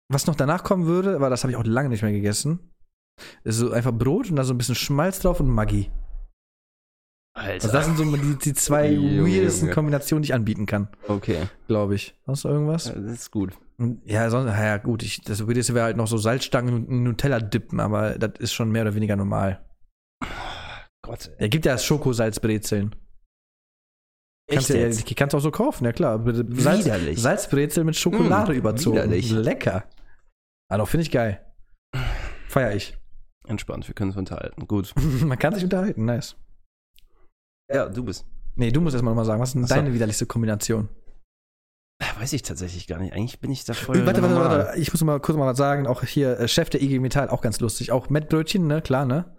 was 0.09 0.27
noch 0.27 0.35
danach 0.35 0.63
kommen 0.63 0.85
würde, 0.85 1.15
aber 1.15 1.29
das 1.29 1.43
habe 1.43 1.51
ich 1.51 1.57
auch 1.57 1.63
lange 1.63 1.89
nicht 1.89 2.01
mehr 2.03 2.11
gegessen. 2.11 2.70
Ist 3.43 3.57
so 3.57 3.71
einfach 3.71 3.91
Brot 3.91 4.29
und 4.29 4.35
da 4.35 4.43
so 4.43 4.53
ein 4.53 4.57
bisschen 4.57 4.75
Schmalz 4.75 5.19
drauf 5.19 5.39
und 5.39 5.49
Maggi. 5.49 5.91
Alter. 7.33 7.53
Also 7.65 7.71
das 7.71 7.85
sind 7.85 7.97
so 7.97 8.03
die, 8.15 8.35
die 8.37 8.53
zwei 8.53 8.89
Junge, 8.91 9.23
weirdesten 9.31 9.67
Junge. 9.67 9.73
Kombinationen, 9.75 10.21
die 10.23 10.27
ich 10.27 10.33
anbieten 10.33 10.65
kann, 10.65 10.89
okay. 11.07 11.47
glaube 11.67 11.95
ich. 11.95 12.13
Sonst 12.25 12.43
noch 12.43 12.51
irgendwas? 12.51 12.85
Ja, 12.87 12.93
das 12.95 13.13
ist 13.13 13.31
gut. 13.31 13.53
Und 13.77 14.01
Ja, 14.05 14.29
sonst, 14.29 14.47
ja 14.51 14.77
gut, 14.77 15.01
ich, 15.01 15.21
das 15.21 15.47
Weirdeste 15.47 15.73
wäre 15.73 15.85
halt 15.85 15.97
noch 15.97 16.07
so 16.07 16.17
Salzstangen 16.17 16.85
und 16.87 17.03
Nutella 17.03 17.39
dippen, 17.39 17.79
aber 17.79 18.17
das 18.19 18.31
ist 18.39 18.53
schon 18.53 18.69
mehr 18.69 18.81
oder 18.81 18.95
weniger 18.95 19.15
normal. 19.15 19.65
Gott. 21.03 21.31
Er 21.37 21.47
gibt 21.49 21.65
ja 21.65 21.77
Schokosalzbrezeln. 21.77 22.95
Kannst 24.49 24.69
du 24.69 24.77
ja, 24.79 24.89
die 24.89 25.15
kannst 25.15 25.33
du 25.33 25.37
auch 25.37 25.41
so 25.41 25.51
kaufen, 25.51 25.85
ja 25.85 25.93
klar. 25.93 26.21
Salz, 26.25 26.85
Widerlich. 26.85 27.19
Salzbrezel 27.21 27.85
mit 27.85 27.95
Schokolade 27.95 28.51
Mm, 28.51 28.57
überzogen. 28.57 28.97
widerlich. 28.97 29.31
Lecker. 29.31 29.85
Also 30.69 30.85
finde 30.85 31.03
ich 31.03 31.11
geil. 31.11 31.45
Feier 32.49 32.75
ich. 32.75 32.97
Entspannt, 33.47 33.87
wir 33.87 33.95
können 33.95 34.11
uns 34.11 34.17
unterhalten. 34.17 34.67
Gut. 34.67 34.93
Man 35.23 35.39
kann 35.39 35.53
sich 35.53 35.63
unterhalten, 35.63 36.05
nice. 36.05 36.35
Ja, 37.71 37.89
du 37.89 38.03
bist. 38.03 38.25
Nee, 38.55 38.71
du 38.71 38.81
musst 38.81 38.93
erstmal 38.93 39.13
nochmal 39.13 39.25
sagen, 39.25 39.41
was 39.41 39.49
ist 39.49 39.55
denn 39.55 39.65
deine 39.65 39.93
widerlichste 39.93 40.25
Kombination? 40.25 40.89
Äh, 41.99 42.19
Weiß 42.19 42.33
ich 42.33 42.41
tatsächlich 42.41 42.87
gar 42.87 42.99
nicht. 42.99 43.13
Eigentlich 43.13 43.39
bin 43.39 43.51
ich 43.51 43.63
da 43.63 43.73
voll. 43.73 43.97
Äh, 43.97 44.05
warte, 44.05 44.21
warte, 44.21 44.35
warte, 44.35 44.79
ich 44.79 44.91
muss 44.91 45.03
mal 45.03 45.19
kurz 45.19 45.37
mal 45.37 45.47
was 45.47 45.57
sagen. 45.57 45.87
Auch 45.87 46.03
hier, 46.03 46.39
äh, 46.39 46.47
Chef 46.47 46.69
der 46.69 46.81
IG 46.81 46.99
Metall, 46.99 47.29
auch 47.29 47.41
ganz 47.41 47.59
lustig. 47.59 47.91
Auch 47.91 48.09
Mettbrötchen, 48.09 48.67
ne, 48.67 48.81
klar, 48.81 49.05
ne? 49.05 49.35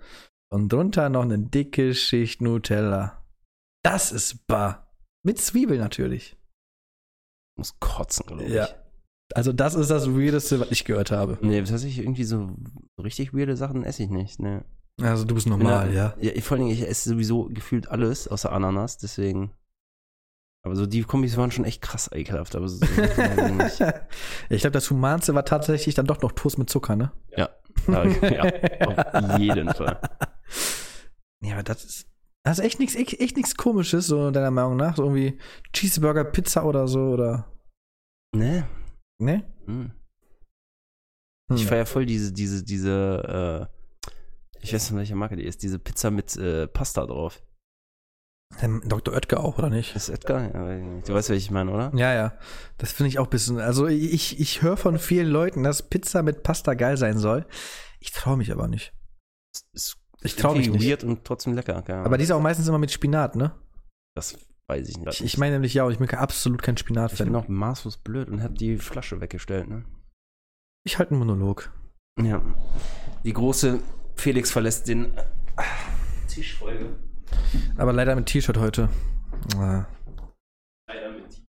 Und 0.50 0.72
drunter 0.72 1.08
noch 1.08 1.22
eine 1.22 1.38
dicke 1.38 1.94
Schicht 1.94 2.40
Nutella. 2.40 3.24
Das 3.82 4.12
ist 4.12 4.46
bar. 4.46 4.92
Mit 5.24 5.38
Zwiebel 5.38 5.78
natürlich. 5.78 6.36
Ich 7.52 7.58
muss 7.58 7.78
kotzen, 7.80 8.26
glaube 8.26 8.44
ich. 8.44 8.52
Ja. 8.52 8.68
Also, 9.34 9.52
das 9.52 9.74
ist 9.74 9.90
das 9.90 10.08
Weirdeste, 10.08 10.60
was 10.60 10.70
ich 10.70 10.84
gehört 10.84 11.10
habe. 11.10 11.38
Nee, 11.40 11.60
tatsächlich 11.60 11.98
irgendwie 11.98 12.24
so 12.24 12.50
richtig 13.02 13.34
weirde 13.34 13.56
Sachen 13.56 13.84
esse 13.84 14.02
ich 14.02 14.10
nicht. 14.10 14.40
Ne. 14.40 14.64
Also, 15.00 15.24
du 15.24 15.34
bist 15.34 15.46
normal, 15.46 15.92
ja. 15.92 16.14
ja. 16.20 16.40
Vor 16.40 16.56
allen 16.56 16.66
Dingen, 16.66 16.76
ich 16.76 16.86
esse 16.86 17.10
sowieso 17.10 17.44
gefühlt 17.44 17.88
alles 17.88 18.28
außer 18.28 18.52
Ananas, 18.52 18.98
deswegen. 18.98 19.52
Aber 20.64 20.76
so 20.76 20.86
die 20.86 21.02
Kombis 21.02 21.36
waren 21.36 21.50
schon 21.50 21.64
echt 21.64 21.82
krass 21.82 22.08
ekelhaft, 22.12 22.54
aber 22.54 22.68
so, 22.68 22.84
nicht. 22.84 23.80
ich 24.48 24.60
glaube, 24.60 24.70
das 24.72 24.88
Humanste 24.90 25.34
war 25.34 25.44
tatsächlich 25.44 25.96
dann 25.96 26.06
doch 26.06 26.22
noch 26.22 26.32
Toast 26.32 26.56
mit 26.56 26.70
Zucker, 26.70 26.94
ne? 26.94 27.10
Ja, 27.36 27.50
ja, 27.88 28.02
auf 29.12 29.38
jeden 29.40 29.74
Fall. 29.74 29.98
Ja, 31.42 31.54
aber 31.54 31.62
das 31.64 31.84
ist, 31.84 32.06
das 32.44 32.58
ist 32.58 32.64
echt 32.64 32.78
nichts 32.78 32.94
echt, 32.94 33.20
echt 33.20 33.36
nix 33.36 33.56
komisches, 33.56 34.06
so 34.06 34.30
deiner 34.30 34.52
Meinung 34.52 34.76
nach. 34.76 34.96
So 34.96 35.02
irgendwie 35.02 35.38
Cheeseburger, 35.72 36.24
Pizza 36.24 36.64
oder 36.64 36.86
so, 36.86 37.00
oder. 37.00 37.50
Ne? 38.36 38.66
Ne? 39.22 39.44
Hm. 39.66 39.92
Hm. 41.48 41.56
Ich 41.56 41.66
feier 41.66 41.86
voll 41.86 42.06
diese, 42.06 42.32
diese, 42.32 42.64
diese, 42.64 43.68
äh, 43.70 44.10
ich 44.60 44.72
weiß 44.72 44.90
nicht, 44.90 44.98
welche 44.98 45.14
Marke 45.14 45.36
die 45.36 45.44
ist, 45.44 45.62
diese 45.62 45.78
Pizza 45.78 46.10
mit 46.10 46.36
äh, 46.36 46.66
Pasta 46.66 47.06
drauf. 47.06 47.42
Ähm, 48.60 48.82
Dr. 48.84 49.14
Oetker 49.14 49.40
auch, 49.40 49.58
oder 49.58 49.70
nicht? 49.70 49.96
Ist? 49.96 50.08
Ja, 50.08 50.18
weiß 50.18 50.78
ich 50.78 50.84
nicht. 50.84 51.08
du 51.08 51.14
weißt, 51.14 51.30
was 51.30 51.36
ich 51.36 51.50
meine, 51.50 51.70
oder? 51.72 51.90
Ja, 51.94 52.12
ja. 52.12 52.36
Das 52.76 52.92
finde 52.92 53.08
ich 53.08 53.18
auch 53.18 53.24
ein 53.26 53.30
bisschen. 53.30 53.58
Also, 53.58 53.86
ich, 53.86 54.38
ich 54.38 54.60
höre 54.60 54.76
von 54.76 54.98
vielen 54.98 55.28
Leuten, 55.28 55.62
dass 55.62 55.88
Pizza 55.88 56.22
mit 56.22 56.42
Pasta 56.42 56.74
geil 56.74 56.98
sein 56.98 57.16
soll. 57.16 57.46
Ich 57.98 58.12
traue 58.12 58.36
mich 58.36 58.52
aber 58.52 58.68
nicht. 58.68 58.92
Ist, 59.54 59.66
ist 59.72 59.98
Ich 60.22 60.36
trau 60.36 60.54
mich 60.54 60.68
nicht. 60.68 60.86
weird 60.86 61.02
und 61.02 61.24
trotzdem 61.24 61.54
lecker. 61.54 61.76
Ahnung. 61.76 62.04
Aber 62.04 62.18
die 62.18 62.24
ist 62.24 62.30
auch 62.30 62.42
meistens 62.42 62.68
immer 62.68 62.78
mit 62.78 62.90
Spinat, 62.90 63.36
ne? 63.36 63.52
das 64.14 64.36
weiß 64.68 64.88
ich 64.88 64.98
nicht. 64.98 65.20
Ich, 65.20 65.24
ich 65.24 65.38
meine 65.38 65.52
nämlich 65.52 65.74
ja, 65.74 65.84
und 65.84 65.92
ich 65.92 65.98
bin 65.98 66.08
absolut 66.10 66.62
kein 66.62 66.76
ich 66.76 66.84
bin 66.84 66.94
Spinat-Fan. 66.94 67.34
auch 67.34 67.48
maßlos 67.48 67.98
blöd 67.98 68.28
und 68.28 68.42
hab 68.42 68.54
die 68.54 68.78
Flasche 68.78 69.20
weggestellt, 69.20 69.68
ne? 69.68 69.84
Ich 70.84 70.98
halte 70.98 71.12
einen 71.12 71.20
Monolog. 71.20 71.72
Ja. 72.20 72.42
Die 73.24 73.32
große 73.32 73.80
Felix 74.16 74.50
verlässt 74.50 74.88
den 74.88 75.12
ah, 75.56 75.62
Tischfolge. 76.28 76.96
Aber 77.76 77.92
leider 77.92 78.14
mit 78.14 78.26
T-Shirt 78.26 78.58
heute. 78.58 78.88
Ah. 79.56 79.86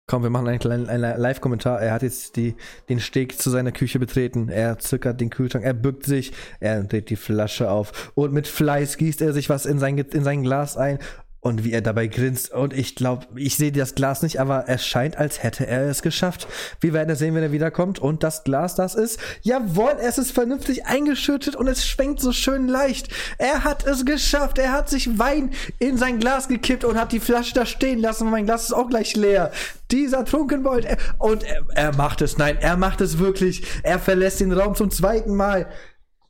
Komm, 0.07 0.21
wir 0.21 0.29
machen 0.29 0.47
einen 0.47 0.59
kleinen 0.59 0.87
einen 0.87 1.19
Live-Kommentar. 1.19 1.81
Er 1.81 1.91
hat 1.91 2.03
jetzt 2.03 2.35
die, 2.35 2.55
den 2.89 2.99
Steg 2.99 3.39
zu 3.39 3.49
seiner 3.49 3.71
Küche 3.71 3.97
betreten. 3.97 4.49
Er 4.49 4.77
zückert 4.77 5.19
den 5.19 5.31
Kühlschrank, 5.31 5.65
er 5.65 5.73
bückt 5.73 6.05
sich, 6.05 6.31
er 6.59 6.83
dreht 6.83 7.09
die 7.09 7.15
Flasche 7.15 7.71
auf 7.71 8.11
und 8.13 8.31
mit 8.31 8.47
Fleiß 8.47 8.97
gießt 8.97 9.21
er 9.21 9.33
sich 9.33 9.49
was 9.49 9.65
in 9.65 9.79
sein, 9.79 9.97
in 9.97 10.23
sein 10.23 10.43
Glas 10.43 10.77
ein. 10.77 10.99
Und 11.45 11.63
wie 11.63 11.73
er 11.73 11.81
dabei 11.81 12.07
grinst. 12.07 12.51
Und 12.51 12.73
ich 12.73 12.95
glaube, 12.95 13.27
ich 13.35 13.55
sehe 13.55 13.71
das 13.71 13.93
Glas 13.93 14.23
nicht, 14.23 14.39
aber 14.39 14.65
es 14.67 14.83
scheint, 14.83 15.15
als 15.15 15.43
hätte 15.43 15.67
er 15.67 15.87
es 15.87 16.01
geschafft. 16.01 16.47
Wir 16.81 16.91
werden 16.91 17.11
es 17.11 17.19
sehen, 17.19 17.35
wenn 17.35 17.43
er 17.43 17.51
wiederkommt. 17.51 17.99
Und 17.99 18.23
das 18.23 18.43
Glas, 18.43 18.73
das 18.73 18.95
ist, 18.95 19.19
jawohl, 19.43 19.95
es 20.01 20.17
ist 20.17 20.31
vernünftig 20.31 20.87
eingeschüttet 20.87 21.55
und 21.55 21.67
es 21.67 21.85
schwenkt 21.85 22.19
so 22.19 22.31
schön 22.31 22.67
leicht. 22.67 23.09
Er 23.37 23.63
hat 23.63 23.85
es 23.85 24.07
geschafft. 24.07 24.57
Er 24.57 24.71
hat 24.71 24.89
sich 24.89 25.19
Wein 25.19 25.51
in 25.77 25.99
sein 25.99 26.19
Glas 26.19 26.47
gekippt 26.47 26.83
und 26.83 26.99
hat 26.99 27.11
die 27.11 27.19
Flasche 27.19 27.53
da 27.53 27.67
stehen 27.67 27.99
lassen. 27.99 28.27
Mein 28.31 28.47
Glas 28.47 28.63
ist 28.63 28.73
auch 28.73 28.89
gleich 28.89 29.15
leer. 29.15 29.51
Dieser 29.91 30.25
Trunkenbold. 30.25 30.87
Und 31.19 31.43
er, 31.43 31.61
er 31.75 31.95
macht 31.95 32.23
es. 32.23 32.39
Nein, 32.39 32.57
er 32.59 32.75
macht 32.75 33.01
es 33.01 33.19
wirklich. 33.19 33.61
Er 33.83 33.99
verlässt 33.99 34.39
den 34.39 34.51
Raum 34.51 34.73
zum 34.73 34.89
zweiten 34.89 35.35
Mal. 35.35 35.67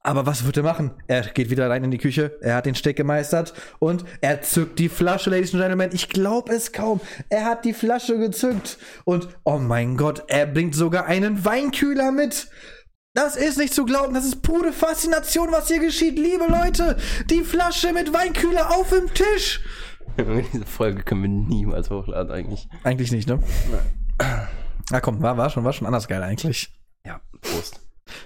Aber 0.05 0.27
was 0.27 0.45
wird 0.45 0.55
er 0.57 0.61
machen? 0.61 0.91
Er 1.07 1.23
geht 1.23 1.49
wieder 1.49 1.67
rein 1.67 1.83
in 1.83 1.89
die 1.89 1.97
Küche, 1.97 2.37
er 2.39 2.57
hat 2.57 2.67
den 2.67 2.75
Steck 2.75 2.95
gemeistert 2.95 3.55
und 3.79 4.05
er 4.21 4.43
zückt 4.43 4.77
die 4.77 4.87
Flasche, 4.87 5.31
Ladies 5.31 5.51
and 5.51 5.63
Gentlemen. 5.63 5.89
Ich 5.93 6.09
glaube 6.09 6.53
es 6.53 6.71
kaum. 6.71 7.01
Er 7.29 7.45
hat 7.45 7.65
die 7.65 7.73
Flasche 7.73 8.19
gezückt 8.19 8.77
und 9.05 9.27
oh 9.45 9.57
mein 9.57 9.97
Gott, 9.97 10.25
er 10.27 10.45
bringt 10.45 10.75
sogar 10.75 11.07
einen 11.07 11.43
Weinkühler 11.43 12.11
mit. 12.11 12.49
Das 13.15 13.35
ist 13.35 13.57
nicht 13.57 13.73
zu 13.73 13.83
glauben, 13.83 14.13
das 14.13 14.25
ist 14.25 14.43
pure 14.43 14.73
Faszination, 14.73 15.51
was 15.51 15.69
hier 15.69 15.79
geschieht. 15.79 16.19
Liebe 16.19 16.45
Leute, 16.47 16.97
die 17.31 17.41
Flasche 17.41 17.91
mit 17.91 18.13
Weinkühler 18.13 18.69
auf 18.77 18.91
dem 18.91 19.11
Tisch. 19.11 19.61
Diese 20.53 20.67
Folge 20.67 21.01
können 21.01 21.23
wir 21.23 21.29
niemals 21.29 21.89
hochladen, 21.89 22.31
eigentlich. 22.31 22.67
Eigentlich 22.83 23.11
nicht, 23.11 23.27
ne? 23.27 23.39
Na 24.91 25.01
komm, 25.01 25.19
war, 25.23 25.35
war 25.35 25.49
schon, 25.49 25.63
war 25.63 25.73
schon 25.73 25.87
anders 25.87 26.07
geil 26.07 26.21
eigentlich. 26.21 26.71
Ja, 27.07 27.21
Prost. 27.41 27.81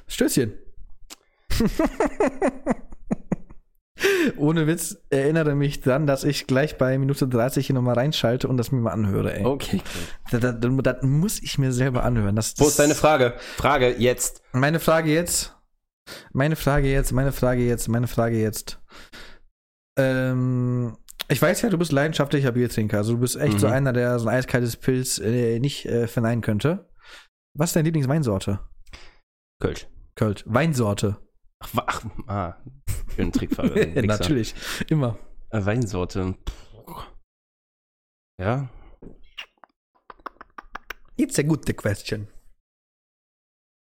Stößchen. 0.07 0.57
Ohne 4.38 4.65
Witz, 4.65 4.98
erinnere 5.10 5.56
mich 5.56 5.82
dann, 5.82 6.08
dass 6.08 6.24
ich 6.24 6.48
gleich 6.48 6.78
bei 6.78 6.98
Minute 6.98 7.28
30 7.28 7.67
hier 7.67 7.74
nochmal 7.76 7.95
reinschalte 7.95 8.48
und 8.48 8.56
das 8.56 8.72
mir 8.72 8.80
mal 8.80 8.91
anhöre, 8.93 9.36
ey. 9.38 9.43
Okay. 9.45 9.82
Das, 10.32 10.39
das, 10.39 10.56
das 10.60 11.02
muss 11.04 11.41
ich 11.43 11.58
mir 11.58 11.74
selber 11.74 12.04
anhören. 12.06 12.38
Das, 12.38 12.54
Wo 12.58 12.67
ist 12.67 12.80
deine 12.80 12.95
Frage? 12.95 13.34
Frage 13.58 13.93
jetzt. 13.98 14.41
Meine 14.54 14.80
Frage 14.80 15.12
jetzt. 15.12 15.54
Meine 16.32 16.55
Frage 16.55 16.89
jetzt, 16.89 17.12
meine 17.12 17.34
Frage 17.34 17.62
jetzt, 17.66 17.89
meine 17.89 18.07
Frage 18.07 18.39
jetzt. 18.41 18.80
Ähm, 19.97 20.95
ich 21.28 21.41
weiß 21.41 21.62
ja, 21.62 21.70
du 21.70 21.78
bist 21.78 21.91
leidenschaftlicher 21.91 22.53
Biertrinker. 22.53 22.97
Also 22.99 23.14
du 23.14 23.20
bist 23.20 23.36
echt 23.36 23.55
Mhm. 23.55 23.60
so 23.60 23.68
einer, 23.68 23.91
der 23.91 24.18
so 24.18 24.30
ein 24.30 24.36
eiskaltes 24.36 24.78
Pilz 24.78 25.20
äh, 25.20 25.60
nicht 25.60 25.86
äh, 25.86 26.07
verneinen 26.07 26.41
könnte. 26.41 26.89
Was 27.53 27.72
ist 27.72 27.76
deine 27.76 27.84
Lieblingsweinsorte? 27.86 28.60
Kölsch. 29.62 29.88
Kölsch. 30.16 30.43
Weinsorte. 30.47 31.18
Ach, 31.60 31.74
ach 31.86 32.05
ah. 32.28 32.53
Schöne 33.16 33.32
Trickfrage. 33.32 33.76
Wichser. 33.95 34.01
Natürlich. 34.05 34.55
Immer. 34.88 35.18
Äh, 35.49 35.66
Weinsorte. 35.66 36.36
Ja. 38.41 38.70
It's 41.18 41.38
a 41.38 41.41
good 41.43 41.66
question. 41.76 42.28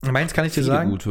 Meins 0.03 0.33
kann 0.33 0.45
ich 0.45 0.53
dir 0.53 0.63
sagen. 0.63 0.91
gute. 0.91 1.09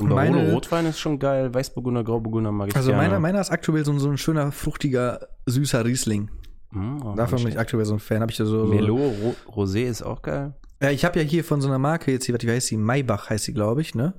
Und 0.00 0.08
Meine- 0.08 0.52
Rotwein 0.52 0.84
ist 0.86 0.98
schon 0.98 1.18
geil. 1.18 1.54
Weißburgunder, 1.54 2.04
Grauburgunder 2.04 2.52
mag 2.52 2.68
ich 2.68 2.76
Also 2.76 2.92
meiner, 2.92 3.18
meiner 3.20 3.40
ist 3.40 3.50
aktuell 3.50 3.84
so, 3.84 3.92
ein- 3.92 3.98
so 4.00 4.10
ein 4.10 4.18
schöner, 4.18 4.52
fruchtiger, 4.52 5.28
süßer 5.46 5.84
Riesling. 5.84 6.30
Hm, 6.72 7.14
Davon 7.16 7.38
bin 7.38 7.48
ich 7.48 7.58
aktuell 7.58 7.84
so 7.84 7.94
ein 7.94 8.00
Fan. 8.00 8.20
Hab 8.22 8.30
ich 8.30 8.36
da 8.36 8.44
so, 8.44 8.66
so 8.66 8.72
Melo, 8.72 8.96
Ro 8.96 9.34
Rosé 9.46 9.84
ist 9.84 10.02
auch 10.02 10.20
geil. 10.22 10.54
Ja, 10.82 10.90
ich 10.90 11.04
habe 11.04 11.20
ja 11.20 11.24
hier 11.24 11.44
von 11.44 11.60
so 11.60 11.68
einer 11.68 11.78
Marke 11.78 12.10
jetzt, 12.10 12.24
hier, 12.26 12.36
wie 12.40 12.50
heißt 12.50 12.70
die? 12.70 12.76
Maybach 12.76 13.30
heißt 13.30 13.44
sie, 13.44 13.54
glaube 13.54 13.80
ich, 13.82 13.94
ne? 13.94 14.14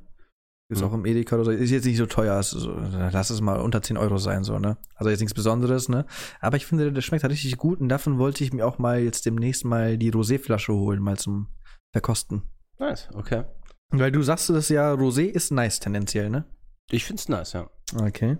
Ist 0.73 0.81
Hm. 0.81 0.87
auch 0.89 0.93
im 0.93 1.05
Edeka 1.05 1.35
oder 1.35 1.45
so. 1.45 1.51
Ist 1.51 1.71
jetzt 1.71 1.85
nicht 1.85 1.97
so 1.97 2.05
teuer. 2.05 2.39
Ist 2.39 2.51
so, 2.51 2.71
lass 2.71 3.29
es 3.29 3.41
mal 3.41 3.59
unter 3.59 3.81
10 3.81 3.97
Euro 3.97 4.17
sein, 4.17 4.43
so, 4.43 4.59
ne? 4.59 4.77
Also 4.95 5.09
jetzt 5.09 5.19
nichts 5.21 5.33
Besonderes, 5.33 5.87
ne? 5.89 6.05
Aber 6.41 6.57
ich 6.57 6.65
finde, 6.65 6.91
der 6.91 7.01
schmeckt 7.01 7.23
halt 7.23 7.31
richtig 7.33 7.57
gut 7.57 7.79
und 7.79 7.89
davon 7.89 8.17
wollte 8.17 8.43
ich 8.43 8.51
mir 8.53 8.65
auch 8.67 8.77
mal 8.79 8.99
jetzt 8.99 9.25
demnächst 9.25 9.65
mal 9.65 9.97
die 9.97 10.11
Roséflasche 10.11 10.73
holen, 10.73 10.99
mal 11.01 11.17
zum 11.17 11.47
Verkosten. 11.93 12.43
Nice, 12.79 13.07
okay. 13.13 13.43
Weil 13.91 14.11
du 14.11 14.21
sagst 14.23 14.49
das 14.49 14.69
ja, 14.69 14.93
Rosé 14.93 15.25
ist 15.25 15.51
nice 15.51 15.79
tendenziell, 15.79 16.29
ne? 16.29 16.45
Ich 16.89 17.05
find's 17.05 17.29
nice, 17.29 17.53
ja. 17.53 17.69
Okay. 17.95 18.37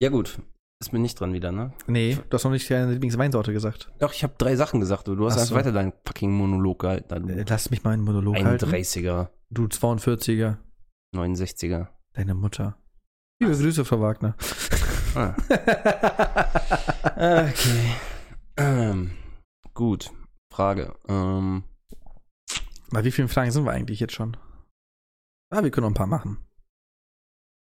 Ja, 0.00 0.08
gut. 0.10 0.38
Ist 0.80 0.92
mir 0.92 0.98
nicht 0.98 1.20
dran 1.20 1.32
wieder, 1.32 1.52
ne? 1.52 1.72
Nee, 1.86 2.18
du 2.28 2.34
hast 2.34 2.42
noch 2.42 2.50
nicht 2.50 2.68
deine 2.68 2.90
Lieblingsweinsorte 2.90 3.52
gesagt. 3.52 3.92
Doch, 4.00 4.12
ich 4.12 4.24
habe 4.24 4.34
drei 4.36 4.56
Sachen 4.56 4.80
gesagt. 4.80 5.06
Du, 5.06 5.14
hast 5.26 5.34
Ach 5.34 5.42
einfach 5.42 5.50
so. 5.50 5.54
weiter 5.54 5.70
deinen 5.70 5.92
fucking 6.04 6.32
Monolog 6.32 6.80
gehalten. 6.80 7.28
Äh, 7.30 7.44
Lass 7.48 7.70
mich 7.70 7.84
mal 7.84 7.92
einen 7.92 8.02
Monolog 8.02 8.34
halten. 8.42 8.64
31er, 8.68 9.28
Du 9.50 9.66
42er, 9.66 10.56
69er. 11.14 11.88
deine 12.14 12.34
Mutter. 12.34 12.76
Liebe 13.40 13.56
Grüße, 13.56 13.84
Frau 13.84 14.00
Wagner. 14.00 14.36
Ah. 15.14 15.34
Okay. 17.14 17.94
Ähm, 18.56 19.10
gut. 19.74 20.10
Frage. 20.52 20.94
Ähm, 21.08 21.62
Bei 22.90 23.04
wie 23.04 23.12
vielen 23.12 23.28
Fragen 23.28 23.50
sind 23.52 23.64
wir 23.64 23.70
eigentlich 23.72 24.00
jetzt 24.00 24.14
schon? 24.14 24.36
Ah, 25.50 25.62
wir 25.62 25.70
können 25.70 25.84
noch 25.84 25.90
ein 25.90 25.94
paar 25.94 26.06
machen. 26.06 26.38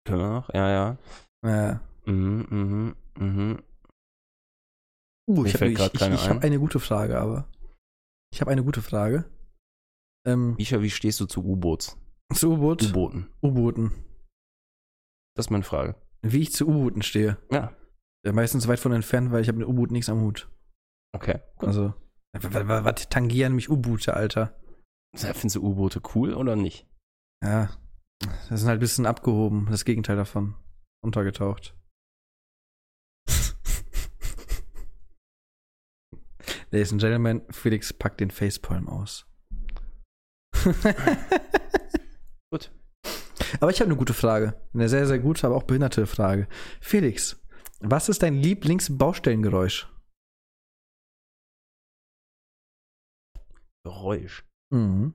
können 0.04 0.20
wir 0.20 0.28
noch? 0.28 0.52
Ja, 0.52 0.68
ja. 0.68 0.98
Ja. 1.44 1.80
Mhm, 2.04 2.46
mhm, 2.50 2.96
mhm. 3.18 3.62
Uh, 5.28 5.44
ich 5.44 5.54
habe 5.54 5.68
ich, 5.68 5.78
ich, 5.78 5.94
ich 5.94 6.28
hab 6.28 6.38
ein. 6.38 6.42
eine 6.42 6.58
gute 6.58 6.80
Frage, 6.80 7.18
aber. 7.20 7.48
Ich 8.32 8.40
habe 8.40 8.50
eine 8.50 8.64
gute 8.64 8.82
Frage. 8.82 9.24
Ähm, 10.26 10.56
Misha, 10.56 10.82
wie 10.82 10.90
stehst 10.90 11.20
du 11.20 11.26
zu 11.26 11.44
U-Boots? 11.44 11.96
Zu 12.34 12.52
U-Boot. 12.52 12.82
U-Booten. 12.90 13.30
U-Booten. 13.42 13.92
Das 15.34 15.46
ist 15.46 15.50
meine 15.50 15.64
Frage. 15.64 15.94
Wie 16.22 16.42
ich 16.42 16.52
zu 16.52 16.66
U-Booten 16.66 17.02
stehe. 17.02 17.38
Ja. 17.50 17.74
Ja, 18.24 18.32
meistens 18.32 18.66
weit 18.68 18.80
von 18.80 18.92
entfernt, 18.92 19.30
weil 19.30 19.42
ich 19.42 19.48
habe 19.48 19.58
mit 19.58 19.68
U-Boot 19.68 19.90
nichts 19.90 20.08
am 20.08 20.20
Hut. 20.20 20.50
Okay. 21.14 21.40
Gut. 21.56 21.68
Also, 21.68 21.94
was, 22.32 23.08
tangieren 23.08 23.54
mich 23.54 23.70
U-Boote, 23.70 24.14
Alter? 24.14 24.54
Findest 25.14 25.56
du 25.56 25.62
U-Boote 25.62 26.02
cool 26.14 26.34
oder 26.34 26.56
nicht? 26.56 26.86
Ja, 27.42 27.70
das 28.48 28.60
sind 28.60 28.68
halt 28.68 28.78
ein 28.78 28.80
bisschen 28.80 29.06
abgehoben, 29.06 29.68
das 29.70 29.84
Gegenteil 29.84 30.16
davon. 30.16 30.54
Untergetaucht. 31.02 31.76
Ladies 36.70 36.92
and 36.92 37.00
Gentlemen, 37.00 37.42
Felix 37.50 37.92
packt 37.92 38.20
den 38.20 38.30
Facepalm 38.30 38.88
aus. 38.88 39.26
Gut. 42.50 42.70
Aber 43.60 43.70
ich 43.70 43.80
habe 43.80 43.90
eine 43.90 43.98
gute 43.98 44.14
Frage. 44.14 44.60
Eine 44.74 44.88
sehr, 44.88 45.06
sehr 45.06 45.18
gute, 45.18 45.46
aber 45.46 45.56
auch 45.56 45.62
behinderte 45.64 46.06
Frage. 46.06 46.48
Felix, 46.80 47.40
was 47.80 48.08
ist 48.08 48.22
dein 48.22 48.34
Lieblingsbaustellengeräusch? 48.34 49.88
Geräusch. 53.84 54.44
Mhm. 54.70 55.14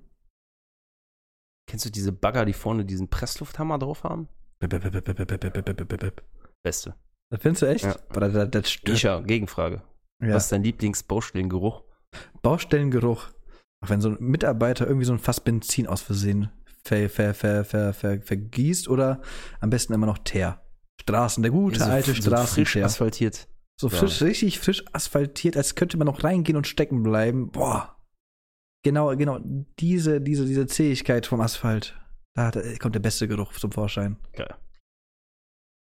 Kennst 1.70 1.86
du 1.86 1.90
diese 1.90 2.12
Bagger, 2.12 2.46
die 2.46 2.54
vorne 2.54 2.86
diesen 2.86 3.10
Presslufthammer 3.10 3.80
drauf 3.80 4.04
haben? 4.04 4.28
Beste. 6.64 6.96
Das 7.30 7.42
findest 7.42 7.62
du 7.62 7.66
echt? 7.68 7.86
Ja. 7.86 7.96
Das, 8.14 8.52
das 8.52 8.76
Isha, 8.84 9.22
Gegenfrage. 9.22 9.84
Ja. 10.22 10.36
Was 10.36 10.46
ist 10.46 10.52
dein 10.52 10.64
Lieblingsbaustellengeruch? 10.64 11.84
Baustellengeruch. 12.42 13.30
Auch 13.82 13.90
wenn 13.90 14.02
so 14.02 14.10
ein 14.10 14.18
Mitarbeiter 14.20 14.88
irgendwie 14.88 15.06
so 15.06 15.14
ein 15.14 15.20
Fass 15.20 15.42
Benzin 15.42 15.88
aus 15.88 16.02
Versehen 16.02 16.52
ver, 16.86 17.10
ver, 17.10 17.34
ver, 17.34 17.64
ver, 17.66 17.94
ver, 17.94 18.22
vergießt 18.22 18.88
oder 18.88 19.22
am 19.60 19.70
besten 19.70 19.94
immer 19.94 20.06
noch 20.06 20.18
Teer. 20.20 20.62
Straßen, 21.02 21.42
der 21.44 21.52
gute 21.52 21.80
so, 21.80 21.86
alte 21.86 22.08
so 22.08 22.14
frisch 22.14 22.26
Straßenteer. 22.26 22.86
asphaltiert. 22.86 23.48
So 23.80 23.88
Ja. 23.90 23.98
frisch, 23.98 24.22
richtig 24.22 24.60
frisch 24.60 24.84
asphaltiert, 24.94 25.58
als 25.58 25.76
könnte 25.76 25.98
man 25.98 26.06
noch 26.08 26.24
reingehen 26.24 26.56
und 26.58 26.68
stecken 26.68 27.04
bleiben. 27.04 27.52
Boah. 27.52 27.98
Genau, 28.86 29.16
genau, 29.16 29.40
diese, 29.80 30.22
diese, 30.22 30.46
diese 30.46 30.68
Zähigkeit 30.68 31.26
vom 31.26 31.42
Asphalt. 31.42 31.98
Da 32.36 32.50
äh, 32.50 32.78
kommt 32.78 32.96
der 32.96 33.00
beste 33.00 33.28
Geruch 33.28 33.54
zum 33.54 33.72
Vorschein. 33.72 34.18
Geil. 34.34 34.54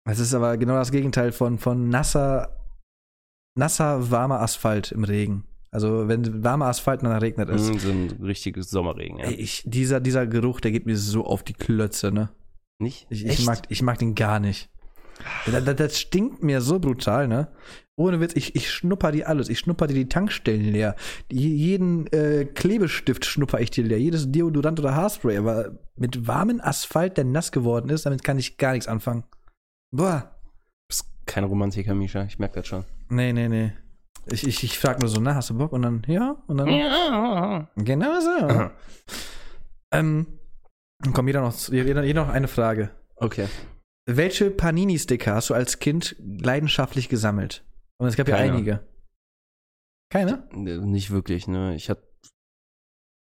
Es 0.08 0.18
ist 0.18 0.32
aber 0.32 0.56
genau 0.56 0.74
das 0.74 0.90
Gegenteil 0.90 1.32
von, 1.32 1.58
von 1.58 1.90
nasser, 1.90 2.64
nasser, 3.58 4.10
warmer 4.10 4.40
Asphalt 4.40 4.90
im 4.92 5.04
Regen. 5.04 5.44
Also, 5.70 6.08
wenn 6.08 6.42
warmer 6.42 6.66
Asphalt 6.66 7.02
und 7.02 7.10
dann 7.10 7.18
regnet 7.18 7.48
es. 7.50 7.70
Mm, 7.70 7.78
so 7.78 7.90
ein 7.90 8.10
richtiges 8.22 8.70
Sommerregen, 8.70 9.18
ja. 9.18 9.26
Ey, 9.26 9.34
ich, 9.34 9.62
dieser, 9.66 10.00
dieser 10.00 10.26
Geruch, 10.26 10.60
der 10.60 10.70
geht 10.70 10.86
mir 10.86 10.96
so 10.96 11.24
auf 11.24 11.42
die 11.42 11.52
Klötze, 11.52 12.10
ne? 12.10 12.30
Nicht? 12.78 13.06
Ich, 13.10 13.26
ich, 13.26 13.44
mag, 13.44 13.62
ich 13.68 13.82
mag 13.82 13.98
den 13.98 14.14
gar 14.14 14.40
nicht. 14.40 14.70
Das, 15.46 15.64
das, 15.64 15.76
das 15.76 15.98
stinkt 15.98 16.42
mir 16.42 16.60
so 16.60 16.78
brutal, 16.78 17.28
ne? 17.28 17.48
Ohne 17.96 18.20
Witz, 18.20 18.34
ich, 18.36 18.54
ich 18.54 18.70
schnupper 18.70 19.10
die 19.10 19.24
alles. 19.24 19.48
Ich 19.48 19.58
schnupper 19.58 19.88
dir 19.88 19.94
die 19.94 20.08
Tankstellen 20.08 20.72
leer. 20.72 20.94
Die, 21.32 21.56
jeden 21.56 22.06
äh, 22.12 22.44
Klebestift 22.44 23.24
schnupper 23.24 23.60
ich 23.60 23.70
dir 23.70 23.82
leer. 23.82 23.98
Jedes 23.98 24.30
Deodorant 24.30 24.78
oder 24.78 24.94
Haarspray. 24.94 25.36
Aber 25.36 25.78
mit 25.96 26.28
warmem 26.28 26.60
Asphalt, 26.60 27.16
der 27.16 27.24
nass 27.24 27.50
geworden 27.50 27.90
ist, 27.90 28.06
damit 28.06 28.22
kann 28.22 28.38
ich 28.38 28.56
gar 28.56 28.72
nichts 28.72 28.86
anfangen. 28.86 29.24
Boah. 29.90 30.30
Du 30.30 30.86
bist 30.86 31.10
kein 31.26 31.42
Romantiker, 31.42 31.94
Misha. 31.94 32.22
Ich 32.22 32.38
merke 32.38 32.60
das 32.60 32.68
schon. 32.68 32.84
Nee, 33.08 33.32
nee, 33.32 33.48
nee. 33.48 33.72
Ich, 34.32 34.46
ich, 34.46 34.62
ich 34.64 34.78
frag 34.78 35.00
nur 35.00 35.08
so, 35.08 35.20
na, 35.20 35.34
hast 35.34 35.50
du 35.50 35.56
Bock? 35.58 35.72
Und 35.72 35.82
dann, 35.82 36.02
ja. 36.06 36.42
Und 36.46 36.58
dann, 36.58 36.68
Ja. 36.68 37.70
genau 37.76 38.20
so. 38.20 38.70
ähm, 39.92 40.26
dann 41.02 41.12
kommt 41.12 41.28
jeder 41.28 41.40
noch, 41.42 41.56
jeder, 41.68 42.02
jeder 42.04 42.24
noch 42.24 42.32
eine 42.32 42.48
Frage. 42.48 42.90
Okay. 43.16 43.48
Welche 44.06 44.50
Panini-Sticker 44.50 45.34
hast 45.34 45.50
du 45.50 45.54
als 45.54 45.78
Kind 45.78 46.16
leidenschaftlich 46.18 47.08
gesammelt? 47.08 47.64
Und 47.98 48.08
es 48.08 48.16
gab 48.16 48.28
ja 48.28 48.36
Keine. 48.36 48.52
einige. 48.52 48.86
Keine? 50.10 50.48
Nee, 50.52 50.78
Nicht 50.78 51.10
wirklich, 51.10 51.46
ne? 51.48 51.74
Ich 51.74 51.90
hatte 51.90 52.08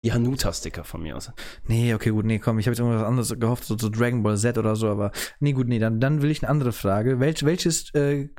die 0.04 0.14
Hanuta-Sticker 0.14 0.84
von 0.84 1.02
mir 1.02 1.18
aus. 1.18 1.32
Nee, 1.68 1.96
okay, 1.96 2.12
gut, 2.12 2.26
nee, 2.26 2.38
komm, 2.38 2.60
ich 2.60 2.68
habe 2.68 2.74
jetzt 2.74 2.80
irgendwas 2.80 3.04
anderes 3.08 3.40
gehofft, 3.40 3.64
so, 3.64 3.76
so 3.76 3.90
Dragon 3.90 4.22
Ball 4.22 4.38
Z 4.38 4.58
oder 4.60 4.76
so, 4.76 4.88
aber 4.88 5.12
nee, 5.40 5.54
gut, 5.54 5.68
nee, 5.68 5.80
dann, 5.80 6.00
dann 6.00 6.22
will 6.22 6.30
ich 6.30 6.44
eine 6.44 6.52
andere 6.52 6.74
Frage. 6.74 7.20
Welch, 7.20 7.44
welches 7.44 7.92
äh, 7.96 8.30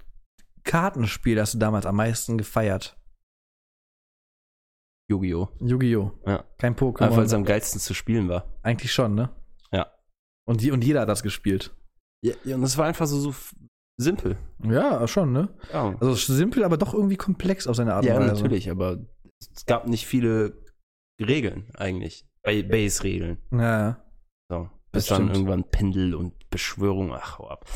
Kartenspiel 0.67 1.41
hast 1.41 1.55
du 1.55 1.59
damals 1.59 1.87
am 1.87 1.97
meisten 1.97 2.37
gefeiert? 2.37 2.99
Yu-Gi-Oh! 5.09 5.49
Yu-Gi-Oh! 5.61 6.11
Ja. 6.27 6.45
Kein 6.59 6.73
Einfach 6.73 7.01
weil 7.17 7.25
es 7.25 7.33
Pokémon. 7.33 7.37
am 7.37 7.45
geilsten 7.45 7.81
zu 7.81 7.95
spielen 7.95 8.29
war. 8.29 8.53
Eigentlich 8.63 8.93
schon, 8.93 9.15
ne? 9.15 9.31
Ja. 9.73 9.87
Und, 10.47 10.61
die, 10.63 10.73
und 10.73 10.83
jeder 10.85 11.03
hat 11.03 11.09
das 11.09 11.23
gespielt. 11.23 11.75
Ja, 12.23 12.35
ja 12.45 12.57
und 12.57 12.65
es 12.65 12.77
war 12.77 12.87
einfach 12.87 13.07
so, 13.07 13.19
so 13.21 13.35
simpel. 14.01 14.37
Ja, 14.65 15.07
schon, 15.07 15.33
ne? 15.33 15.49
Ja, 15.73 15.97
Also 16.01 16.15
simpel, 16.15 16.65
aber 16.65 16.77
doch 16.77 16.93
irgendwie 16.93 17.17
komplex 17.17 17.67
auf 17.67 17.77
seine 17.77 17.95
Art 17.95 18.05
ja 18.05 18.17
und 18.17 18.23
Weise. 18.23 18.35
natürlich, 18.35 18.71
aber 18.71 18.99
es 19.55 19.65
gab 19.67 19.87
nicht 19.87 20.07
viele 20.07 20.61
Regeln 21.21 21.71
eigentlich. 21.77 22.27
Ba- 22.43 22.63
Base-Regeln. 22.63 23.39
Ja, 23.53 24.03
So. 24.51 24.71
Das 24.93 25.05
Bis 25.05 25.07
dann 25.09 25.17
stimmt. 25.23 25.37
irgendwann 25.37 25.65
Pendel 25.71 26.15
und 26.15 26.49
Beschwörung. 26.51 27.13
Ach, 27.13 27.39
hau 27.39 27.49
ab. 27.49 27.67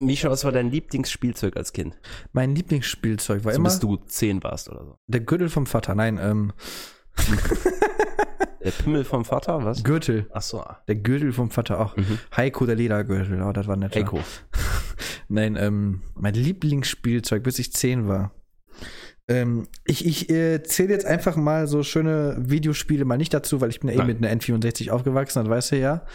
Misha, 0.00 0.28
was 0.30 0.44
war 0.44 0.52
dein 0.52 0.70
Lieblingsspielzeug 0.70 1.56
als 1.56 1.72
Kind? 1.72 1.96
mein 2.32 2.54
Lieblingsspielzeug 2.54 3.44
war 3.44 3.52
So 3.52 3.58
immer 3.58 3.68
bis 3.68 3.80
du 3.80 3.96
zehn 3.96 4.42
warst 4.42 4.68
oder 4.68 4.84
so. 4.84 4.98
der 5.06 5.20
Gürtel 5.20 5.48
vom 5.48 5.66
Vater. 5.66 5.94
Nein, 5.94 6.18
ähm, 6.20 6.52
Der 8.64 8.70
Pimmel 8.70 9.04
vom 9.04 9.26
Vater, 9.26 9.62
was? 9.62 9.84
Gürtel. 9.84 10.26
Ach 10.32 10.40
so. 10.40 10.64
Der 10.88 10.94
Gürtel 10.96 11.32
vom 11.32 11.50
Vater 11.50 11.80
auch. 11.80 11.96
Mhm. 11.98 12.18
Heiko, 12.34 12.64
der 12.64 12.76
Ledergürtel. 12.76 13.42
Oh, 13.42 13.52
das 13.52 13.66
war 13.66 13.76
nett. 13.76 13.94
Heiko. 13.94 14.20
Nein, 15.28 15.56
ähm, 15.56 16.02
mein 16.14 16.32
Lieblingsspielzeug, 16.32 17.42
bis 17.42 17.58
ich 17.58 17.74
zehn 17.74 18.08
war. 18.08 18.32
Ähm, 19.28 19.68
ich 19.84 20.06
ich 20.06 20.30
äh, 20.30 20.62
zähle 20.62 20.92
jetzt 20.94 21.04
einfach 21.04 21.36
mal 21.36 21.66
so 21.66 21.82
schöne 21.82 22.36
Videospiele 22.38 23.04
mal 23.04 23.18
nicht 23.18 23.34
dazu, 23.34 23.60
weil 23.60 23.68
ich 23.70 23.80
bin 23.80 23.90
ja 23.90 24.02
eh 24.02 24.06
mit 24.06 24.18
einer 24.18 24.30
N64 24.34 24.90
aufgewachsen, 24.90 25.40
das 25.44 25.50
weißt 25.50 25.72
du 25.72 25.78
ja. 25.78 26.06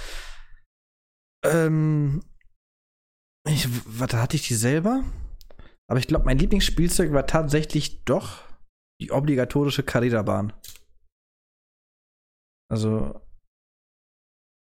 Ähm, 1.46 2.22
ich, 3.48 3.68
warte, 4.00 4.22
hatte 4.22 4.36
ich 4.36 4.48
die 4.48 4.56
selber? 4.56 5.04
Aber 5.90 6.00
ich 6.00 6.08
glaube, 6.08 6.26
mein 6.26 6.38
Lieblingsspielzeug 6.38 7.12
war 7.14 7.26
tatsächlich 7.26 8.04
doch 8.04 8.44
die 9.02 9.12
obligatorische 9.12 9.84
Carrera-Bahn. 9.84 10.54
Also, 12.72 13.20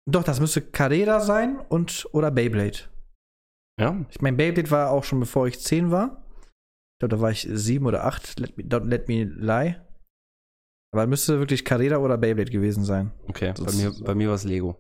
doch, 0.10 0.24
das 0.24 0.40
müsste 0.40 0.62
Carrera 0.62 1.20
sein 1.20 1.60
und 1.60 2.08
oder 2.14 2.32
Beyblade. 2.32 2.80
Ja, 3.80 4.06
Ich 4.10 4.22
meine, 4.22 4.38
Beyblade 4.38 4.72
war 4.72 4.90
auch 4.90 5.04
schon 5.04 5.20
bevor 5.20 5.48
ich 5.48 5.60
10 5.60 5.92
war. 5.92 6.26
Ich 6.42 7.00
glaube, 7.02 7.16
da 7.16 7.22
war 7.22 7.32
ich 7.32 7.48
sieben 7.52 7.86
oder 7.86 8.06
acht. 8.06 8.40
Let 8.40 8.58
me, 8.58 8.64
don't 8.64 8.88
let 8.88 9.08
me 9.08 9.24
lie. 9.24 9.80
Aber 10.92 11.06
müsste 11.06 11.38
wirklich 11.40 11.64
Carrera 11.64 11.98
oder 11.98 12.18
Beyblade 12.18 12.52
gewesen 12.52 12.84
sein. 12.84 13.12
okay. 13.28 13.54
Das 13.56 13.66
Bei 13.66 13.72
mir, 13.74 13.94
bei 14.04 14.16
mir 14.16 14.30
war 14.30 14.36
es 14.36 14.44
Lego. 14.44 14.76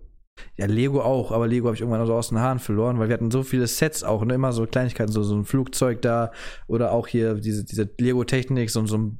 Ja, 0.55 0.65
Lego 0.65 1.01
auch, 1.01 1.31
aber 1.31 1.47
Lego 1.47 1.67
habe 1.67 1.75
ich 1.75 1.81
irgendwann 1.81 2.05
so 2.05 2.13
aus 2.13 2.29
den 2.29 2.39
Haaren 2.39 2.59
verloren, 2.59 2.99
weil 2.99 3.07
wir 3.09 3.13
hatten 3.13 3.31
so 3.31 3.43
viele 3.43 3.67
Sets 3.67 4.03
auch, 4.03 4.23
ne? 4.25 4.33
Immer 4.35 4.51
so 4.53 4.65
Kleinigkeiten, 4.65 5.11
so, 5.11 5.23
so 5.23 5.35
ein 5.35 5.45
Flugzeug 5.45 6.01
da 6.01 6.31
oder 6.67 6.91
auch 6.91 7.07
hier 7.07 7.35
diese, 7.35 7.63
diese 7.63 7.89
Lego-Technik, 7.97 8.69
so, 8.69 8.85
so 8.85 8.97
ein 8.97 9.19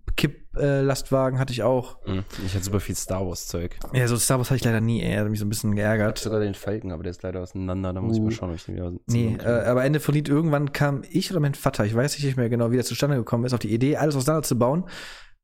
Kipplastwagen 0.53 1.39
hatte 1.39 1.53
ich 1.53 1.63
auch. 1.63 1.97
Hm, 2.05 2.24
Ich 2.45 2.53
hatte 2.53 2.65
super 2.65 2.80
viel 2.80 2.95
Star 2.95 3.26
Wars-Zeug. 3.26 3.78
Ja, 3.93 4.07
so 4.07 4.17
Star 4.17 4.38
Wars 4.38 4.49
hatte 4.49 4.57
ich 4.57 4.65
leider 4.65 4.82
nie, 4.82 5.01
ey. 5.01 5.15
Hat 5.15 5.30
mich 5.30 5.39
so 5.39 5.45
ein 5.45 5.49
bisschen 5.49 5.72
Ich 5.72 5.78
geärgert. 5.78 6.17
sogar 6.20 6.39
den 6.39 6.53
Falken, 6.55 6.91
aber 6.91 7.03
der 7.03 7.11
ist 7.11 7.24
leider 7.24 7.41
auseinander. 7.41 7.93
Da 7.93 8.01
muss 8.01 8.15
ich 8.17 8.22
Uh. 8.22 8.26
mal 8.26 8.32
schauen, 8.32 8.49
ob 8.49 8.55
ich 8.55 8.65
den 8.65 8.76
wieder 8.76 8.91
Nee, 9.07 9.38
äh, 9.43 9.47
aber 9.65 9.84
Ende 9.86 9.99
von 9.99 10.13
Lied 10.13 10.28
irgendwann 10.30 10.74
kam 10.74 11.03
ich 11.09 11.32
oder 11.32 11.39
mein 11.39 11.53
Vater, 11.55 11.86
ich 11.86 11.95
weiß 11.95 12.22
nicht 12.22 12.38
mehr 12.38 12.49
genau, 12.49 12.72
wie 12.72 12.78
das 12.78 12.88
zustande 12.88 13.15
gekommen 13.15 13.45
ist, 13.45 13.53
auf 13.53 13.59
die 13.59 13.74
Idee, 13.74 13.95
alles 13.97 14.15
auseinanderzubauen 14.15 14.86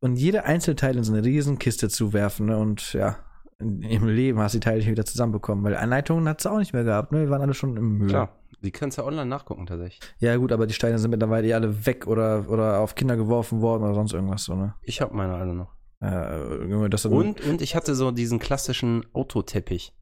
und 0.02 0.16
jede 0.18 0.44
einzelne 0.46 0.76
Teil 0.76 0.98
in 0.98 1.04
so 1.04 1.14
eine 1.14 1.24
Riesenkiste 1.24 1.90
zu 1.90 2.12
werfen. 2.14 2.48
Ne? 2.48 2.58
Und 2.58 2.94
ja, 2.94 3.18
im 3.60 4.08
Leben 4.08 4.40
hast 4.40 4.54
du 4.54 4.60
die 4.60 4.66
Teile 4.66 4.78
nicht 4.78 4.90
wieder 4.90 5.06
zusammenbekommen, 5.06 5.64
weil 5.64 5.76
Anleitungen 5.76 6.28
hat 6.28 6.40
es 6.40 6.46
auch 6.46 6.58
nicht 6.58 6.74
mehr 6.74 6.84
gehabt. 6.84 7.12
Ne? 7.12 7.22
Wir 7.22 7.30
waren 7.30 7.42
alle 7.42 7.54
schon 7.54 7.78
im 7.78 7.98
Müll. 8.00 8.10
Klar, 8.10 8.38
die 8.62 8.72
kannst 8.72 8.98
du 8.98 9.04
online 9.04 9.28
nachgucken 9.28 9.66
tatsächlich. 9.66 10.00
Ja, 10.20 10.36
gut, 10.36 10.52
aber 10.52 10.68
die 10.68 10.74
Steine 10.74 11.00
sind 11.00 11.12
mittlerweile 11.12 11.56
alle 11.56 11.86
weg 11.86 12.08
oder, 12.08 12.50
oder 12.50 12.80
auf 12.80 12.96
Kinder 12.96 13.16
geworfen 13.16 13.62
worden 13.62 13.84
oder 13.84 13.94
sonst 13.96 14.14
irgendwas 14.14 14.44
so, 14.44 14.56
ne? 14.56 14.74
Ich 14.82 15.00
habe 15.02 15.16
meine 15.16 15.36
alle 15.36 15.54
noch. 15.54 15.74
Äh, 16.02 16.90
das 16.90 17.06
Und, 17.06 17.42
und 17.46 17.62
ich 17.62 17.76
hatte 17.76 17.96
so 17.96 18.12
diesen 18.12 18.40
klassischen 18.40 19.06
Autoteppich. 19.14 19.94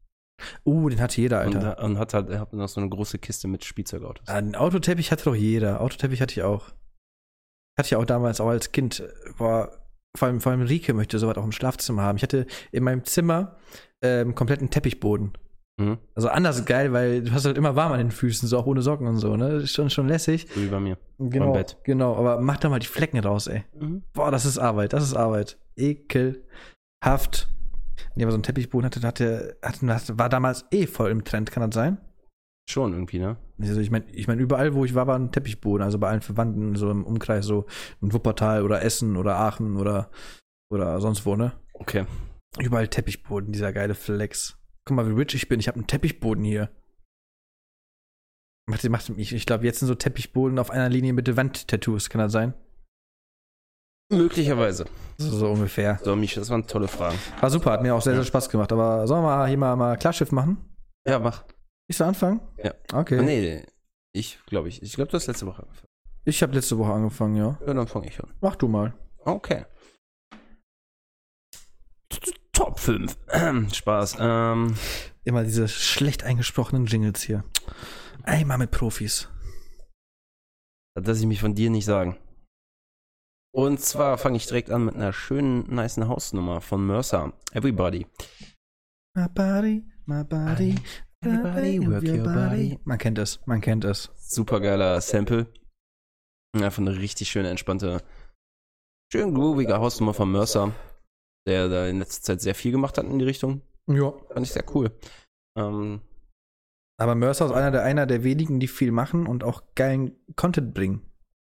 Uh, 0.64 0.88
den 0.88 1.00
hatte 1.00 1.20
jeder, 1.20 1.46
Und, 1.46 1.54
Alter. 1.54 1.84
und 1.84 1.96
hat 1.96 2.12
halt 2.12 2.30
hab 2.36 2.52
noch 2.52 2.68
so 2.68 2.80
eine 2.80 2.90
große 2.90 3.18
Kiste 3.18 3.46
mit 3.46 3.64
Spielzeugautos. 3.64 4.26
Ah, 4.28 4.34
Einen 4.34 4.56
Autoteppich 4.56 5.12
hatte 5.12 5.24
doch 5.24 5.34
jeder. 5.36 5.80
Autoteppich 5.80 6.20
hatte 6.20 6.32
ich 6.32 6.42
auch. 6.42 6.70
Hatte 7.78 7.86
ich 7.86 7.96
auch 7.96 8.04
damals 8.04 8.40
auch 8.40 8.48
als 8.48 8.72
Kind. 8.72 9.04
Boah, 9.38 9.70
vor 10.16 10.28
allem, 10.28 10.40
vor 10.40 10.52
allem 10.52 10.62
Rike 10.62 10.94
möchte 10.94 11.18
sowas 11.18 11.36
auch 11.36 11.44
im 11.44 11.52
Schlafzimmer 11.52 12.02
haben. 12.02 12.16
Ich 12.16 12.22
hatte 12.22 12.46
in 12.72 12.84
meinem 12.84 13.04
Zimmer 13.04 13.56
ähm, 14.02 14.34
kompletten 14.34 14.70
Teppichboden. 14.70 15.32
Mhm. 15.76 15.98
Also 16.14 16.28
anders 16.28 16.64
geil, 16.66 16.92
weil 16.92 17.22
du 17.22 17.32
hast 17.32 17.46
halt 17.46 17.58
immer 17.58 17.74
warm 17.74 17.92
an 17.92 17.98
den 17.98 18.10
Füßen, 18.12 18.48
so 18.48 18.58
auch 18.58 18.66
ohne 18.66 18.82
Socken 18.82 19.08
und 19.08 19.16
so, 19.16 19.36
ne? 19.36 19.56
Ist 19.56 19.74
schon, 19.74 19.90
schon 19.90 20.06
lässig. 20.06 20.46
So 20.54 20.62
wie 20.62 20.68
bei 20.68 20.78
mir. 20.78 20.98
Genau, 21.18 21.52
Bett. 21.52 21.76
genau, 21.82 22.14
aber 22.16 22.40
mach 22.40 22.58
da 22.58 22.68
mal 22.68 22.78
die 22.78 22.86
Flecken 22.86 23.18
raus, 23.18 23.48
ey. 23.48 23.64
Boah, 24.12 24.30
das 24.30 24.44
ist 24.44 24.58
Arbeit, 24.58 24.92
das 24.92 25.02
ist 25.02 25.14
Arbeit. 25.14 25.58
Ekelhaft. 25.76 27.48
Nee, 28.14 28.22
aber 28.22 28.32
so 28.32 28.38
ein 28.38 28.42
Teppichboden 28.42 28.86
hatte, 28.86 29.02
hatte, 29.02 29.56
hatte, 29.62 30.18
war 30.18 30.28
damals 30.28 30.64
eh 30.70 30.86
voll 30.86 31.10
im 31.10 31.24
Trend, 31.24 31.50
kann 31.50 31.68
das 31.68 31.74
sein? 31.74 31.98
Schon 32.70 32.92
irgendwie, 32.92 33.18
ne? 33.18 33.36
Also 33.58 33.80
ich 33.80 33.90
meine, 33.90 34.04
ich 34.10 34.26
mein, 34.26 34.38
überall, 34.38 34.74
wo 34.74 34.84
ich 34.84 34.94
war, 34.94 35.06
war 35.06 35.16
ein 35.16 35.30
Teppichboden, 35.30 35.84
also 35.84 35.98
bei 35.98 36.08
allen 36.08 36.22
Verwandten, 36.22 36.74
so 36.74 36.90
im 36.90 37.04
Umkreis, 37.04 37.46
so 37.46 37.66
in 38.00 38.12
Wuppertal 38.12 38.62
oder 38.62 38.82
Essen 38.82 39.16
oder 39.16 39.36
Aachen 39.36 39.76
oder, 39.76 40.10
oder 40.70 41.00
sonst 41.00 41.24
wo, 41.24 41.36
ne? 41.36 41.52
Okay. 41.74 42.06
Überall 42.58 42.88
Teppichboden, 42.88 43.52
dieser 43.52 43.72
geile 43.72 43.94
Flex. 43.94 44.58
Guck 44.84 44.96
mal, 44.96 45.08
wie 45.08 45.20
rich 45.20 45.34
ich 45.34 45.48
bin, 45.48 45.60
ich 45.60 45.68
habe 45.68 45.76
einen 45.76 45.86
Teppichboden 45.86 46.44
hier. 46.44 46.70
Macht, 48.66 48.88
macht, 48.88 49.08
ich 49.10 49.32
ich 49.32 49.46
glaube, 49.46 49.64
jetzt 49.64 49.78
sind 49.78 49.88
so 49.88 49.94
Teppichboden 49.94 50.58
auf 50.58 50.70
einer 50.70 50.88
Linie 50.88 51.12
mit 51.12 51.36
Wandtattoos, 51.36 52.10
kann 52.10 52.20
das 52.20 52.32
sein? 52.32 52.54
Möglicherweise. 54.10 54.86
So, 55.18 55.30
so 55.30 55.50
ungefähr. 55.50 55.98
So, 56.02 56.14
Misha, 56.16 56.40
das 56.40 56.50
waren 56.50 56.66
tolle 56.66 56.88
Fragen. 56.88 57.18
War 57.40 57.50
super, 57.50 57.72
hat 57.72 57.82
mir 57.82 57.94
auch 57.94 58.02
sehr, 58.02 58.14
sehr 58.14 58.24
Spaß 58.24 58.48
gemacht. 58.48 58.72
Aber 58.72 59.06
sollen 59.06 59.22
wir 59.22 59.36
mal 59.36 59.48
hier 59.48 59.58
mal, 59.58 59.76
mal 59.76 59.96
Klarschiff 59.96 60.30
machen? 60.32 60.58
Ja, 61.06 61.18
mach. 61.18 61.44
Ich 61.86 61.96
soll 61.96 62.08
anfangen? 62.08 62.40
Ja. 62.62 62.74
Okay. 62.92 63.18
Ah, 63.18 63.22
Nee, 63.22 63.66
ich 64.12 64.38
glaube 64.46 64.68
ich. 64.68 64.82
Ich 64.82 64.94
glaube, 64.94 65.10
du 65.10 65.16
hast 65.16 65.26
letzte 65.26 65.46
Woche 65.46 65.62
angefangen. 65.62 65.88
Ich 66.24 66.42
habe 66.42 66.54
letzte 66.54 66.78
Woche 66.78 66.92
angefangen, 66.92 67.36
ja. 67.36 67.58
Ja, 67.66 67.74
dann 67.74 67.86
fange 67.86 68.08
ich 68.08 68.18
an. 68.22 68.32
Mach 68.40 68.56
du 68.56 68.68
mal. 68.68 68.94
Okay. 69.18 69.66
Top 72.52 72.78
5. 72.78 73.18
Spaß. 73.74 74.16
Ähm, 74.20 74.76
Immer 75.24 75.42
diese 75.44 75.68
schlecht 75.68 76.22
eingesprochenen 76.22 76.86
Jingles 76.86 77.22
hier. 77.22 77.44
Einmal 78.22 78.58
mit 78.58 78.70
Profis. 78.70 79.28
das 80.94 81.06
lasse 81.06 81.20
ich 81.20 81.26
mich 81.26 81.40
von 81.40 81.54
dir 81.54 81.70
nicht 81.70 81.84
sagen. 81.84 82.16
Und 83.54 83.80
zwar 83.80 84.18
fange 84.18 84.36
ich 84.36 84.46
direkt 84.46 84.70
an 84.70 84.84
mit 84.84 84.94
einer 84.94 85.12
schönen, 85.12 85.72
nice 85.72 85.96
Hausnummer 85.98 86.60
von 86.60 86.86
Mercer. 86.86 87.32
Everybody. 87.52 88.06
My 89.16 89.28
body, 89.28 89.84
my 90.06 90.24
body, 90.24 90.74
Everybody 91.24 91.80
work 91.86 92.02
your 92.04 92.24
body. 92.24 92.78
Man 92.84 92.98
kennt 92.98 93.18
es, 93.18 93.40
man 93.46 93.60
kennt 93.60 93.84
es. 93.84 94.10
Supergeiler 94.16 95.00
Sample. 95.00 95.46
Einfach 96.54 96.78
eine 96.82 96.96
richtig 96.98 97.30
schöne, 97.30 97.50
entspannte, 97.50 98.02
schön 99.12 99.34
groovige 99.34 99.78
Hausnummer 99.78 100.14
von 100.14 100.30
Mercer, 100.30 100.72
der 101.46 101.68
da 101.68 101.86
in 101.88 101.98
letzter 101.98 102.22
Zeit 102.22 102.40
sehr 102.42 102.54
viel 102.54 102.72
gemacht 102.72 102.96
hat 102.98 103.06
in 103.06 103.18
die 103.18 103.24
Richtung. 103.24 103.62
Ja. 103.86 104.12
Fand 104.32 104.46
ich 104.46 104.52
sehr 104.52 104.64
cool. 104.74 104.92
Ähm, 105.58 106.00
Aber 107.00 107.14
Mercer 107.14 107.46
ist 107.46 107.52
einer 107.52 107.70
der, 107.70 107.82
einer 107.82 108.06
der 108.06 108.22
wenigen, 108.22 108.60
die 108.60 108.68
viel 108.68 108.92
machen 108.92 109.26
und 109.26 109.42
auch 109.44 109.62
geilen 109.74 110.12
Content 110.36 110.74
bringen. 110.74 111.02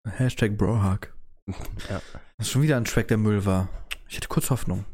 Hashtag 0.07 0.57
Brohug. 0.57 1.13
ja, 1.47 2.01
Das 2.37 2.47
ist 2.47 2.49
schon 2.49 2.61
wieder 2.63 2.77
ein 2.77 2.85
Track, 2.85 3.07
der 3.09 3.17
Müll 3.17 3.45
war. 3.45 3.69
Ich 4.07 4.17
hatte 4.17 4.27
kurz 4.29 4.49
Hoffnung. 4.49 4.85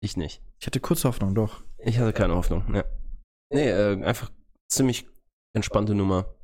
ich 0.00 0.16
nicht. 0.16 0.42
Ich 0.58 0.66
hatte 0.66 0.80
kurz 0.80 1.04
Hoffnung, 1.04 1.34
doch. 1.34 1.62
Ich 1.78 1.98
hatte 1.98 2.12
keine 2.12 2.34
Hoffnung. 2.34 2.74
Ja. 2.74 2.84
Nee, 3.52 3.68
äh, 3.68 4.02
einfach 4.04 4.30
ziemlich 4.70 5.06
entspannte 5.54 5.94
Nummer. 5.94 6.34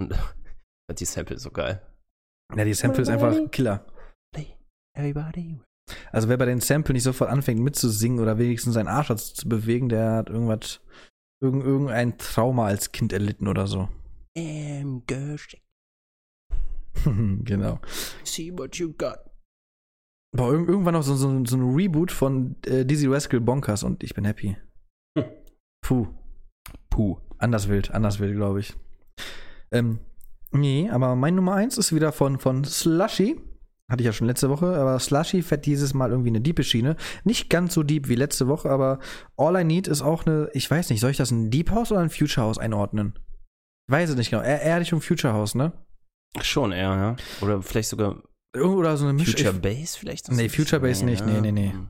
Und 0.00 0.14
die 0.98 1.04
Sample 1.04 1.36
ist 1.36 1.42
so 1.42 1.50
geil. 1.50 1.82
Ja, 2.56 2.64
die 2.64 2.74
Sample 2.74 3.02
ist 3.02 3.08
einfach 3.08 3.50
Killer. 3.50 3.86
Everybody. 4.98 5.60
Also 6.10 6.28
wer 6.28 6.36
bei 6.36 6.44
den 6.44 6.60
Sample 6.60 6.92
nicht 6.92 7.04
sofort 7.04 7.30
anfängt 7.30 7.60
mitzusingen 7.60 8.18
oder 8.18 8.38
wenigstens 8.38 8.74
seinen 8.74 8.88
Arsch 8.88 9.14
zu 9.14 9.48
bewegen, 9.48 9.88
der 9.88 10.12
hat 10.12 10.28
irgendwas, 10.28 10.80
irgend, 11.40 11.64
irgendein 11.64 12.18
Trauma 12.18 12.66
als 12.66 12.90
Kind 12.92 13.12
erlitten 13.12 13.46
oder 13.46 13.66
so. 13.66 13.88
I'm 14.36 15.02
ghost. 15.06 15.56
genau. 17.44 17.80
See 18.24 18.52
what 18.52 18.76
you 18.76 18.92
got. 18.92 19.18
Aber 20.36 20.52
irg 20.52 20.68
irgendwann 20.68 20.94
noch 20.94 21.02
so, 21.02 21.14
so, 21.14 21.44
so 21.44 21.56
ein 21.56 21.74
Reboot 21.74 22.10
von 22.12 22.56
äh, 22.66 22.84
Dizzy 22.84 23.06
Rascal 23.06 23.40
Bonkers 23.40 23.82
und 23.82 24.02
ich 24.02 24.14
bin 24.14 24.24
happy. 24.24 24.56
Puh, 25.88 26.06
Puh. 26.90 27.16
anders 27.38 27.70
wild, 27.70 27.92
anders 27.92 28.20
wild, 28.20 28.36
glaube 28.36 28.60
ich. 28.60 28.74
Ähm, 29.70 30.00
nee, 30.50 30.90
aber 30.90 31.16
mein 31.16 31.34
Nummer 31.34 31.54
eins 31.54 31.78
ist 31.78 31.94
wieder 31.94 32.12
von, 32.12 32.38
von 32.38 32.62
Slushy. 32.62 33.40
Hatte 33.90 34.02
ich 34.02 34.04
ja 34.04 34.12
schon 34.12 34.26
letzte 34.26 34.50
Woche, 34.50 34.66
aber 34.66 34.98
Slushy 34.98 35.40
fährt 35.40 35.64
dieses 35.64 35.94
Mal 35.94 36.10
irgendwie 36.10 36.28
eine 36.28 36.42
diepe 36.42 36.62
Schiene. 36.62 36.96
Nicht 37.24 37.48
ganz 37.48 37.72
so 37.72 37.82
deep 37.82 38.06
wie 38.10 38.16
letzte 38.16 38.48
Woche, 38.48 38.68
aber 38.68 38.98
All 39.38 39.58
I 39.58 39.64
Need 39.64 39.88
ist 39.88 40.02
auch 40.02 40.26
eine, 40.26 40.50
ich 40.52 40.70
weiß 40.70 40.90
nicht, 40.90 41.00
soll 41.00 41.10
ich 41.10 41.16
das 41.16 41.30
ein 41.30 41.50
Deep 41.50 41.70
House 41.70 41.90
oder 41.90 42.02
ein 42.02 42.10
Future 42.10 42.46
House 42.46 42.58
einordnen? 42.58 43.18
Ich 43.88 43.92
weiß 43.94 44.10
es 44.10 44.16
nicht 44.16 44.28
genau. 44.28 44.42
Eher, 44.42 44.60
eher 44.60 44.80
Richtung 44.80 45.00
Future 45.00 45.32
House, 45.32 45.54
ne? 45.54 45.72
Schon 46.42 46.72
eher, 46.72 46.82
ja. 46.82 47.16
Oder 47.40 47.62
vielleicht 47.62 47.88
sogar 47.88 48.22
Oder 48.54 48.98
so 48.98 49.06
eine 49.06 49.14
Misch 49.14 49.30
Future 49.30 49.54
Bass 49.54 49.96
vielleicht? 49.96 50.30
Nee, 50.30 50.50
Future 50.50 50.82
Bass 50.82 51.00
nicht. 51.00 51.24
Nee, 51.24 51.40
nee, 51.40 51.52
nee. 51.52 51.72
Hm. 51.72 51.88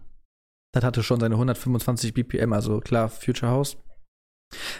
Das 0.72 0.84
hatte 0.84 1.02
schon 1.02 1.18
seine 1.18 1.34
125 1.34 2.14
BPM, 2.14 2.52
also 2.52 2.78
klar, 2.78 3.08
Future 3.08 3.50
House. 3.50 3.76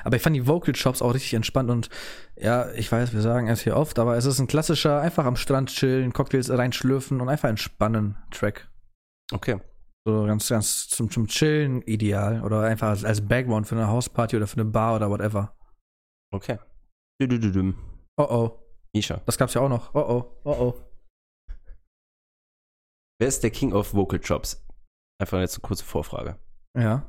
Aber 0.04 0.16
ich 0.16 0.22
fand 0.22 0.34
die 0.34 0.46
Vocal 0.46 0.74
Chops 0.74 1.02
auch 1.02 1.14
richtig 1.14 1.34
entspannt 1.34 1.70
und 1.70 1.88
ja, 2.36 2.70
ich 2.72 2.90
weiß, 2.90 3.12
wir 3.12 3.20
sagen 3.20 3.48
es 3.48 3.62
hier 3.62 3.76
oft, 3.76 3.98
aber 3.98 4.16
es 4.16 4.24
ist 4.24 4.38
ein 4.38 4.46
klassischer, 4.46 5.00
einfach 5.00 5.24
am 5.26 5.36
Strand 5.36 5.70
chillen, 5.70 6.12
Cocktails 6.12 6.50
reinschlürfen 6.50 7.20
und 7.20 7.28
einfach 7.28 7.48
entspannen 7.48 8.16
Track. 8.30 8.70
Okay. 9.32 9.60
So 10.06 10.24
ganz, 10.24 10.48
ganz 10.48 10.88
zum, 10.88 11.10
zum 11.10 11.26
Chillen 11.26 11.82
ideal 11.82 12.42
oder 12.42 12.62
einfach 12.62 12.88
als, 12.88 13.04
als 13.04 13.26
Background 13.26 13.66
für 13.66 13.74
eine 13.74 13.88
Hausparty 13.88 14.36
oder 14.36 14.46
für 14.46 14.60
eine 14.60 14.64
Bar 14.64 14.96
oder 14.96 15.10
whatever. 15.10 15.54
Okay. 16.32 16.58
Düdüdüdüm. 17.20 17.76
Oh 18.16 18.26
oh, 18.28 18.58
Misha. 18.94 19.20
das 19.26 19.36
gab's 19.36 19.54
ja 19.54 19.60
auch 19.60 19.68
noch. 19.68 19.94
Oh 19.94 20.00
oh, 20.00 20.40
oh 20.44 20.56
oh. 20.58 20.84
Wer 23.20 23.28
ist 23.28 23.42
der 23.42 23.50
King 23.50 23.72
of 23.72 23.92
Vocal 23.92 24.20
Chops? 24.20 24.64
Einfach 25.20 25.40
jetzt 25.40 25.56
eine 25.56 25.62
kurze 25.62 25.84
Vorfrage. 25.84 26.38
Ja, 26.78 27.04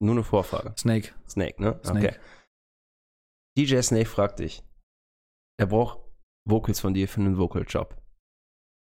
Nur 0.00 0.12
eine 0.14 0.24
Vorfrage. 0.24 0.74
Snake. 0.78 1.12
Snake, 1.28 1.60
ne? 1.62 1.80
Snake. 1.84 2.08
Okay. 2.08 2.18
DJ 3.58 3.80
Snake 3.82 4.06
fragt 4.08 4.38
dich. 4.38 4.62
Er 5.58 5.66
braucht 5.66 5.98
Vocals 6.48 6.80
von 6.80 6.94
dir 6.94 7.08
für 7.08 7.20
einen 7.20 7.36
Vocal 7.38 7.64
Job. 7.66 8.00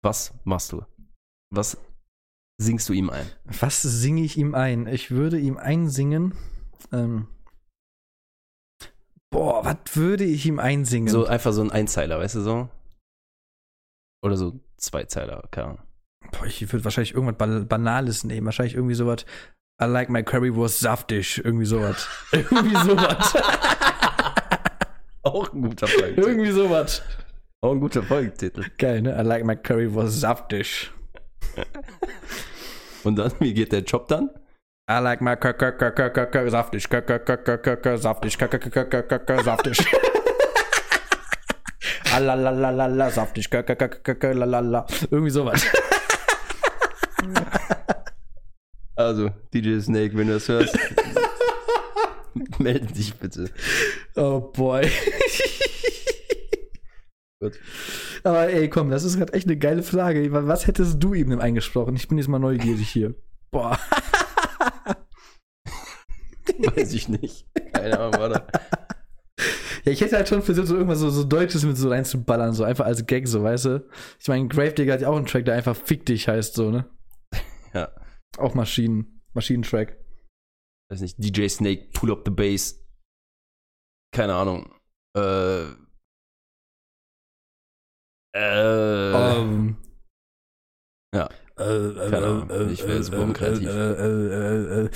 Was 0.05 0.35
machst 0.45 0.73
du? 0.73 0.85
Was 1.51 1.79
singst 2.61 2.89
du 2.89 2.93
ihm 2.93 3.09
ein? 3.11 3.27
Was 3.45 3.81
singe 3.83 4.23
ich 4.23 4.37
ihm 4.37 4.55
ein? 4.55 4.87
Ich 4.87 5.11
würde 5.11 5.39
ihm 5.39 5.57
einsingen. 5.57 6.35
Ähm, 6.93 7.29
boah, 9.31 9.65
was 9.65 9.97
würde 9.97 10.25
ich 10.25 10.45
ihm 10.47 10.59
einsingen? 10.59 11.09
So 11.09 11.27
einfach 11.27 11.53
so 11.53 11.63
ein 11.63 11.71
Einzeiler, 11.73 12.19
weißt 12.19 12.35
du 12.37 12.41
so? 12.43 12.69
Oder 14.23 14.37
so 14.37 14.61
Zweizeiler, 14.77 15.49
keine 15.51 15.69
Ahnung. 15.69 15.83
Boah, 16.33 16.45
ich 16.47 16.61
würde 16.73 16.85
wahrscheinlich 16.85 17.15
irgendwas 17.15 17.39
Ban- 17.39 17.67
Banales 17.69 18.25
nehmen. 18.25 18.45
Wahrscheinlich 18.47 18.75
irgendwie 18.75 18.95
sowas. 18.95 19.25
I 19.79 19.85
like 19.85 20.09
my 20.09 20.23
currywurst 20.23 20.81
saftig. 20.81 21.45
Irgendwie 21.45 21.67
sowas. 21.67 22.09
irgendwie 22.33 22.77
sowas. 22.77 23.35
Auch 25.23 25.53
ein 25.53 25.63
guter 25.63 25.87
Folgentitel. 25.87 26.29
irgendwie 26.29 26.51
sowas. 26.53 27.03
Auch 27.61 27.73
ein 27.73 27.81
guter 27.81 28.03
Folgentitel. 28.03 28.65
Geil, 28.79 29.03
ne? 29.03 29.15
I 29.19 29.23
like 29.23 29.45
my 29.45 29.55
currywurst 29.55 30.21
saftig. 30.21 30.91
Und 33.05 33.17
dann, 33.17 33.33
wie 33.39 33.53
geht 33.53 33.73
der 33.73 33.81
Job 33.83 34.09
dann? 34.09 34.31
I 34.91 34.99
like 35.01 35.21
my 35.21 35.37
k 35.37 35.53
k 35.53 35.73
k 35.73 35.91
k 35.91 36.11
k 36.11 36.27
k 36.27 36.49
saftig, 36.49 36.89
k 36.89 37.03
k 37.03 37.19
k 37.19 37.37
k 37.37 37.59
k 37.59 37.77
k 37.77 37.97
saftig, 37.99 38.39
k 38.39 38.49
k 38.49 38.59
k 38.59 38.71
k 38.71 39.03
k 39.03 39.19
k 39.19 39.43
saftig. 39.43 39.85
Alalalala, 42.15 43.11
saftig, 43.11 43.51
k 43.51 43.63
k 43.63 43.75
k 43.77 43.89
k 43.89 44.15
k 44.15 44.33
lalala. 44.33 44.87
Irgendwie 45.11 45.31
sowas. 45.31 45.67
Also, 48.97 49.31
DJ 49.53 49.79
Snake, 49.81 50.17
wenn 50.17 50.29
du 50.29 50.35
das 50.35 50.49
hörst, 50.49 50.79
melde 52.59 52.87
dich 52.87 53.15
bitte. 53.15 53.51
Oh 54.17 54.41
boy. 54.41 54.91
Gut. 57.41 57.59
Aber 58.25 58.49
ey, 58.49 58.71
komm, 58.71 58.91
das 58.91 59.05
ist 59.05 59.19
gerade 59.19 59.35
echt 59.35 59.47
eine 59.47 59.59
geile 59.59 59.83
Frage. 59.83 60.33
Was 60.33 60.67
hättest 60.67 61.03
du 61.03 61.13
ihm 61.13 61.29
denn 61.31 61.43
eingesprochen? 61.43 61.95
Ich 61.95 62.09
bin 62.09 62.17
jetzt 62.17 62.29
mal 62.29 62.39
neugierig 62.39 62.89
hier. 62.89 63.15
Boah. 63.51 63.79
Weiß 66.59 66.95
ich 66.95 67.11
nicht. 67.11 67.45
Keine 67.75 68.01
Ahnung, 68.01 68.19
warte. 68.19 68.47
Ja, 69.85 69.93
ich 69.93 70.01
hätte 70.01 70.17
halt 70.17 70.29
schon 70.29 70.43
versucht, 70.43 70.69
so 70.69 70.75
irgendwas 70.75 70.99
so, 70.99 71.11
so 71.11 71.25
Deutsches 71.25 71.65
mit 71.65 71.77
so 71.77 71.91
reinzuballern, 71.91 72.55
so 72.55 72.65
einfach 72.65 72.87
als 72.87 73.05
Gag, 73.07 73.29
so, 73.29 73.43
weißt 73.43 73.67
du? 73.67 73.87
Ich 74.19 74.29
meine, 74.29 74.49
Gravedigger 74.49 74.95
hat 74.95 75.03
ja 75.03 75.09
auch 75.09 75.17
einen 75.17 75.27
Track, 75.27 75.45
der 75.45 75.55
einfach 75.55 75.77
Fick 75.77 76.07
dich 76.07 76.27
heißt, 76.27 76.55
so, 76.55 76.71
ne? 76.71 76.87
Ja. 77.75 77.91
Auch 78.39 78.55
Maschinen, 78.55 79.23
Maschinentrack. 79.35 79.97
Weiß 80.91 81.01
nicht, 81.01 81.17
DJ 81.19 81.49
Snake, 81.49 81.91
Pull 81.93 82.13
Up 82.13 82.23
the 82.25 82.31
Bass. 82.31 82.83
Keine 84.13 84.35
Ahnung. 84.35 84.73
Äh. 85.17 85.65
Äh. 88.35 89.39
Ähm. 89.41 89.77
Ja. 91.15 91.29
Äh, 91.59 91.63
äh, 91.65 92.11
Keine 92.11 92.27
Ahnung, 92.27 92.51
äh, 92.51 92.71
ich 92.71 92.87
will 92.87 92.97
jetzt 92.97 93.13
äh, 93.13 93.17
unkreativ. 93.17 93.67
Äh, 93.67 93.93
äh, 93.93 94.83
äh, 94.83 94.85
äh, 94.85 94.91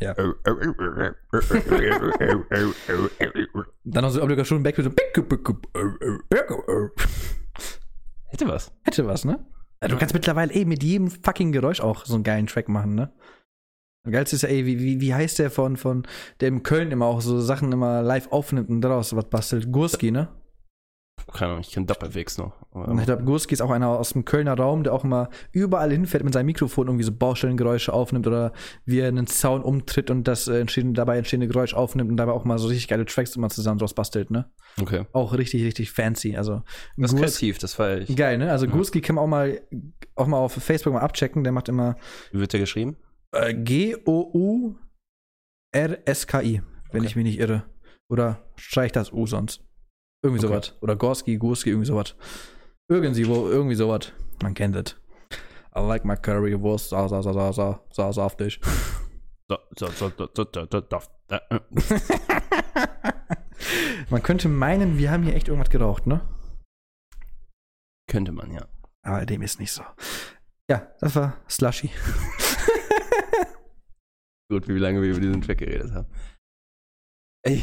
ja. 0.00 0.14
Dann 3.84 4.02
noch 4.02 4.10
so 4.10 4.22
obligationen 4.22 4.62
Back 4.62 4.76
mit 4.78 4.86
so 4.86 4.92
Hätte 8.26 8.48
was. 8.48 8.72
Hätte 8.82 9.06
was, 9.06 9.24
ne? 9.24 9.46
Du 9.88 9.96
kannst 9.96 10.12
mittlerweile 10.14 10.52
eh 10.52 10.64
mit 10.66 10.82
jedem 10.82 11.10
fucking 11.10 11.52
Geräusch 11.52 11.80
auch 11.80 12.04
so 12.04 12.14
einen 12.14 12.24
geilen 12.24 12.46
Track 12.46 12.68
machen, 12.68 12.94
ne? 12.94 13.12
Das 14.04 14.12
Geilste 14.12 14.36
ist 14.36 14.42
ja, 14.42 14.48
ey, 14.48 14.64
wie, 14.64 14.78
wie, 14.78 15.00
wie 15.00 15.14
heißt 15.14 15.38
der 15.38 15.50
von, 15.50 15.76
von, 15.76 16.06
der 16.40 16.48
in 16.48 16.62
Köln 16.62 16.90
immer 16.90 17.06
auch 17.06 17.20
so 17.20 17.40
Sachen 17.40 17.70
immer 17.72 18.02
live 18.02 18.32
aufnimmt 18.32 18.70
und 18.70 18.80
daraus 18.80 19.14
was 19.14 19.28
bastelt? 19.28 19.70
Gurski, 19.70 20.10
ne? 20.10 20.28
Keine 21.32 21.52
Ahnung, 21.52 21.60
ich 21.62 21.70
kenne 21.72 21.86
Doppelwegs 21.86 22.38
noch. 22.38 22.52
Ich 22.98 23.04
glaube, 23.04 23.24
Gurski 23.24 23.54
ist 23.54 23.60
auch 23.60 23.70
einer 23.70 23.88
aus 23.88 24.10
dem 24.10 24.24
Kölner 24.24 24.54
Raum, 24.56 24.82
der 24.84 24.92
auch 24.92 25.04
immer 25.04 25.28
überall 25.52 25.90
hinfährt 25.90 26.24
mit 26.24 26.32
seinem 26.34 26.46
Mikrofon 26.46 26.86
irgendwie 26.88 27.04
so 27.04 27.12
Baustellengeräusche 27.12 27.92
aufnimmt 27.92 28.26
oder 28.26 28.52
wie 28.84 29.00
er 29.00 29.08
einen 29.08 29.26
Sound 29.26 29.64
umtritt 29.64 30.10
und 30.10 30.24
das 30.28 30.48
äh, 30.48 30.64
dabei 30.92 31.18
entstehende 31.18 31.46
Geräusch 31.48 31.74
aufnimmt 31.74 32.10
und 32.10 32.16
dabei 32.16 32.32
auch 32.32 32.44
mal 32.44 32.58
so 32.58 32.68
richtig 32.68 32.88
geile 32.88 33.04
Tracks 33.06 33.36
immer 33.36 33.48
zusammen 33.50 33.78
draus 33.78 33.94
bastelt, 33.94 34.30
ne? 34.30 34.50
Okay. 34.80 35.06
Auch 35.12 35.32
richtig, 35.34 35.64
richtig 35.64 35.90
fancy. 35.90 36.36
Also 36.36 36.62
Das 36.96 37.12
ist 37.12 37.18
Gurs- 37.18 37.32
kreativ, 37.38 37.58
das 37.58 37.74
feiere 37.74 37.98
ich. 38.02 38.16
geil, 38.16 38.38
ne? 38.38 38.50
Also 38.50 38.66
Ja. 38.66 38.72
Gurski 38.72 39.00
kann 39.00 39.16
man 39.16 39.24
auch 39.24 39.28
mal 39.28 39.60
auch 40.14 40.26
mal 40.26 40.38
auf 40.38 40.52
Facebook 40.52 40.92
mal 40.94 41.00
abchecken, 41.00 41.44
der 41.44 41.52
macht 41.52 41.68
immer 41.68 41.96
Wie 42.32 42.40
wird 42.40 42.52
der 42.52 42.60
geschrieben? 42.60 42.96
äh, 43.32 43.54
G-O-U-R-S-K-I, 45.72 46.62
wenn 46.92 47.00
Okay. 47.00 47.06
ich 47.06 47.16
mich 47.16 47.24
nicht 47.24 47.38
irre. 47.38 47.64
Oder 48.08 48.42
streich 48.56 48.92
das 48.92 49.12
U 49.12 49.26
sonst. 49.26 49.62
Irgendwie 50.22 50.44
Okay. 50.44 50.54
sowas. 50.54 50.74
Oder 50.80 50.96
Gorski, 50.96 51.36
Gurski, 51.38 51.70
irgendwie 51.70 51.86
sowas. 51.86 52.14
Irgendwie 52.90 53.26
wo, 53.26 53.48
irgendwie 53.48 53.74
sowas. 53.76 54.12
Man 54.42 54.52
kennt 54.54 54.76
es. 54.76 54.96
I 55.74 55.80
like 55.80 56.04
my 56.04 56.16
curry 56.16 56.60
Wurst, 56.60 56.90
sa, 56.90 57.08
sa, 57.08 57.22
sa, 57.22 57.32
sa, 57.32 57.52
sa, 57.52 57.80
sa, 57.90 58.12
saftig. 58.12 58.60
So, 59.48 59.56
so, 59.76 59.86
so, 59.88 60.10
so, 60.16 60.28
so, 60.34 60.44
so, 60.52 60.66
so, 60.70 60.82
so, 60.90 60.98
Man 64.10 64.22
könnte 64.22 64.48
meinen, 64.48 64.98
wir 64.98 65.10
haben 65.10 65.22
hier 65.22 65.34
echt 65.34 65.48
irgendwas 65.48 65.70
geraucht, 65.70 66.06
ne? 66.06 66.20
Könnte 68.08 68.32
man, 68.32 68.50
ja. 68.52 68.66
Aber 69.02 69.24
dem 69.26 69.42
ist 69.42 69.60
nicht 69.60 69.72
so. 69.72 69.82
Ja, 70.68 70.90
das 71.00 71.14
war 71.16 71.38
Slushy. 71.48 71.90
Gut, 74.50 74.66
wie 74.68 74.78
lange 74.78 75.00
wir 75.02 75.10
über 75.10 75.20
diesen 75.20 75.42
Track 75.42 75.58
geredet 75.58 75.92
haben. 75.92 76.08
Ey. 77.44 77.62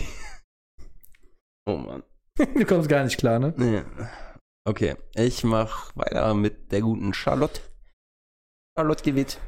Oh 1.66 1.78
Mann. 1.78 2.04
Du 2.38 2.66
kommst 2.66 2.90
gar 2.90 3.04
nicht 3.04 3.18
klar, 3.18 3.40
ne? 3.40 3.54
Nee. 3.58 3.84
Okay, 4.68 4.96
ich 5.16 5.44
mach 5.44 5.96
weiter 5.96 6.34
mit 6.34 6.72
der 6.72 6.82
guten 6.82 7.14
Charlotte. 7.14 7.62
Charlotte 8.78 9.04
Gewitt 9.04 9.40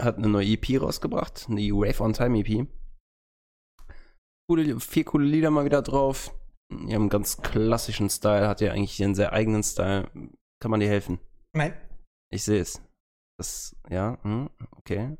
hat 0.00 0.18
eine 0.18 0.28
neue 0.28 0.46
EP 0.46 0.80
rausgebracht, 0.80 1.46
eine 1.48 1.62
Wave 1.70 2.02
on 2.02 2.12
Time 2.12 2.38
EP. 2.38 2.66
Coole, 4.48 4.78
vier 4.78 5.04
coole 5.04 5.26
Lieder 5.26 5.50
mal 5.50 5.64
wieder 5.64 5.82
drauf. 5.82 6.32
Die 6.70 6.94
haben 6.94 7.02
einen 7.02 7.08
ganz 7.08 7.38
klassischen 7.38 8.10
Style, 8.10 8.48
hat 8.48 8.60
ja 8.60 8.72
eigentlich 8.72 8.98
ihren 9.00 9.14
sehr 9.14 9.32
eigenen 9.32 9.62
Style. 9.62 10.10
Kann 10.60 10.70
man 10.70 10.80
dir 10.80 10.88
helfen? 10.88 11.18
Nein. 11.54 11.74
Ich 12.30 12.44
sehe 12.44 12.60
es. 12.60 12.80
Das, 13.38 13.76
ja, 13.88 14.18
hm, 14.22 14.50
okay. 14.76 15.16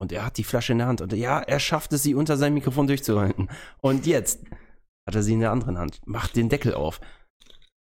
Und 0.00 0.12
er 0.12 0.24
hat 0.24 0.38
die 0.38 0.44
Flasche 0.44 0.72
in 0.72 0.78
der 0.78 0.86
Hand 0.86 1.00
und 1.00 1.12
ja, 1.12 1.40
er 1.40 1.58
schafft 1.58 1.92
es, 1.92 2.02
sie 2.02 2.14
unter 2.14 2.36
seinem 2.36 2.54
Mikrofon 2.54 2.86
durchzuhalten. 2.86 3.50
Und 3.80 4.06
jetzt 4.06 4.40
hat 5.08 5.16
er 5.16 5.22
sie 5.24 5.32
in 5.32 5.40
der 5.40 5.50
anderen 5.50 5.78
Hand. 5.78 6.00
Macht 6.06 6.36
den 6.36 6.48
Deckel 6.48 6.74
auf. 6.74 7.00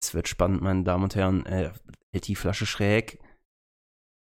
Es 0.01 0.15
wird 0.15 0.27
spannend, 0.27 0.61
meine 0.61 0.83
Damen 0.83 1.03
und 1.03 1.15
Herren. 1.15 1.45
Er 1.45 1.73
hält 2.11 2.27
die 2.27 2.35
Flasche 2.35 2.65
schräg. 2.65 3.19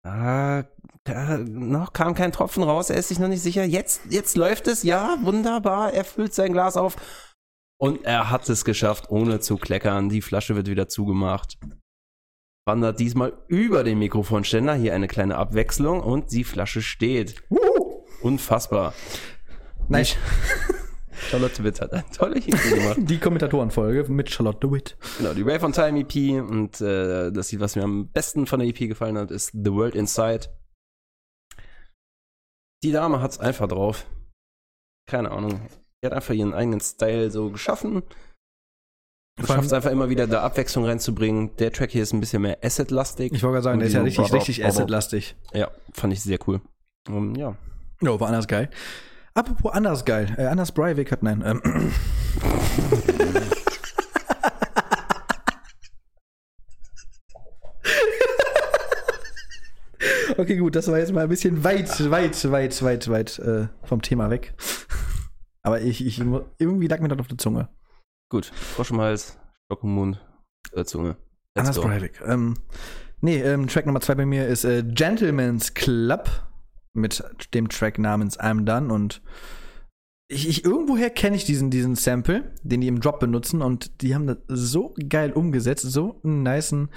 Ah, 0.02 0.64
da, 1.04 1.36
noch 1.38 1.92
kam 1.92 2.14
kein 2.14 2.32
Tropfen 2.32 2.62
raus, 2.62 2.88
er 2.88 2.96
ist 2.96 3.08
sich 3.08 3.18
noch 3.18 3.28
nicht 3.28 3.42
sicher. 3.42 3.64
Jetzt, 3.64 4.02
jetzt 4.08 4.36
läuft 4.36 4.68
es, 4.68 4.84
ja, 4.84 5.18
wunderbar. 5.22 5.92
Er 5.92 6.04
füllt 6.04 6.32
sein 6.32 6.52
Glas 6.52 6.78
auf. 6.78 6.96
Und 7.78 8.04
er 8.04 8.30
hat 8.30 8.48
es 8.48 8.64
geschafft, 8.64 9.10
ohne 9.10 9.40
zu 9.40 9.58
kleckern. 9.58 10.08
Die 10.08 10.22
Flasche 10.22 10.56
wird 10.56 10.68
wieder 10.68 10.88
zugemacht 10.88 11.58
wandert 12.66 12.98
diesmal 12.98 13.32
über 13.46 13.84
den 13.84 14.00
Mikrofonständer. 14.00 14.74
Hier 14.74 14.92
eine 14.94 15.06
kleine 15.06 15.36
Abwechslung 15.36 16.00
und 16.00 16.32
die 16.32 16.44
Flasche 16.44 16.82
steht. 16.82 17.42
Unfassbar. 18.20 18.92
nice. 19.88 20.16
Charlotte 21.16 21.64
Witt 21.64 21.80
hat 21.80 21.92
eine 21.92 22.04
tolle 22.14 22.38
Idee 22.38 22.50
gemacht. 22.50 22.96
Die 22.98 23.18
Kommentatorenfolge 23.18 24.10
mit 24.10 24.30
Charlotte 24.30 24.70
Witt. 24.70 24.96
genau, 25.18 25.34
die 25.34 25.46
Wave 25.46 25.64
on 25.64 25.72
Time 25.72 26.00
EP 26.00 26.42
und 26.48 26.80
äh, 26.80 27.30
das 27.32 27.52
Lied, 27.52 27.60
was 27.60 27.76
mir 27.76 27.84
am 27.84 28.08
besten 28.08 28.46
von 28.46 28.60
der 28.60 28.68
EP 28.68 28.78
gefallen 28.78 29.18
hat, 29.18 29.30
ist 29.30 29.52
The 29.52 29.72
World 29.72 29.94
Inside. 29.94 30.48
Die 32.82 32.92
Dame 32.92 33.20
hat's 33.20 33.38
einfach 33.38 33.68
drauf. 33.68 34.06
Keine 35.08 35.30
Ahnung. 35.30 35.60
Die 36.02 36.06
hat 36.06 36.12
einfach 36.12 36.34
ihren 36.34 36.54
eigenen 36.54 36.80
Style 36.80 37.30
so 37.30 37.50
geschaffen. 37.50 38.02
Schafft 39.44 39.64
es 39.64 39.72
einfach 39.72 39.90
immer 39.90 40.08
wieder, 40.08 40.26
da 40.26 40.42
Abwechslung 40.42 40.86
reinzubringen. 40.86 41.54
Der 41.56 41.70
Track 41.70 41.90
hier 41.90 42.02
ist 42.02 42.14
ein 42.14 42.20
bisschen 42.20 42.42
mehr 42.42 42.58
Asset-lastig. 42.62 43.32
Ich 43.32 43.42
wollte 43.42 43.54
gerade 43.54 43.64
sagen, 43.64 43.78
der 43.80 43.88
ist 43.88 43.94
ja 43.94 44.02
richtig, 44.02 44.32
richtig 44.32 44.64
Acid-lastig. 44.64 45.36
Ja, 45.52 45.70
fand 45.92 46.14
ich 46.14 46.22
sehr 46.22 46.38
cool. 46.46 46.62
Um, 47.08 47.34
ja. 47.34 47.54
Jo, 48.00 48.18
war 48.18 48.28
anders 48.28 48.48
geil. 48.48 48.70
Apropos 49.36 49.72
anders 49.72 50.04
geil. 50.06 50.34
Äh, 50.38 50.46
Anders 50.46 50.72
Breivik 50.72 51.12
hat, 51.12 51.22
nein, 51.22 51.42
ähm, 51.44 51.60
Okay, 60.38 60.56
gut, 60.56 60.74
das 60.74 60.88
war 60.88 60.98
jetzt 60.98 61.12
mal 61.12 61.22
ein 61.24 61.28
bisschen 61.28 61.64
weit, 61.64 62.10
weit, 62.10 62.50
weit, 62.50 62.82
weit, 62.82 63.08
weit 63.08 63.38
äh, 63.38 63.68
vom 63.84 64.00
Thema 64.00 64.30
weg. 64.30 64.54
Aber 65.62 65.80
ich, 65.82 66.04
ich, 66.04 66.18
irgendwie 66.58 66.88
lag 66.88 67.00
mir 67.00 67.08
das 67.08 67.18
auf 67.18 67.28
der 67.28 67.38
Zunge. 67.38 67.68
Gut, 68.30 68.46
Frosch 68.46 68.90
im 68.90 69.00
Hals, 69.00 69.38
Stock 69.66 69.82
im 69.82 69.94
Mund, 69.94 70.24
äh, 70.72 70.84
Zunge. 70.84 71.16
Let's 71.54 71.68
Anders. 71.68 71.80
Breivik. 71.80 72.22
Ähm, 72.26 72.54
nee, 73.20 73.40
ähm, 73.42 73.66
Track 73.66 73.84
Nummer 73.86 74.00
zwei 74.00 74.14
bei 74.14 74.26
mir 74.26 74.46
ist 74.46 74.64
äh, 74.64 74.82
Gentleman's 74.82 75.74
Club 75.74 76.28
mit 76.96 77.22
dem 77.54 77.68
Track 77.68 77.98
namens 77.98 78.38
I'm 78.38 78.64
Done 78.64 78.92
und 78.92 79.22
ich, 80.28 80.48
ich 80.48 80.64
irgendwoher 80.64 81.10
kenne 81.10 81.36
ich 81.36 81.44
diesen, 81.44 81.70
diesen 81.70 81.94
Sample, 81.94 82.52
den 82.62 82.80
die 82.80 82.88
im 82.88 83.00
Drop 83.00 83.20
benutzen 83.20 83.62
und 83.62 84.02
die 84.02 84.14
haben 84.14 84.26
das 84.26 84.38
so 84.48 84.94
geil 85.08 85.32
umgesetzt, 85.32 85.84
so 85.88 86.20
einen 86.24 86.42
nicen 86.42 86.88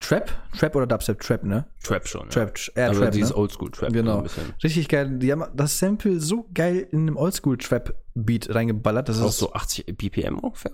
Trap, 0.00 0.30
Trap 0.58 0.76
oder 0.76 0.86
Dubstep, 0.86 1.20
Trap, 1.20 1.44
ne? 1.44 1.66
Trap 1.82 2.08
schon. 2.08 2.28
Trap, 2.30 2.58
Ja. 2.74 2.86
Also 2.86 3.02
Trap, 3.02 3.12
dieses 3.12 3.30
ne? 3.30 3.36
Oldschool-Trap. 3.36 3.92
Genau. 3.92 4.12
so 4.12 4.18
Ein 4.18 4.22
bisschen. 4.22 4.54
Richtig 4.64 4.88
geil. 4.88 5.18
Die 5.18 5.30
haben 5.30 5.44
das 5.54 5.78
Sample 5.78 6.18
so 6.20 6.48
geil 6.54 6.88
in 6.90 7.00
einem 7.02 7.16
Oldschool-Trap-Beat 7.18 8.54
reingeballert. 8.54 9.10
Das 9.10 9.20
Auch 9.20 9.28
ist 9.28 9.38
so 9.38 9.52
80 9.52 9.94
BPM 9.98 10.38
ungefähr. 10.38 10.72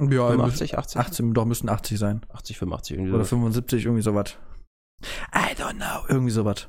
ja, 0.00 0.28
85, 0.28 0.76
80? 0.76 1.00
18, 1.00 1.34
doch 1.34 1.44
müssten 1.44 1.68
80 1.68 1.98
sein. 1.98 2.26
80, 2.30 2.58
85 2.58 2.96
irgendwie. 2.96 3.12
Oder 3.14 3.24
so. 3.24 3.36
75, 3.36 3.84
irgendwie 3.84 4.02
sowas. 4.02 4.36
I 5.32 5.54
don't 5.54 5.76
know. 5.76 6.04
Irgendwie 6.08 6.32
sowas. 6.32 6.68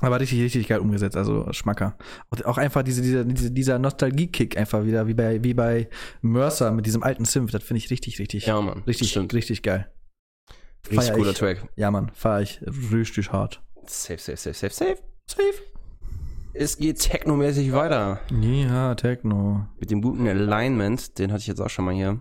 Aber 0.00 0.20
richtig, 0.20 0.40
richtig 0.40 0.68
geil 0.68 0.78
umgesetzt, 0.78 1.16
also 1.16 1.52
Schmacker. 1.52 1.96
Und 2.30 2.46
auch 2.46 2.56
einfach 2.58 2.82
diese, 2.82 3.02
dieser, 3.02 3.24
diese, 3.24 3.50
dieser 3.50 3.78
Nostalgie-Kick 3.78 4.56
einfach 4.56 4.84
wieder, 4.84 5.06
wie 5.08 5.14
bei, 5.14 5.42
wie 5.42 5.54
bei 5.54 5.88
Mercer 6.22 6.70
mit 6.70 6.86
diesem 6.86 7.02
alten 7.02 7.24
Synth. 7.24 7.52
Das 7.52 7.64
finde 7.64 7.78
ich 7.78 7.90
richtig, 7.90 8.18
richtig, 8.18 8.46
Ja, 8.46 8.60
Mann. 8.60 8.82
richtig, 8.86 9.10
Stimmt. 9.10 9.34
richtig 9.34 9.62
geil. 9.62 9.90
Richtig 10.88 11.04
feier 11.04 11.16
cooler 11.16 11.30
ich. 11.32 11.38
Track. 11.38 11.68
Ja, 11.76 11.90
Mann, 11.90 12.10
fahre 12.14 12.42
ich 12.42 12.60
richtig 12.92 13.32
hart. 13.32 13.60
Safe, 13.86 14.18
safe, 14.18 14.36
safe, 14.36 14.54
safe, 14.54 14.72
safe. 14.74 14.98
Safe. 15.28 15.62
es 16.54 16.76
geht 16.78 17.00
technomäßig 17.00 17.72
weiter. 17.72 18.20
Ja, 18.40 18.94
Techno. 18.94 19.66
Mit 19.80 19.90
dem 19.90 20.00
guten 20.00 20.26
Alignment, 20.28 21.18
den 21.18 21.32
hatte 21.32 21.40
ich 21.40 21.46
jetzt 21.48 21.60
auch 21.60 21.68
schon 21.70 21.84
mal 21.84 21.94
hier. 21.94 22.20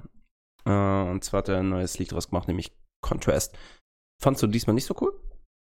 Äh, 0.65 1.11
und 1.11 1.23
zwar 1.23 1.39
hat 1.39 1.49
er 1.49 1.59
ein 1.59 1.69
neues 1.69 1.99
Lied 1.99 2.11
draus 2.11 2.30
gemacht, 2.30 2.47
nämlich 2.47 2.71
Contrast. 3.01 3.55
Fandst 4.21 4.41
du 4.41 4.47
diesmal 4.47 4.73
nicht 4.73 4.86
so 4.86 4.95
cool? 4.99 5.13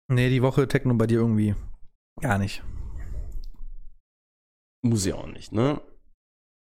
Nee, 0.08 0.28
die 0.30 0.42
Woche 0.42 0.66
Techno 0.66 0.92
bei 0.94 1.06
dir 1.06 1.20
irgendwie 1.20 1.54
gar 2.20 2.38
nicht. 2.38 2.62
Muss 4.84 5.04
ja 5.06 5.14
auch 5.14 5.26
nicht, 5.28 5.52
ne? 5.52 5.80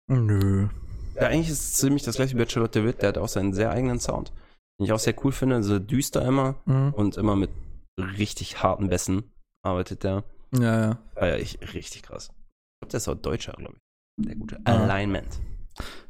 Nö. 0.09 0.69
Ja, 1.15 1.27
eigentlich 1.27 1.49
ist 1.49 1.59
es 1.63 1.73
ziemlich 1.73 2.03
das 2.03 2.15
gleiche 2.15 2.35
wie 2.35 2.43
bei 2.43 2.49
Charlotte 2.49 2.83
Witt. 2.85 3.01
Der 3.01 3.09
hat 3.09 3.17
auch 3.17 3.27
seinen 3.27 3.53
sehr 3.53 3.71
eigenen 3.71 3.99
Sound. 3.99 4.31
Den 4.79 4.85
ich 4.85 4.93
auch 4.93 4.99
sehr 4.99 5.15
cool 5.25 5.31
finde. 5.31 5.63
So 5.63 5.79
düster 5.79 6.25
immer 6.25 6.55
Mhm. 6.65 6.93
und 6.93 7.17
immer 7.17 7.35
mit 7.35 7.49
richtig 7.97 8.61
harten 8.63 8.87
Bässen 8.89 9.23
arbeitet 9.63 10.03
der. 10.03 10.23
Ja, 10.53 10.79
ja. 10.81 10.99
Feier 11.15 11.37
ich 11.39 11.59
richtig 11.73 12.03
krass. 12.03 12.29
Ich 12.29 12.79
glaube, 12.81 12.91
der 12.91 12.97
ist 12.99 13.07
auch 13.09 13.15
Deutscher, 13.15 13.53
glaube 13.53 13.75
ich. 13.75 14.25
Der 14.25 14.35
gute 14.35 14.59
Ah. 14.63 14.83
Alignment. 14.83 15.39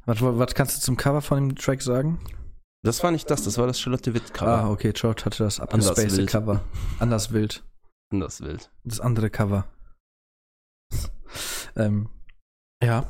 Was, 0.06 0.22
was 0.22 0.54
kannst 0.54 0.78
du 0.78 0.82
zum 0.82 0.96
Cover 0.98 1.22
von 1.22 1.50
dem 1.50 1.56
Track 1.56 1.82
sagen? 1.82 2.20
Das 2.84 3.04
war 3.04 3.12
nicht 3.12 3.30
das, 3.32 3.44
das 3.44 3.58
war 3.58 3.66
das 3.68 3.80
Charlotte 3.80 4.14
Witt-Cover. 4.14 4.60
Ah, 4.64 4.70
okay, 4.70 4.94
George 4.94 5.24
hatte 5.26 5.44
das 5.44 5.60
abgespacede. 5.60 6.26
Cover. 6.28 6.62
Anders 7.00 7.32
wild. 7.34 7.64
Anders 8.12 8.42
wild. 8.42 8.72
Das 8.84 9.00
andere 9.00 9.30
Cover. 9.30 9.68
ähm, 11.76 12.10
ja. 12.84 13.06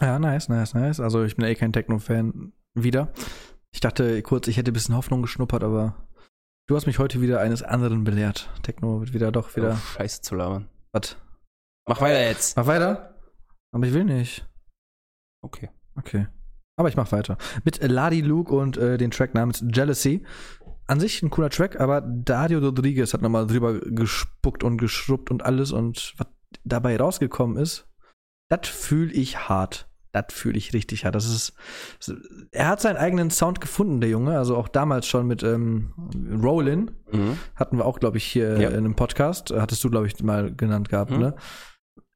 Ja, 0.00 0.18
nice, 0.18 0.48
nice, 0.48 0.74
nice. 0.74 1.00
Also 1.00 1.24
ich 1.24 1.36
bin 1.36 1.46
eh 1.46 1.54
kein 1.54 1.72
Techno-Fan 1.72 2.52
wieder. 2.74 3.12
Ich 3.72 3.80
dachte 3.80 4.22
kurz, 4.22 4.48
ich 4.48 4.56
hätte 4.56 4.70
ein 4.70 4.74
bisschen 4.74 4.94
Hoffnung 4.94 5.22
geschnuppert, 5.22 5.64
aber 5.64 6.08
du 6.68 6.76
hast 6.76 6.86
mich 6.86 6.98
heute 6.98 7.20
wieder 7.20 7.40
eines 7.40 7.62
anderen 7.62 8.04
belehrt. 8.04 8.50
Techno 8.62 9.00
wird 9.00 9.12
wieder 9.12 9.32
doch 9.32 9.56
wieder. 9.56 9.72
Oh, 9.72 9.76
Scheiße 9.96 10.22
zu 10.22 10.34
labern. 10.34 10.68
Was? 10.92 11.16
Mach 11.88 12.00
weiter 12.00 12.20
jetzt. 12.22 12.56
Mach 12.56 12.66
weiter? 12.66 13.14
Aber 13.72 13.86
ich 13.86 13.92
will 13.92 14.04
nicht. 14.04 14.48
Okay. 15.42 15.70
Okay. 15.96 16.26
Aber 16.78 16.88
ich 16.88 16.96
mach 16.96 17.10
weiter. 17.12 17.38
Mit 17.64 17.82
Ladi 17.82 18.20
Luke 18.20 18.54
und 18.54 18.76
äh, 18.76 18.98
den 18.98 19.10
Track 19.10 19.34
namens 19.34 19.64
Jealousy. 19.72 20.24
An 20.88 21.00
sich 21.00 21.22
ein 21.22 21.30
cooler 21.30 21.50
Track, 21.50 21.80
aber 21.80 22.00
Dario 22.00 22.60
Rodriguez 22.60 23.12
hat 23.12 23.22
nochmal 23.22 23.46
drüber 23.46 23.80
gespuckt 23.80 24.62
und 24.62 24.78
geschrubbt 24.78 25.30
und 25.30 25.42
alles 25.44 25.72
und 25.72 26.14
was 26.16 26.28
dabei 26.64 26.96
rausgekommen 26.96 27.56
ist, 27.56 27.88
das 28.48 28.68
fühle 28.68 29.12
ich 29.12 29.48
hart. 29.48 29.88
Das 30.12 30.26
fühle 30.32 30.56
ich 30.56 30.72
richtig 30.72 31.04
hart. 31.04 31.14
Das 31.14 31.26
ist, 31.26 31.52
er 32.52 32.68
hat 32.68 32.80
seinen 32.80 32.96
eigenen 32.96 33.30
Sound 33.30 33.60
gefunden, 33.60 34.00
der 34.00 34.08
Junge. 34.08 34.38
Also 34.38 34.56
auch 34.56 34.68
damals 34.68 35.06
schon 35.06 35.26
mit 35.26 35.42
ähm, 35.42 35.92
Rollin 36.42 36.92
Mhm. 37.12 37.36
hatten 37.54 37.76
wir 37.76 37.84
auch, 37.84 38.00
glaube 38.00 38.16
ich, 38.16 38.24
hier 38.24 38.58
Ja. 38.58 38.68
in 38.70 38.76
einem 38.76 38.94
Podcast. 38.94 39.52
Hattest 39.54 39.82
du, 39.84 39.90
glaube 39.90 40.06
ich, 40.06 40.22
mal 40.22 40.54
genannt 40.54 40.88
gehabt, 40.88 41.10
Mhm. 41.10 41.18
ne? 41.18 41.34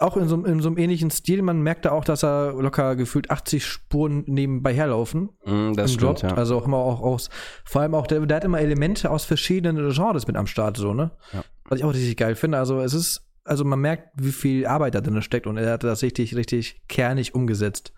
Auch 0.01 0.16
in 0.16 0.28
so, 0.28 0.42
in 0.44 0.61
so 0.61 0.68
einem 0.68 0.78
ähnlichen 0.78 1.11
Stil. 1.11 1.42
Man 1.42 1.61
merkt 1.61 1.84
da 1.84 1.90
auch, 1.92 2.05
dass 2.05 2.24
er 2.24 2.55
locker 2.55 2.96
gefühlt 2.96 3.30
80 3.30 3.66
Spuren 3.66 4.24
nebenbei 4.26 4.72
herlaufen. 4.72 5.28
Mhm, 5.44 5.74
das 5.76 5.90
im 5.92 5.98
stimmt, 5.98 6.22
Drop. 6.22 6.30
ja. 6.30 6.36
Also 6.36 6.57
auch 6.57 6.64
immer 6.64 6.78
auch 6.78 7.01
aus, 7.03 7.28
vor 7.64 7.82
allem 7.82 7.94
auch, 7.94 8.07
der, 8.07 8.24
der 8.24 8.38
hat 8.38 8.44
immer 8.44 8.61
Elemente 8.61 9.11
aus 9.11 9.26
verschiedenen 9.26 9.92
Genres 9.92 10.26
mit 10.26 10.36
am 10.36 10.46
Start, 10.46 10.78
so, 10.78 10.94
ne? 10.94 11.11
Ja. 11.34 11.44
Was 11.64 11.78
ich 11.80 11.84
auch 11.84 11.92
richtig 11.92 12.16
geil 12.16 12.34
finde. 12.34 12.57
Also 12.57 12.80
es 12.80 12.94
ist, 12.94 13.26
also 13.44 13.64
man 13.64 13.78
merkt, 13.78 14.09
wie 14.16 14.32
viel 14.32 14.66
Arbeit 14.66 14.94
da 14.94 15.03
drin 15.03 15.20
steckt 15.20 15.46
und 15.46 15.59
er 15.59 15.72
hat 15.72 15.84
das 15.84 16.03
richtig, 16.03 16.34
richtig 16.34 16.80
kernig 16.88 17.34
umgesetzt. 17.34 17.92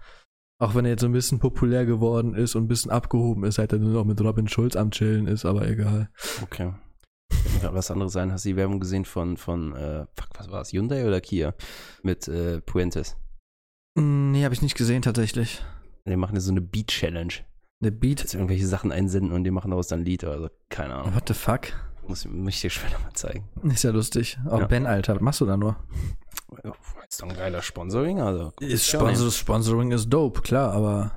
Auch 0.58 0.74
wenn 0.74 0.84
er 0.84 0.92
jetzt 0.92 1.02
so 1.02 1.06
ein 1.06 1.12
bisschen 1.12 1.38
populär 1.38 1.86
geworden 1.86 2.34
ist 2.34 2.56
und 2.56 2.64
ein 2.64 2.68
bisschen 2.68 2.90
abgehoben 2.90 3.44
ist, 3.44 3.58
halt 3.58 3.72
er 3.72 3.78
nur 3.78 3.92
noch 3.92 4.04
mit 4.04 4.20
Robin 4.20 4.48
Schulz 4.48 4.74
am 4.76 4.90
Chillen 4.90 5.26
ist, 5.26 5.44
aber 5.44 5.68
egal. 5.68 6.08
Okay. 6.42 6.72
Was 7.72 7.90
anderes 7.90 8.12
sein. 8.12 8.32
Hast 8.32 8.44
du 8.44 8.50
die 8.50 8.56
Werbung 8.56 8.80
gesehen 8.80 9.04
von, 9.04 9.36
von 9.36 9.74
äh, 9.74 10.06
fuck, 10.14 10.28
was 10.36 10.50
war 10.50 10.60
es? 10.62 10.72
Hyundai 10.72 11.06
oder 11.06 11.20
Kia? 11.20 11.54
Mit 12.02 12.28
äh, 12.28 12.60
Puentes. 12.60 13.16
Mm, 13.94 14.32
Nee, 14.32 14.44
habe 14.44 14.54
ich 14.54 14.62
nicht 14.62 14.76
gesehen 14.76 15.02
tatsächlich. 15.02 15.62
Die 16.06 16.16
machen 16.16 16.34
ja 16.34 16.40
so 16.40 16.50
eine 16.50 16.60
Beat-Challenge. 16.60 17.32
Der 17.80 17.90
Beat. 17.90 18.22
Dass 18.24 18.30
sie 18.32 18.36
irgendwelche 18.38 18.66
Sachen 18.66 18.92
einsenden 18.92 19.32
und 19.32 19.44
die 19.44 19.50
machen 19.50 19.70
daraus 19.70 19.88
dann 19.88 20.00
ein 20.00 20.04
Lied 20.04 20.24
oder 20.24 20.38
so. 20.40 20.48
Keine 20.68 20.94
Ahnung. 20.94 21.14
What 21.14 21.28
the 21.28 21.34
fuck? 21.34 21.68
Muss, 22.06 22.24
muss 22.26 22.54
ich 22.54 22.60
dir 22.60 22.70
später 22.70 22.98
mal 23.00 23.12
zeigen. 23.14 23.48
Ist 23.64 23.84
ja 23.84 23.90
lustig. 23.90 24.38
Auch 24.48 24.60
Ja. 24.60 24.66
Ben, 24.66 24.86
Alter, 24.86 25.14
was 25.16 25.20
machst 25.22 25.40
du 25.40 25.46
da 25.46 25.56
nur? 25.56 25.76
Ja, 26.64 26.72
Ist 27.08 27.22
doch 27.22 27.28
ein 27.28 27.36
geiler 27.36 27.62
Sponsoring. 27.62 28.20
Also, 28.20 28.52
Ist 28.60 28.86
Sponsor, 28.88 29.30
Sponsoring 29.30 29.92
ist 29.92 30.08
dope, 30.08 30.42
klar, 30.42 30.72
aber. 30.72 31.12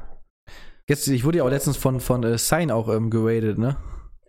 Jetzt, 0.87 1.07
ich 1.07 1.23
wurde 1.23 1.39
ja 1.39 1.43
auch 1.43 1.49
letztens 1.49 1.77
von, 1.77 1.99
von 1.99 2.23
äh, 2.23 2.37
Sign 2.37 2.69
auch 2.69 2.89
ähm, 2.89 3.09
geradet, 3.09 3.57
ne? 3.57 3.77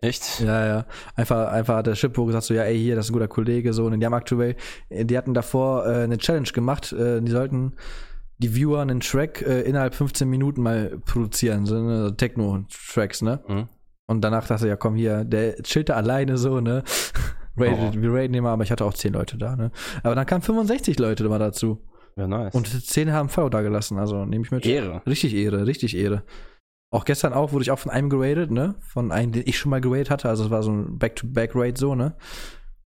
Echt? 0.00 0.40
Ja, 0.40 0.66
ja. 0.66 0.86
Einfach, 1.14 1.48
einfach 1.48 1.76
hat 1.76 1.86
der 1.86 1.94
Shippo 1.94 2.26
gesagt, 2.26 2.44
so, 2.44 2.54
ja, 2.54 2.62
ey, 2.62 2.78
hier, 2.78 2.96
das 2.96 3.06
ist 3.06 3.10
ein 3.10 3.14
guter 3.14 3.28
Kollege, 3.28 3.72
so, 3.72 3.86
und 3.86 3.98
die 3.98 4.04
haben 4.04 4.14
aktuell, 4.14 4.56
äh, 4.88 5.04
die 5.04 5.16
hatten 5.16 5.34
davor 5.34 5.86
äh, 5.86 6.04
eine 6.04 6.18
Challenge 6.18 6.48
gemacht, 6.52 6.92
äh, 6.92 7.20
die 7.22 7.32
sollten 7.32 7.72
die 8.38 8.54
Viewer 8.54 8.82
einen 8.82 9.00
Track 9.00 9.42
äh, 9.42 9.62
innerhalb 9.62 9.94
15 9.94 10.28
Minuten 10.28 10.62
mal 10.62 10.98
produzieren, 11.06 11.64
so 11.64 11.80
ne, 11.80 12.14
Techno-Tracks, 12.16 13.22
ne? 13.22 13.40
Mhm. 13.48 13.68
Und 14.08 14.20
danach 14.20 14.46
dachte 14.46 14.66
ich, 14.66 14.68
ja, 14.68 14.76
komm 14.76 14.94
hier, 14.94 15.24
der 15.24 15.56
chillt 15.62 15.88
da 15.88 15.94
alleine 15.94 16.36
so, 16.36 16.60
ne? 16.60 16.82
Rated, 17.56 17.96
Oh. 17.96 18.02
Wir 18.02 18.12
raten 18.12 18.34
immer, 18.34 18.50
aber 18.50 18.64
ich 18.64 18.70
hatte 18.70 18.84
auch 18.84 18.92
10 18.92 19.14
Leute 19.14 19.38
da, 19.38 19.56
ne? 19.56 19.70
Aber 20.02 20.14
dann 20.14 20.26
kamen 20.26 20.42
65 20.42 20.98
Leute 20.98 21.26
mal 21.26 21.38
dazu. 21.38 21.80
Ja, 22.16 22.26
nice. 22.26 22.54
Und 22.54 22.66
10 22.68 23.12
haben 23.12 23.30
Follow 23.30 23.48
da 23.48 23.62
gelassen, 23.62 23.98
also 23.98 24.24
nehme 24.26 24.44
ich 24.44 24.50
mit. 24.50 24.66
Ehre. 24.66 25.02
Richtig 25.06 25.34
Ehre, 25.34 25.66
richtig 25.66 25.96
Ehre. 25.96 26.22
Auch 26.92 27.04
gestern 27.04 27.32
auch 27.32 27.52
wurde 27.52 27.62
ich 27.62 27.70
auch 27.70 27.78
von 27.78 27.90
einem 27.90 28.08
geradet, 28.08 28.50
ne? 28.50 28.76
Von 28.80 29.12
einem, 29.12 29.32
den 29.32 29.42
ich 29.46 29.58
schon 29.58 29.70
mal 29.70 29.80
geradet 29.80 30.10
hatte. 30.10 30.28
Also 30.28 30.44
es 30.44 30.50
war 30.50 30.62
so 30.62 30.72
ein 30.72 30.98
Back-to-Back-Rate 30.98 31.78
so, 31.78 31.94
ne? 31.94 32.16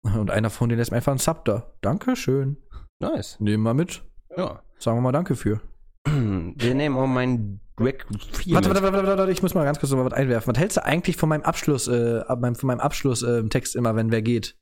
Und 0.02 0.30
einer 0.30 0.50
von 0.50 0.68
denen 0.68 0.78
lässt 0.78 0.90
mir 0.90 0.98
einfach 0.98 1.12
einen 1.12 1.18
Sub 1.18 1.44
da. 1.44 1.72
Dankeschön. 1.80 2.58
Nice. 3.00 3.38
Nehmen 3.40 3.62
wir 3.62 3.74
mit. 3.74 4.02
Ja. 4.36 4.62
Sagen 4.78 4.98
wir 4.98 5.02
mal 5.02 5.12
Danke 5.12 5.36
für. 5.36 5.60
Wir 6.06 6.74
nehmen 6.74 6.96
auch 6.98 7.06
meinen 7.06 7.60
Drag 7.76 7.94
4 8.32 8.54
Warte, 8.54 8.68
warte, 8.68 8.82
warte, 8.82 8.96
warte, 8.98 9.18
warte, 9.18 9.32
ich 9.32 9.42
muss 9.42 9.54
mal 9.54 9.64
ganz 9.64 9.80
kurz 9.80 9.90
noch 9.90 9.98
mal 9.98 10.04
was 10.04 10.12
einwerfen. 10.12 10.52
Was 10.54 10.60
hältst 10.60 10.76
du 10.76 10.84
eigentlich 10.84 11.16
von 11.16 11.30
meinem 11.30 11.42
Abschluss, 11.42 11.88
äh, 11.88 12.24
von 12.26 12.54
meinem 12.62 12.80
Abschlusstext 12.80 13.46
äh, 13.46 13.48
Text 13.48 13.74
immer, 13.74 13.96
wenn 13.96 14.12
wer 14.12 14.20
geht? 14.20 14.56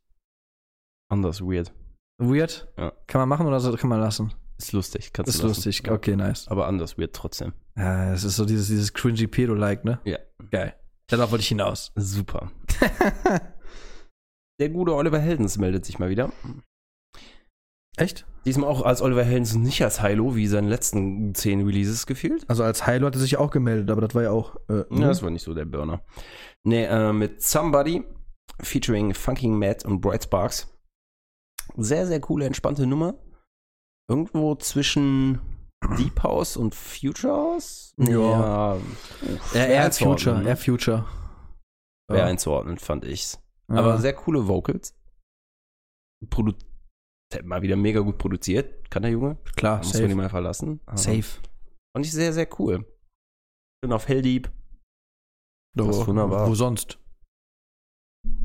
Anders 1.09 1.41
weird. 1.41 1.73
Weird? 2.19 2.73
Ja. 2.79 2.93
Kann 3.09 3.21
man 3.21 3.29
machen 3.29 3.47
oder 3.47 3.77
kann 3.77 3.91
man 3.91 4.01
lassen? 4.01 4.33
Ist 4.57 4.73
lustig. 4.73 5.13
Kannst 5.13 5.31
Ist 5.31 5.43
du 5.43 5.49
lassen. 5.49 5.69
lustig. 5.69 5.91
Okay, 5.91 6.15
nice. 6.15 6.47
Aber 6.47 6.69
anders 6.69 6.97
weird 6.97 7.13
trotzdem. 7.13 7.53
Ja, 7.77 8.13
es 8.13 8.25
ist 8.25 8.37
so 8.37 8.45
dieses, 8.45 8.69
dieses 8.69 8.93
cringy 8.93 9.27
Pedo-like, 9.27 9.85
ne? 9.85 10.01
Ja. 10.05 10.19
Geil. 10.51 10.75
Darauf 11.09 11.31
wollte 11.31 11.43
ich 11.43 11.49
hinaus. 11.49 11.93
Super. 11.97 12.51
Der 14.61 14.69
gute 14.69 14.95
Oliver 14.95 15.19
Heldens 15.19 15.59
meldet 15.59 15.85
sich 15.85 15.99
mal 15.99 16.11
wieder. 16.11 16.33
Echt? 17.97 18.27
Diesmal 18.45 18.69
auch 18.69 18.83
als 18.83 19.03
Oliver 19.03 19.23
Heldens, 19.25 19.55
nicht 19.55 19.83
als 19.83 20.01
Hilo, 20.05 20.35
wie 20.35 20.47
seine 20.47 20.69
letzten 20.69 21.35
zehn 21.35 21.65
Releases 21.65 22.07
gefühlt. 22.07 22.49
Also 22.49 22.65
als 22.65 22.85
Hilo 22.87 23.07
hat 23.07 23.15
er 23.15 23.21
sich 23.21 23.37
auch 23.37 23.51
gemeldet, 23.51 23.91
aber 23.91 24.01
das 24.01 24.15
war 24.15 24.23
ja 24.23 24.31
auch. 24.31 24.57
Äh, 24.69 24.85
Ja, 24.91 25.09
das 25.09 25.23
war 25.23 25.31
nicht 25.31 25.43
so 25.43 25.55
der 25.55 25.65
Burner. 25.65 26.03
Nee, 26.65 26.85
äh, 26.85 27.13
mit 27.13 27.43
Somebody 27.43 28.05
featuring 28.61 29.15
Funking 29.15 29.59
Matt 29.59 29.85
und 29.85 30.01
Bright 30.01 30.25
Sparks. 30.25 30.69
Sehr, 31.77 32.07
sehr 32.07 32.21
coole, 32.21 32.47
entspannte 32.47 32.87
Nummer. 32.87 33.15
Irgendwo 34.09 34.55
zwischen 34.57 35.41
Deep 35.99 36.23
House 36.23 36.57
und 36.57 36.75
Future 36.75 37.33
House? 37.35 37.95
Ja. 37.99 38.75
uff, 38.75 39.55
eher, 39.55 39.69
eher 39.69 39.93
Future, 39.93 40.39
ne? 40.39 40.49
eher 40.49 40.57
Future. 40.57 41.05
Schwer 42.11 42.21
Ja. 42.21 42.27
einzuordnen, 42.27 42.79
fand 42.79 43.05
ich's. 43.05 43.41
Ja. 43.69 43.77
Aber 43.77 43.99
sehr 43.99 44.15
coole 44.15 44.47
Vocals. 44.49 44.95
Produ 46.31 46.53
mal 47.45 47.63
wieder 47.63 47.77
mega 47.77 48.01
gut 48.01 48.19
produziert, 48.19 48.91
kann 48.91 49.03
der 49.03 49.11
Junge. 49.13 49.39
klar, 49.57 49.79
Da 49.79 49.85
muss 49.87 49.95
man 49.95 50.03
ihn 50.03 50.09
safe. 50.11 50.17
mal 50.17 50.29
verlassen. 50.29 50.81
Aber 50.87 50.99
Safe. 50.99 51.23
Fand 51.95 52.07
ich 52.07 52.13
sehr, 52.13 52.33
sehr 52.33 52.49
cool. 52.61 52.87
Bin 53.83 53.93
auf 53.93 54.07
Helldeep. 54.07 54.51
Doch, 55.75 55.87
Das 55.87 55.97
ist 55.99 56.07
wunderbar. 56.07 56.47
Wo 56.49 56.55
sonst? 56.55 56.99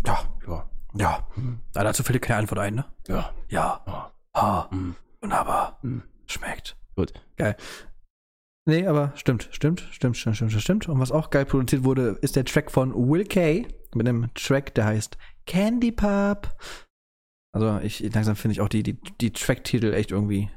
Ja, 0.06 0.20
Ja. 0.48 0.70
ja. 0.96 1.28
Da 1.74 1.84
dazu 1.84 2.02
fällt 2.04 2.16
dir 2.16 2.20
keine 2.26 2.40
Antwort 2.40 2.60
ein, 2.60 2.76
ne? 2.76 2.86
Ja. 3.08 3.34
Ja. 3.50 3.84
ja. 3.86 4.14
Ah, 4.34 4.68
Mm. 4.74 4.96
wunderbar. 5.22 5.80
Mm. 5.84 6.00
Schmeckt. 6.28 6.78
Gut. 6.98 7.14
Nee, 8.68 8.86
aber 8.86 9.14
stimmt, 9.16 9.48
stimmt, 9.52 9.88
stimmt, 9.92 10.18
stimmt, 10.18 10.36
stimmt, 10.36 10.52
stimmt. 10.52 10.90
Und 10.90 11.00
was 11.00 11.12
auch 11.12 11.30
geil 11.30 11.46
produziert 11.46 11.86
wurde, 11.86 12.18
ist 12.22 12.36
der 12.36 12.44
Track 12.44 12.70
von 12.70 12.94
Will 12.94 13.24
Kay 13.24 13.66
mit 13.96 14.08
einem 14.08 14.30
Track, 14.34 14.76
der 14.76 14.86
heißt 14.86 15.18
Candy 15.46 15.94
Pop. 15.94 16.54
Also 17.54 17.80
ich 17.80 18.00
langsam 18.14 18.36
finde 18.36 18.54
ich 18.54 18.62
auch 18.62 18.68
die, 18.68 18.84
die, 18.84 19.00
die 19.22 19.32
Track-Titel 19.32 19.94
echt 19.94 20.12
irgendwie. 20.12 20.50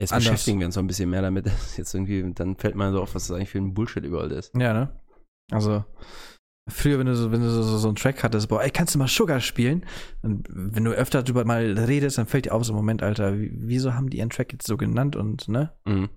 Jetzt 0.00 0.12
Anders. 0.12 0.30
beschäftigen 0.30 0.60
wir 0.60 0.66
uns 0.66 0.76
noch 0.76 0.82
ein 0.82 0.86
bisschen 0.86 1.10
mehr 1.10 1.22
damit. 1.22 1.46
Jetzt 1.76 1.94
irgendwie, 1.94 2.32
dann 2.32 2.56
fällt 2.56 2.74
mir 2.74 2.90
so 2.90 3.02
auf, 3.02 3.14
was 3.14 3.26
das 3.26 3.36
eigentlich 3.36 3.50
für 3.50 3.58
ein 3.58 3.74
Bullshit 3.74 4.04
überall 4.04 4.32
ist. 4.32 4.52
Ja, 4.56 4.72
ne? 4.72 5.00
Also, 5.52 5.84
früher, 6.68 6.98
wenn 6.98 7.06
du 7.06 7.14
so, 7.14 7.30
wenn 7.32 7.40
du 7.40 7.50
so, 7.50 7.62
so, 7.62 7.86
einen 7.88 7.96
Track 7.96 8.22
hattest, 8.22 8.48
boah, 8.48 8.62
ey, 8.62 8.70
kannst 8.70 8.94
du 8.94 8.98
mal 8.98 9.08
Sugar 9.08 9.40
spielen? 9.40 9.84
Und 10.22 10.46
wenn 10.50 10.84
du 10.84 10.92
öfter 10.92 11.22
drüber 11.22 11.44
mal 11.44 11.78
redest, 11.78 12.18
dann 12.18 12.26
fällt 12.26 12.46
dir 12.46 12.54
auf, 12.54 12.64
so 12.64 12.72
Moment, 12.72 13.02
Alter, 13.02 13.38
wie- 13.38 13.52
wieso 13.54 13.94
haben 13.94 14.10
die 14.10 14.18
ihren 14.18 14.30
Track 14.30 14.52
jetzt 14.52 14.66
so 14.66 14.76
genannt 14.76 15.16
und, 15.16 15.48
ne? 15.48 15.72
Mhm. 15.84 16.08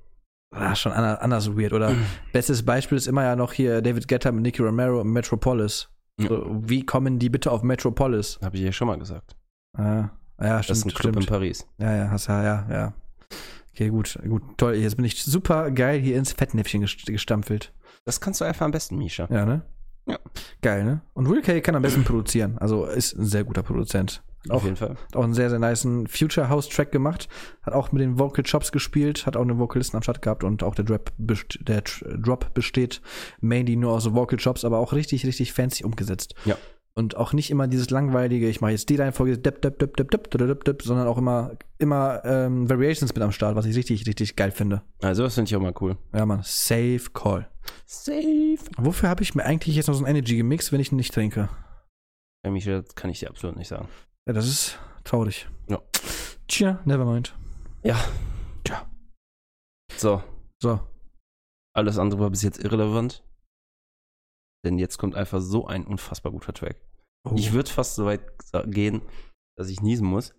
Ah, 0.51 0.75
schon 0.75 0.93
anders, 0.93 1.19
anders 1.19 1.57
weird. 1.57 1.73
Oder 1.73 1.93
bestes 2.31 2.63
Beispiel 2.63 2.97
ist 2.97 3.07
immer 3.07 3.23
ja 3.23 3.35
noch 3.35 3.51
hier 3.51 3.81
David 3.81 4.07
Guetta 4.07 4.31
mit 4.31 4.43
Nicky 4.43 4.61
Romero 4.61 5.01
und 5.01 5.09
Metropolis. 5.11 5.89
Ja. 6.19 6.29
So, 6.29 6.61
wie 6.63 6.85
kommen 6.85 7.19
die 7.19 7.29
bitte 7.29 7.51
auf 7.51 7.63
Metropolis? 7.63 8.39
Habe 8.41 8.55
ich 8.55 8.63
ja 8.63 8.71
schon 8.71 8.87
mal 8.87 8.97
gesagt. 8.97 9.35
Ah, 9.77 10.09
Ja, 10.39 10.57
Das 10.57 10.69
ist 10.69 10.85
ein 10.85 10.91
Club 10.93 11.15
in 11.17 11.25
Paris. 11.25 11.67
Ja, 11.79 11.93
ja, 11.95 12.09
hast 12.11 12.27
ja, 12.27 12.43
ja, 12.43 12.67
ja. 12.71 12.93
Okay, 13.73 13.89
gut, 13.89 14.17
gut, 14.27 14.41
toll. 14.57 14.75
Jetzt 14.75 14.95
bin 14.95 15.03
ich 15.05 15.21
super 15.23 15.69
geil 15.71 15.99
hier 15.99 16.17
ins 16.17 16.31
Fettnäpfchen 16.31 16.81
gest- 16.83 17.05
gestampfelt. 17.11 17.73
Das 18.05 18.21
kannst 18.21 18.39
du 18.41 18.45
einfach 18.45 18.65
am 18.65 18.71
besten, 18.71 18.97
Misha. 18.97 19.27
Ja, 19.29 19.45
ne? 19.45 19.63
Ja. 20.07 20.19
Geil, 20.61 20.83
ne? 20.83 21.01
Und 21.13 21.29
Will 21.29 21.41
Kay 21.41 21.61
kann 21.61 21.75
am 21.75 21.81
besten 21.81 22.03
produzieren. 22.03 22.57
Also 22.57 22.85
ist 22.85 23.17
ein 23.17 23.25
sehr 23.25 23.43
guter 23.43 23.63
Produzent. 23.63 24.23
Auf 24.49 24.61
Auch, 24.61 24.63
jeden 24.63 24.77
Fall. 24.77 24.91
hat 24.91 25.15
auch 25.15 25.23
einen 25.23 25.33
sehr, 25.33 25.49
sehr 25.49 25.59
niceen 25.59 26.07
Future 26.07 26.49
House 26.49 26.69
Track 26.69 26.91
gemacht. 26.91 27.27
Hat 27.63 27.73
auch 27.73 27.91
mit 27.91 28.01
den 28.01 28.17
Vocal 28.17 28.45
Chops 28.45 28.71
gespielt. 28.71 29.25
Hat 29.25 29.35
auch 29.35 29.41
einen 29.41 29.59
Vokalisten 29.59 29.97
am 29.97 30.03
Start 30.03 30.21
gehabt. 30.21 30.43
Und 30.43 30.63
auch 30.63 30.75
der 30.75 30.85
Drop, 30.85 31.11
der 31.17 31.81
Drop 31.81 32.53
besteht 32.53 33.01
mainly 33.41 33.75
nur 33.75 33.91
aus 33.91 34.13
Vocal 34.13 34.39
Chops, 34.39 34.63
aber 34.63 34.77
auch 34.79 34.93
richtig, 34.93 35.25
richtig 35.25 35.51
fancy 35.51 35.83
umgesetzt. 35.83 36.33
Ja. 36.45 36.55
Und 36.97 37.15
auch 37.15 37.31
nicht 37.31 37.51
immer 37.51 37.67
dieses 37.67 37.91
langweilige, 37.91 38.49
ich 38.49 38.59
mache 38.59 38.71
jetzt 38.71 38.89
die 38.89 38.95
Reihenfolge, 38.95 39.37
dip, 39.37 39.61
dip, 39.61 39.77
dip, 39.77 39.95
dip, 39.97 40.09
dip, 40.09 40.31
dip, 40.31 40.39
dip, 40.47 40.63
dip, 40.63 40.81
sondern 40.81 41.05
auch 41.05 41.19
immer, 41.19 41.51
immer 41.77 42.25
ähm, 42.25 42.67
Variations 42.67 43.13
mit 43.13 43.21
am 43.21 43.31
Start, 43.31 43.55
was 43.55 43.67
ich 43.67 43.75
richtig, 43.75 44.07
richtig 44.07 44.35
geil 44.35 44.49
finde. 44.49 44.81
Also, 45.03 45.21
das 45.21 45.35
finde 45.35 45.47
ich 45.47 45.55
auch 45.55 45.61
mal 45.61 45.75
cool. 45.79 45.95
Ja, 46.11 46.25
Mann. 46.25 46.41
Safe 46.43 47.03
Call. 47.13 47.47
Safe. 47.85 48.57
Wofür 48.77 49.09
habe 49.09 49.21
ich 49.21 49.35
mir 49.35 49.45
eigentlich 49.45 49.75
jetzt 49.75 49.85
noch 49.85 49.93
so 49.93 50.03
ein 50.03 50.09
Energy 50.09 50.37
gemixt, 50.37 50.71
wenn 50.71 50.79
ich 50.79 50.91
ihn 50.91 50.95
nicht 50.95 51.13
trinke? 51.13 51.49
Misha, 52.47 52.81
das 52.81 52.95
kann 52.95 53.11
ich 53.11 53.19
dir 53.19 53.29
absolut 53.29 53.57
nicht 53.57 53.67
sagen. 53.67 53.87
Ja, 54.25 54.33
das 54.33 54.47
ist 54.47 54.79
traurig. 55.03 55.47
Ja. 55.69 55.79
Tja, 56.47 56.79
nevermind. 56.85 57.35
Ja. 57.83 58.03
Tja. 58.63 58.89
So, 59.97 60.23
So. 60.63 60.79
alles 61.75 61.99
andere 61.99 62.21
war 62.21 62.31
bis 62.31 62.41
jetzt 62.41 62.63
irrelevant. 62.63 63.23
Denn 64.65 64.79
jetzt 64.79 64.97
kommt 64.97 65.13
einfach 65.13 65.41
so 65.41 65.67
ein 65.67 65.85
unfassbar 65.85 66.31
guter 66.31 66.53
Track. 66.53 66.81
Oh. 67.25 67.33
Ich 67.35 67.53
würde 67.53 67.69
fast 67.69 67.95
so 67.95 68.05
weit 68.05 68.21
gehen, 68.65 69.01
dass 69.57 69.69
ich 69.69 69.81
niesen 69.81 70.07
muss. 70.07 70.33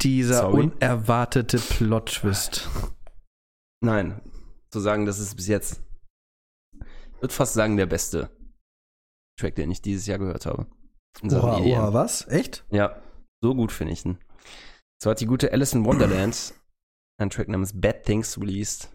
Dieser 0.00 0.38
Sorry. 0.38 0.62
unerwartete 0.64 1.58
Plot-Twist. 1.58 2.68
Nein, 3.84 4.20
zu 4.70 4.80
sagen, 4.80 5.06
das 5.06 5.18
ist 5.18 5.34
bis 5.36 5.46
jetzt, 5.48 5.82
ich 6.74 7.22
würde 7.22 7.34
fast 7.34 7.54
sagen, 7.54 7.76
der 7.76 7.86
beste 7.86 8.30
Track, 9.38 9.54
den 9.56 9.70
ich 9.70 9.80
dieses 9.80 10.06
Jahr 10.06 10.18
gehört 10.18 10.46
habe. 10.46 10.66
Oha, 11.22 11.58
EDM. 11.58 11.72
oha, 11.72 11.92
was? 11.92 12.26
Echt? 12.28 12.64
Ja, 12.70 13.00
so 13.42 13.54
gut 13.54 13.70
finde 13.72 13.92
ich 13.92 14.04
ihn. 14.04 14.18
So 15.02 15.10
hat 15.10 15.20
die 15.20 15.26
gute 15.26 15.52
Alice 15.52 15.72
in 15.72 15.84
Wonderland 15.84 16.54
einen 17.20 17.30
Track 17.30 17.48
namens 17.48 17.78
Bad 17.80 18.04
Things 18.04 18.38
released. 18.38 18.90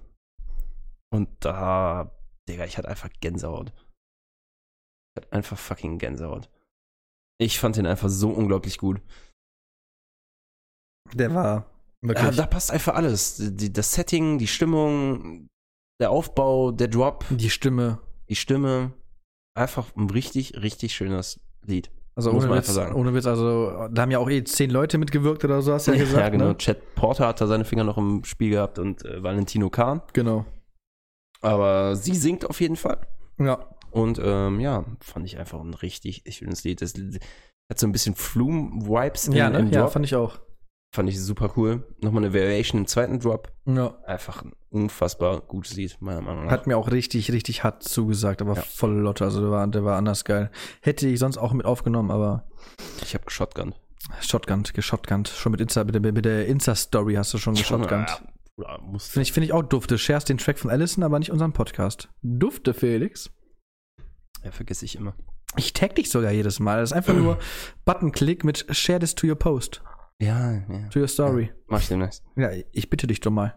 Und 1.14 1.30
da, 1.40 2.12
Digga, 2.48 2.66
ich 2.66 2.78
hatte 2.78 2.88
einfach 2.90 3.10
Gänsehaut. 3.20 3.74
Ich 5.16 5.22
hatte 5.24 5.34
einfach 5.34 5.58
fucking 5.58 5.98
Gänsehaut. 5.98 6.50
Ich 7.40 7.60
fand 7.60 7.76
den 7.76 7.86
einfach 7.86 8.10
so 8.10 8.30
unglaublich 8.30 8.78
gut. 8.78 9.02
Der 11.14 11.34
war 11.34 11.46
Ja, 12.04 12.08
wirklich. 12.10 12.36
da 12.36 12.46
passt 12.46 12.72
einfach 12.72 12.96
alles. 12.96 13.38
Die, 13.56 13.72
das 13.72 13.94
Setting, 13.94 14.38
die 14.38 14.48
Stimmung, 14.48 15.48
der 16.02 16.12
Aufbau, 16.12 16.72
der 16.72 16.88
Drop, 16.88 17.26
die 17.30 17.50
Stimme. 17.50 18.00
die 18.30 18.36
Stimme. 18.36 18.94
Einfach 19.56 19.96
ein 19.96 20.10
richtig, 20.10 20.62
richtig 20.62 20.94
schönes 20.96 21.40
Lied. 21.66 21.90
Also 22.16 22.32
Muss 22.34 22.44
ohne 22.44 22.50
man 22.50 22.60
Witz, 22.60 22.70
einfach 22.70 22.84
sagen. 22.84 22.96
ohne 22.96 23.14
Witz, 23.14 23.26
also 23.28 23.88
da 23.90 24.02
haben 24.02 24.12
ja 24.12 24.18
auch 24.20 24.30
eh 24.30 24.44
zehn 24.44 24.72
Leute 24.72 24.98
mitgewirkt 24.98 25.44
oder 25.46 25.62
so, 25.62 25.74
hast 25.74 25.88
du 25.88 25.92
ja 25.92 25.98
gesagt. 26.04 26.20
ja, 26.20 26.30
genau. 26.30 26.48
Ne? 26.50 26.58
Chad 26.58 26.96
Porter 26.96 27.28
hat 27.28 27.42
da 27.42 27.48
seine 27.48 27.64
Finger 27.66 27.84
noch 27.84 27.98
im 27.98 28.24
Spiel 28.24 28.50
gehabt 28.52 28.80
und 28.80 29.06
äh, 29.06 29.22
Valentino 29.22 29.70
Kahn. 29.70 30.02
Genau. 30.14 30.46
Aber 31.42 31.96
sie 31.96 32.16
singt 32.16 32.50
auf 32.50 32.60
jeden 32.62 32.76
Fall. 32.76 33.06
Ja. 33.40 33.66
Und 33.92 34.20
ähm, 34.24 34.60
ja, 34.60 34.86
fand 35.02 35.26
ich 35.26 35.38
einfach 35.40 35.60
ein 35.62 35.74
richtig 35.74 36.24
schönes 36.30 36.64
Lied. 36.64 36.82
Das 36.82 36.94
hat 37.70 37.80
so 37.80 37.88
ein 37.88 37.92
bisschen 37.92 38.16
Flume-Vibes 38.16 39.28
Ja, 39.34 39.48
im, 39.48 39.54
ne? 39.54 39.60
im 39.60 39.72
ja, 39.72 39.82
Drop. 39.82 39.92
fand 39.94 40.06
ich 40.06 40.16
auch. 40.16 40.40
fand 40.96 41.10
ich 41.10 41.20
super 41.22 41.52
cool. 41.58 41.84
Nochmal 42.02 42.24
eine 42.26 42.34
Variation 42.34 42.82
im 42.82 42.88
zweiten 42.88 43.20
Drop. 43.20 43.52
Ja. 43.66 43.96
Einfach 44.06 44.44
ein 44.44 44.54
unfassbar 44.70 45.42
gutes 45.42 45.76
Lied, 45.76 45.98
meiner 46.02 46.22
Meinung 46.22 46.46
nach. 46.46 46.52
Hat 46.52 46.68
mir 46.68 46.78
auch 46.78 46.92
richtig, 46.92 47.32
richtig 47.32 47.64
hart 47.64 47.84
zugesagt, 47.84 48.42
aber 48.42 48.56
Ja. 48.56 48.62
voll 48.62 48.94
Lotte. 48.96 49.24
Also 49.26 49.42
der 49.42 49.52
war, 49.52 49.68
der 49.68 49.84
war 49.86 49.98
anders 49.98 50.26
geil. 50.26 50.50
Hätte 50.82 51.08
ich 51.08 51.20
sonst 51.20 51.38
auch 51.38 51.54
mit 51.54 51.66
aufgenommen, 51.66 52.10
aber 52.12 52.48
ich 53.02 53.14
habe 53.14 53.26
geshotgunnt. 53.26 53.76
Shotgun, 54.22 54.64
geshotgunnt. 54.74 55.28
Schon 55.28 55.52
mit 55.52 55.60
Insta, 55.62 55.84
mit 55.84 55.94
der, 55.96 56.02
mit 56.14 56.24
der 56.26 56.48
Insta-Story 56.48 57.16
hast 57.16 57.34
du 57.34 57.38
schon 57.38 57.56
geshotgunnt. 57.56 58.10
Ja, 58.10 58.20
Bruder, 58.58 58.80
muss 58.82 59.08
Finde 59.08 59.22
ich, 59.24 59.32
find 59.34 59.46
ich 59.46 59.54
auch 59.54 59.62
dufte. 59.64 59.98
Sharest 60.00 60.30
den 60.30 60.40
Track 60.40 60.58
von 60.58 60.72
Allison, 60.72 61.04
aber 61.04 61.20
nicht 61.20 61.32
unseren 61.32 61.54
Podcast. 61.54 62.10
Dufte, 62.24 62.74
Felix. 62.74 63.30
ja, 64.44 64.52
vergesse 64.52 64.84
ich 64.84 64.96
immer. 64.96 65.16
Ich 65.56 65.74
tag 65.74 65.96
dich 65.96 66.10
sogar 66.10 66.32
jedes 66.32 66.60
Mal. 66.60 66.80
Das 66.82 66.90
ist 66.92 66.98
einfach 66.98 67.14
nur 67.14 67.38
Button-Klick 67.86 68.44
mit 68.44 68.66
Share 68.76 69.00
this 69.00 69.14
to 69.14 69.28
your 69.28 69.36
post, 69.36 69.84
Ja, 70.20 70.54
ja. 70.54 70.90
to 70.90 71.00
your 71.00 71.08
story. 71.08 71.52
Mach 71.68 71.82
ich 71.82 71.88
demnächst. 71.88 72.24
Ja, 72.36 72.50
ich 72.72 72.90
bitte 72.90 73.06
dich 73.06 73.20
drum 73.20 73.36
mal. 73.36 73.54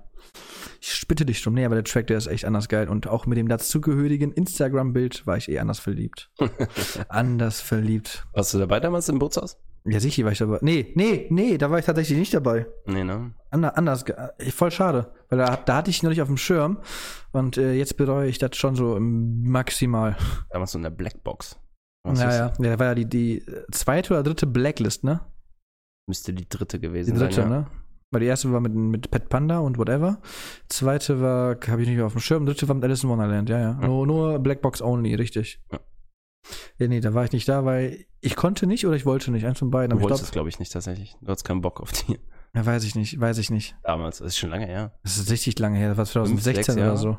Ich 0.82 1.06
bitte 1.08 1.24
dich 1.24 1.42
drum. 1.42 1.54
Nee, 1.54 1.64
aber 1.64 1.76
der 1.76 1.84
Track, 1.84 2.06
der 2.08 2.18
ist 2.18 2.26
echt 2.26 2.44
anders 2.44 2.68
geil. 2.68 2.88
Und 2.90 3.06
auch 3.08 3.24
mit 3.24 3.38
dem 3.38 3.48
dazugehörigen 3.48 4.32
Instagram-Bild 4.32 5.26
war 5.26 5.38
ich 5.38 5.48
eh 5.48 5.58
anders 5.60 5.78
verliebt. 5.80 6.30
anders 7.08 7.62
verliebt. 7.62 8.26
Warst 8.34 8.52
du 8.52 8.58
dabei 8.58 8.80
damals 8.80 9.08
im 9.08 9.18
Bootshaus? 9.18 9.58
Ja, 9.84 9.98
sicher 9.98 10.24
war 10.24 10.32
ich 10.32 10.38
dabei. 10.38 10.58
Nee, 10.60 10.92
nee, 10.94 11.26
nee, 11.30 11.56
da 11.56 11.70
war 11.70 11.78
ich 11.78 11.86
tatsächlich 11.86 12.18
nicht 12.18 12.34
dabei. 12.34 12.66
Nee, 12.86 13.04
ne? 13.04 13.32
Ander, 13.50 13.76
anders, 13.78 14.04
äh, 14.04 14.50
voll 14.50 14.70
schade. 14.70 15.12
Weil 15.28 15.38
da, 15.38 15.56
da 15.56 15.76
hatte 15.76 15.90
ich 15.90 16.02
noch 16.02 16.10
nicht 16.10 16.20
auf 16.20 16.28
dem 16.28 16.36
Schirm. 16.36 16.78
Und 17.32 17.56
äh, 17.56 17.72
jetzt 17.72 17.96
bereue 17.96 18.28
ich 18.28 18.38
das 18.38 18.56
schon 18.56 18.76
so 18.76 18.96
im 18.96 19.42
maximal. 19.48 20.16
Damals 20.50 20.72
so 20.72 20.78
in 20.78 20.82
der 20.82 20.90
Blackbox. 20.90 21.58
Was 22.04 22.20
Ja, 22.20 22.30
ja. 22.30 22.52
Ja, 22.58 22.70
da 22.70 22.78
war 22.78 22.86
ja 22.86 22.94
die, 22.94 23.06
die 23.06 23.44
zweite 23.72 24.12
oder 24.14 24.22
dritte 24.22 24.46
Blacklist, 24.46 25.04
ne? 25.04 25.20
Müsste 26.06 26.32
die 26.32 26.48
dritte 26.48 26.78
Die 26.78 26.86
gewesen 26.86 27.16
dritte, 27.16 27.34
sein. 27.34 27.50
Ja. 27.50 27.58
ne? 27.60 27.66
Weil 28.12 28.20
die 28.20 28.26
erste 28.26 28.52
war 28.52 28.60
mit, 28.60 28.74
mit 28.74 29.10
Pet 29.10 29.28
Panda 29.28 29.60
und 29.60 29.78
whatever. 29.78 30.20
Zweite 30.68 31.20
war, 31.20 31.56
habe 31.68 31.82
ich 31.82 31.88
nicht 31.88 31.96
mehr 31.96 32.06
auf 32.06 32.12
dem 32.12 32.20
Schirm. 32.20 32.44
Dritte 32.44 32.68
war 32.68 32.74
mit 32.74 32.84
Alice 32.84 33.04
in 33.04 33.10
Wonderland, 33.10 33.48
ja, 33.48 33.58
ja. 33.58 33.78
Ja. 33.80 33.86
Nur, 33.86 34.06
nur 34.06 34.38
Blackbox 34.40 34.82
only, 34.82 35.14
richtig. 35.14 35.60
Ja. 35.70 35.78
Ja, 36.78 36.88
nee, 36.88 37.00
da 37.00 37.14
war 37.14 37.24
ich 37.24 37.32
nicht 37.32 37.48
da, 37.48 37.64
weil 37.64 38.06
ich 38.20 38.36
konnte 38.36 38.66
nicht 38.66 38.86
oder 38.86 38.96
ich 38.96 39.06
wollte 39.06 39.30
nicht. 39.30 39.46
Eins 39.46 39.58
von 39.58 39.70
beiden. 39.70 39.90
Du 39.90 39.96
Aber 39.96 40.00
ich 40.00 40.10
wolltest 40.10 40.24
es, 40.24 40.30
glaube, 40.30 40.48
ich, 40.48 40.58
nicht 40.58 40.72
tatsächlich. 40.72 41.16
Du 41.20 41.28
hattest 41.28 41.44
keinen 41.44 41.60
Bock 41.60 41.80
auf 41.80 41.92
die. 41.92 42.18
ja, 42.54 42.66
weiß 42.66 42.84
ich 42.84 42.94
nicht, 42.94 43.20
weiß 43.20 43.38
ich 43.38 43.50
nicht. 43.50 43.76
Damals. 43.82 44.18
Das 44.18 44.28
ist 44.28 44.38
schon 44.38 44.50
lange 44.50 44.66
her. 44.66 44.98
Das 45.02 45.18
ist 45.18 45.30
richtig 45.30 45.58
lange 45.58 45.78
her. 45.78 45.94
Das 45.94 46.14
war 46.14 46.26
Fünf, 46.26 46.42
2016 46.42 46.74
sechs 46.74 46.86
oder 46.86 46.96
so. 46.96 47.16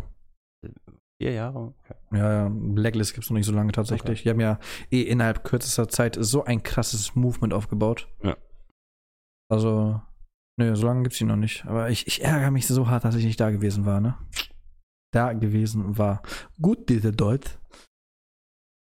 Vier 1.22 1.34
Jahre? 1.34 1.76
Okay. 1.84 1.96
Ja, 2.14 2.34
ja, 2.34 2.50
Blacklist 2.52 3.14
gibt's 3.14 3.30
noch 3.30 3.38
nicht 3.38 3.46
so 3.46 3.52
lange 3.52 3.72
tatsächlich. 3.72 4.24
Die 4.24 4.30
haben 4.30 4.40
ja 4.40 4.60
eh 4.90 5.02
innerhalb 5.04 5.44
kürzester 5.44 5.88
Zeit 5.88 6.18
so 6.20 6.44
ein 6.44 6.64
krasses 6.64 7.16
Movement 7.16 7.54
aufgebaut. 7.54 8.08
Ja. 8.24 8.38
Also, 9.48 10.02
nö, 10.58 10.76
so 10.76 10.88
lange 10.88 11.04
gibt's 11.04 11.20
die 11.20 11.26
noch 11.26 11.36
nicht. 11.36 11.66
Aber 11.66 11.90
ich, 11.90 12.08
ich 12.08 12.24
ärgere 12.24 12.50
mich 12.50 12.66
so 12.66 12.88
hart, 12.88 13.04
dass 13.04 13.16
ich 13.16 13.26
nicht 13.26 13.40
da 13.40 13.52
gewesen 13.52 13.86
war, 13.86 14.02
ne? 14.02 14.18
Da 15.14 15.34
gewesen 15.34 15.98
war. 15.98 16.24
Gut, 16.60 16.90
diese 16.90 17.12
Deutsch. 17.12 17.60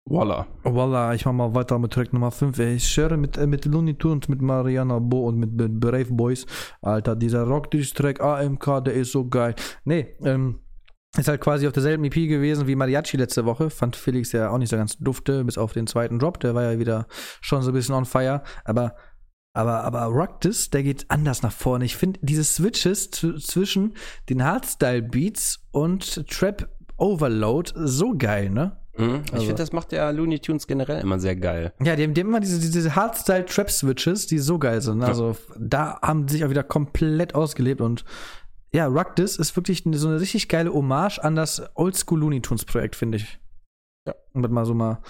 Voila. 0.09 0.47
Voila, 0.63 1.13
ich 1.13 1.25
mach 1.25 1.33
mal 1.33 1.53
weiter 1.53 1.77
mit 1.79 1.91
Track 1.91 2.13
Nummer 2.13 2.31
5. 2.31 2.57
Ey. 2.59 2.75
Ich 2.75 2.87
share 2.87 3.17
mit, 3.17 3.37
äh, 3.37 3.45
mit 3.45 3.65
Looney 3.65 3.95
Tunes, 3.95 4.29
mit 4.29 4.41
Mariana 4.41 4.99
Bo 4.99 5.27
und 5.27 5.37
mit, 5.37 5.51
mit 5.53 5.79
Brave 5.81 6.05
Boys. 6.13 6.45
Alter, 6.81 7.15
dieser 7.17 7.43
Rock-Track 7.43 8.21
AMK, 8.21 8.85
der 8.85 8.93
ist 8.93 9.11
so 9.11 9.27
geil. 9.27 9.53
Nee, 9.83 10.15
ähm, 10.23 10.59
ist 11.17 11.27
halt 11.27 11.41
quasi 11.41 11.67
auf 11.67 11.73
derselben 11.73 12.05
EP 12.05 12.13
gewesen 12.13 12.67
wie 12.67 12.75
Mariachi 12.75 13.17
letzte 13.17 13.43
Woche. 13.45 13.69
Fand 13.69 13.97
Felix 13.97 14.31
ja 14.31 14.49
auch 14.49 14.57
nicht 14.59 14.69
so 14.69 14.77
ganz 14.77 14.97
dufte, 14.97 15.43
bis 15.43 15.57
auf 15.57 15.73
den 15.73 15.87
zweiten 15.87 16.19
Drop. 16.19 16.39
Der 16.39 16.55
war 16.55 16.63
ja 16.63 16.79
wieder 16.79 17.07
schon 17.41 17.61
so 17.61 17.71
ein 17.71 17.73
bisschen 17.73 17.95
on 17.95 18.05
fire. 18.05 18.43
Aber, 18.63 18.95
aber, 19.53 19.83
aber 19.83 20.03
Rock 20.03 20.39
This, 20.39 20.69
der 20.69 20.83
geht 20.83 21.05
anders 21.09 21.41
nach 21.43 21.51
vorne. 21.51 21.83
Ich 21.83 21.97
finde 21.97 22.19
diese 22.23 22.45
Switches 22.45 23.11
zw- 23.11 23.45
zwischen 23.45 23.93
den 24.29 24.41
Hardstyle-Beats 24.43 25.67
und 25.71 26.29
Trap 26.29 26.69
Overload 26.97 27.71
so 27.75 28.13
geil, 28.17 28.49
ne? 28.49 28.77
Mhm. 28.97 29.21
Ich 29.25 29.33
Also- 29.33 29.45
finde, 29.45 29.61
das 29.63 29.71
macht 29.71 29.91
ja 29.91 30.09
Looney 30.09 30.39
Tunes 30.39 30.67
generell 30.67 31.01
immer 31.01 31.19
sehr 31.19 31.35
geil. 31.35 31.73
Ja, 31.83 31.95
die 31.95 32.03
haben, 32.03 32.13
die 32.13 32.21
haben 32.21 32.29
immer 32.29 32.39
diese, 32.39 32.59
diese 32.59 32.95
Hardstyle-Trap-Switches, 32.95 34.27
die 34.27 34.39
so 34.39 34.59
geil 34.59 34.81
sind. 34.81 35.03
Also 35.03 35.35
da 35.59 35.99
haben 36.01 36.27
sie 36.27 36.35
sich 36.37 36.45
auch 36.45 36.49
wieder 36.49 36.63
komplett 36.63 37.35
ausgelebt 37.35 37.81
und 37.81 38.03
ja, 38.73 38.85
Rock 38.85 39.15
This 39.15 39.37
ist 39.37 39.55
wirklich 39.55 39.83
so 39.93 40.07
eine 40.09 40.19
richtig 40.19 40.49
geile 40.49 40.73
Hommage 40.73 41.19
an 41.23 41.35
das 41.35 41.61
Oldschool 41.75 42.19
Looney 42.19 42.41
Tunes 42.41 42.65
Projekt, 42.65 42.95
finde 42.95 43.17
ich. 43.17 43.39
Ja. 44.05 44.13
Um 44.33 44.41
das 44.41 44.51
mal 44.51 44.65
so 44.65 44.73
mal 44.73 45.01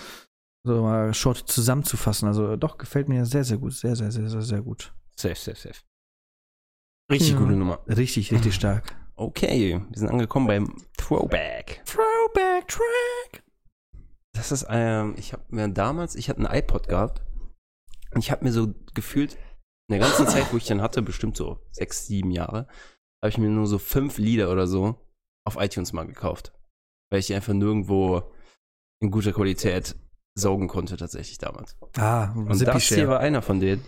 so 0.63 0.81
mal 0.83 1.13
short 1.13 1.37
zusammenzufassen. 1.47 2.27
Also 2.27 2.55
doch, 2.55 2.77
gefällt 2.77 3.07
mir 3.09 3.25
sehr, 3.25 3.43
sehr 3.43 3.57
gut. 3.57 3.73
Sehr, 3.73 3.95
sehr, 3.95 4.11
sehr, 4.11 4.29
sehr, 4.29 4.41
sehr 4.41 4.61
gut. 4.61 4.93
Safe, 5.15 5.35
safe, 5.35 5.55
safe. 5.57 5.79
Richtig 7.09 7.31
Ja. 7.31 7.37
gute 7.39 7.53
Nummer. 7.53 7.79
Richtig, 7.87 8.31
richtig 8.31 8.53
stark. 8.53 8.95
Okay, 9.15 9.81
wir 9.89 9.97
sind 9.97 10.09
angekommen 10.09 10.45
beim 10.47 10.75
Throwback. 10.97 11.81
Throwback 11.85 12.67
Track. 12.67 13.43
Das 14.37 14.51
ist, 14.51 14.65
ähm, 14.69 15.15
ich 15.17 15.33
habe 15.33 15.43
mir 15.49 15.67
damals, 15.67 16.15
ich 16.15 16.29
hatte 16.29 16.41
ein 16.41 16.57
iPod 16.59 16.87
gehabt 16.87 17.21
und 18.13 18.19
ich 18.19 18.31
habe 18.31 18.45
mir 18.45 18.51
so 18.51 18.73
gefühlt, 18.93 19.33
in 19.89 19.97
der 19.97 19.99
ganzen 19.99 20.27
Zeit, 20.27 20.51
wo 20.51 20.57
ich 20.57 20.65
den 20.65 20.81
hatte, 20.81 21.01
bestimmt 21.01 21.37
so 21.37 21.59
sechs, 21.71 22.07
sieben 22.07 22.31
Jahre, 22.31 22.67
habe 23.21 23.29
ich 23.29 23.37
mir 23.37 23.49
nur 23.49 23.67
so 23.67 23.79
fünf 23.79 24.17
Lieder 24.17 24.51
oder 24.51 24.67
so 24.67 24.95
auf 25.45 25.55
iTunes 25.57 25.93
mal 25.93 26.05
gekauft. 26.05 26.53
Weil 27.09 27.19
ich 27.19 27.27
die 27.27 27.35
einfach 27.35 27.53
nirgendwo 27.53 28.21
in 28.99 29.11
guter 29.11 29.31
Qualität 29.31 29.95
saugen 30.35 30.67
konnte 30.67 30.97
tatsächlich 30.97 31.37
damals. 31.37 31.77
Ah, 31.97 32.31
Und 32.33 32.61
das 32.61 32.83
hier 32.83 33.07
war 33.07 33.19
einer 33.19 33.41
von 33.41 33.59
denen. 33.59 33.83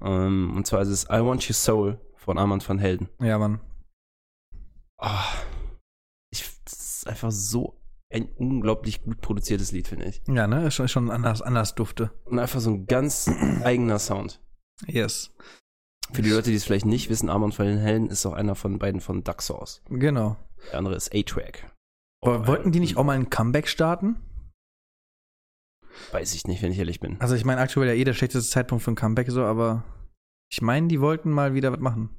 Ähm, 0.00 0.56
und 0.56 0.66
zwar 0.66 0.80
ist 0.82 0.88
es 0.88 1.04
I 1.04 1.20
Want 1.24 1.46
Your 1.48 1.54
Soul 1.54 2.00
von 2.16 2.38
Armand 2.38 2.66
van 2.66 2.78
Helden. 2.78 3.08
Ja, 3.20 3.38
Mann. 3.38 3.60
Ah, 4.98 5.24
ich, 6.30 6.48
das 6.64 6.72
ist 6.72 7.06
einfach 7.08 7.30
so 7.32 7.80
ein 8.14 8.28
unglaublich 8.36 9.02
gut 9.02 9.20
produziertes 9.20 9.72
Lied, 9.72 9.88
finde 9.88 10.06
ich. 10.06 10.22
Ja, 10.28 10.46
ne? 10.46 10.68
Ist 10.68 10.74
schon, 10.74 10.88
schon 10.88 11.10
anders, 11.10 11.42
anders 11.42 11.74
dufte. 11.74 12.12
Und 12.24 12.38
einfach 12.38 12.60
so 12.60 12.70
ein 12.70 12.86
ganz 12.86 13.28
eigener 13.64 13.98
Sound. 13.98 14.40
Yes. 14.86 15.34
Für 16.12 16.22
die 16.22 16.30
Leute, 16.30 16.50
die 16.50 16.56
es 16.56 16.64
vielleicht 16.64 16.86
nicht 16.86 17.10
wissen, 17.10 17.28
Armand 17.28 17.58
van 17.58 17.78
Helden 17.78 18.08
ist 18.08 18.24
auch 18.24 18.34
einer 18.34 18.54
von 18.54 18.78
beiden 18.78 19.00
von 19.00 19.24
Duck 19.24 19.42
Sauce. 19.42 19.82
Genau. 19.88 20.36
Der 20.70 20.78
andere 20.78 20.94
ist 20.94 21.14
A-Track. 21.14 21.72
Aber 22.22 22.46
wollten 22.46 22.72
die 22.72 22.80
nicht 22.80 22.96
auch 22.96 23.04
mal 23.04 23.16
ein 23.16 23.30
Comeback 23.30 23.68
starten? 23.68 24.16
Weiß 26.12 26.34
ich 26.34 26.46
nicht, 26.46 26.62
wenn 26.62 26.72
ich 26.72 26.78
ehrlich 26.78 27.00
bin. 27.00 27.20
Also 27.20 27.34
ich 27.34 27.44
meine, 27.44 27.60
aktuell 27.60 27.88
ja 27.88 27.94
eh 27.94 28.04
der 28.04 28.14
schlechteste 28.14 28.48
Zeitpunkt 28.48 28.84
für 28.84 28.92
ein 28.92 28.96
Comeback 28.96 29.30
so, 29.30 29.42
aber 29.42 29.84
ich 30.52 30.62
meine, 30.62 30.88
die 30.88 31.00
wollten 31.00 31.30
mal 31.30 31.54
wieder 31.54 31.72
was 31.72 31.80
machen. 31.80 32.10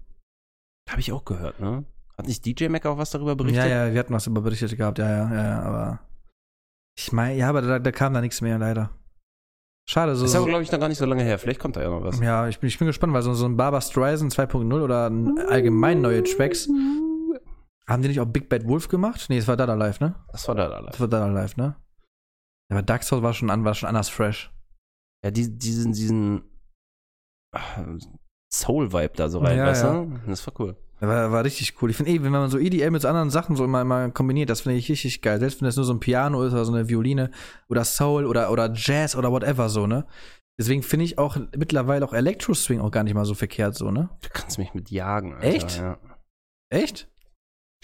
Habe 0.89 1.00
ich 1.00 1.12
auch 1.12 1.26
gehört, 1.26 1.60
ne? 1.60 1.86
Hat 2.18 2.28
nicht 2.28 2.45
DJ 2.45 2.68
Mac 2.70 2.86
auch 2.86 2.97
was 2.97 3.11
darüber 3.11 3.36
berichtet? 3.36 3.66
Ja, 3.66 3.86
ja, 3.86 3.93
wir 3.93 3.99
hatten 3.99 4.13
was 4.13 4.28
über 4.28 4.41
berichtet 4.41 4.76
gehabt, 4.78 4.99
ja, 4.99 5.09
ja, 5.09 5.30
ja, 5.30 5.43
ja 5.43 5.61
aber 5.63 5.99
ich 6.97 7.11
meine, 7.11 7.38
ja, 7.38 7.49
aber 7.49 7.61
da, 7.61 7.80
da 7.80 7.91
kam 7.91 8.13
da 8.13 8.22
nichts 8.22 8.41
mehr, 8.41 8.57
leider. 8.57 8.91
Schade, 9.88 10.16
so. 10.16 10.24
Das 10.24 10.32
ist 10.32 10.38
aber, 10.38 10.47
glaube 10.47 10.63
ich, 10.63 10.72
noch 10.72 10.80
gar 10.80 10.88
nicht 10.88 10.97
so 10.97 11.05
lange 11.05 11.24
her. 11.24 11.38
Vielleicht 11.38 11.59
kommt 11.59 11.76
da 11.76 11.82
ja 11.82 11.89
noch 11.89 12.03
was. 12.03 12.20
ja, 12.20 12.47
ich 12.47 12.59
bin, 12.59 12.70
ich 12.70 12.80
bin 12.80 12.88
gespannt, 12.88 13.13
weil 13.13 13.22
so, 13.22 13.34
so 13.34 13.45
ein 13.45 13.57
Barbara 13.57 13.82
Streisand 13.82 14.34
2.0 14.34 14.82
oder 14.82 15.09
ein 15.09 15.38
allgemein 15.38 16.01
neue 16.01 16.24
Tracks, 16.24 16.68
haben 17.88 18.01
die 18.01 18.07
nicht 18.07 18.20
auch 18.20 18.26
Big 18.26 18.49
Bad 18.49 18.68
Wolf 18.68 18.88
gemacht? 18.88 19.26
Nee, 19.30 19.38
es 19.38 19.47
war 19.47 19.57
Dada 19.57 19.76
Live, 19.76 19.99
ne? 19.99 20.16
Das 20.32 20.47
war 20.47 20.55
da 20.55 20.70
da 20.70 20.82
Das 20.82 20.99
war 20.99 21.07
Dada 21.07 21.28
Live, 21.28 21.55
ne? 21.57 21.76
Ja, 22.70 22.78
aber 22.78 22.82
Dark 22.82 23.03
Souls 23.03 23.22
war 23.22 23.34
schon, 23.34 23.51
an, 23.51 23.63
war 23.63 23.76
schon 23.76 23.88
anders 23.88 24.09
fresh. 24.09 24.51
Ja, 25.24 25.30
die, 25.30 25.55
diesen, 25.55 25.91
diesen 25.91 26.43
ah, 27.51 27.84
Soul-Vibe 28.51 29.13
da 29.16 29.30
so 29.30 29.39
rein, 29.39 29.57
Ja, 29.57 29.68
weißt 29.68 29.84
ja. 29.84 29.93
du? 29.93 30.20
Das 30.26 30.47
war 30.47 30.53
cool. 30.59 30.76
War, 31.00 31.32
war 31.32 31.43
richtig 31.43 31.82
cool. 31.82 31.89
Ich 31.89 31.98
finde 31.98 32.12
eh, 32.12 32.24
wenn 32.24 32.32
man 32.32 32.50
so 32.50 32.58
EDM 32.58 32.93
mit 32.93 33.02
so 33.02 33.08
anderen 33.08 33.30
Sachen 33.30 33.56
so 33.56 33.66
immer, 33.66 33.82
immer 33.82 34.10
kombiniert, 34.12 34.50
das 34.50 34.62
finde 34.62 34.78
ich 34.78 34.89
richtig 34.89 35.22
geil. 35.22 35.39
Selbst 35.39 35.62
wenn 35.62 35.66
das 35.66 35.76
nur 35.76 35.86
so 35.86 35.93
ein 35.93 36.00
Piano 36.00 36.43
ist 36.43 36.54
oder 36.54 36.66
so 36.66 36.74
eine 36.74 36.88
Violine 36.88 37.32
oder 37.68 37.84
Soul 37.84 38.26
oder, 38.26 38.52
oder 38.52 38.72
Jazz 38.74 39.16
oder 39.16 39.32
whatever 39.32 39.70
so, 39.70 39.88
ne? 39.88 40.06
Deswegen 40.58 40.84
finde 40.84 41.04
ich 41.06 41.18
auch 41.18 41.38
mittlerweile 41.58 42.06
auch 42.06 42.14
Electro-Swing 42.14 42.80
auch 42.80 42.91
gar 42.91 43.04
nicht 43.04 43.14
mal 43.14 43.26
so 43.26 43.34
verkehrt 43.34 43.76
so, 43.76 43.91
ne? 43.91 44.10
Du 44.22 44.30
kannst 44.32 44.58
mich 44.58 44.74
mit 44.74 44.89
jagen, 44.89 45.34
Alter. 45.34 45.48
Echt? 45.48 45.78
Ja. 45.78 46.00
Echt? 46.70 47.10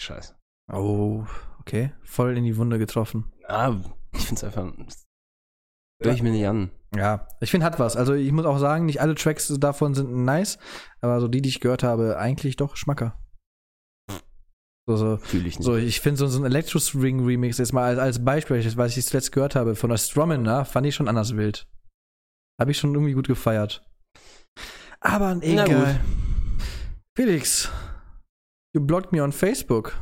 Scheiße. 0.00 0.34
Oh, 0.72 1.26
okay. 1.60 1.92
Voll 2.02 2.36
in 2.38 2.44
die 2.44 2.56
Wunde 2.56 2.78
getroffen. 2.78 3.30
Ah, 3.46 3.76
ich 4.12 4.26
find's 4.26 4.42
einfach. 4.42 4.72
Hör 6.02 6.12
ich 6.12 6.22
mir 6.22 6.32
nicht 6.32 6.46
an. 6.46 6.70
Ja, 6.94 7.26
ich 7.40 7.50
finde, 7.50 7.64
hat 7.64 7.78
was. 7.78 7.96
Also 7.96 8.14
ich 8.14 8.30
muss 8.32 8.44
auch 8.44 8.58
sagen, 8.58 8.86
nicht 8.86 9.00
alle 9.00 9.14
Tracks 9.14 9.48
davon 9.58 9.94
sind 9.94 10.24
nice, 10.24 10.58
aber 11.00 11.20
so 11.20 11.28
die, 11.28 11.40
die 11.40 11.48
ich 11.48 11.60
gehört 11.60 11.82
habe, 11.82 12.18
eigentlich 12.18 12.56
doch 12.56 12.76
Schmacker. 12.76 13.18
So, 14.86 14.96
so, 14.96 15.16
Fühle 15.16 15.48
ich 15.48 15.58
nicht. 15.58 15.64
So, 15.64 15.76
ich 15.76 16.00
finde 16.00 16.18
so, 16.18 16.26
so 16.26 16.40
ein 16.40 16.44
Electro-Swing-Remix 16.44 17.58
jetzt 17.58 17.72
mal 17.72 17.84
als, 17.84 17.98
als 17.98 18.24
Beispiel, 18.24 18.56
was 18.76 18.96
ich 18.96 19.06
zuletzt 19.06 19.32
gehört 19.32 19.54
habe, 19.54 19.76
von 19.76 19.90
der 19.90 19.96
Stromina, 19.96 20.64
fand 20.64 20.86
ich 20.86 20.94
schon 20.94 21.08
anders 21.08 21.36
wild. 21.36 21.68
Habe 22.60 22.72
ich 22.72 22.78
schon 22.78 22.92
irgendwie 22.92 23.12
gut 23.14 23.28
gefeiert. 23.28 23.88
Aber 25.00 25.38
egal. 25.40 26.00
Felix, 27.16 27.70
you 28.74 28.84
blocked 28.84 29.12
me 29.12 29.22
on 29.22 29.32
Facebook. 29.32 29.96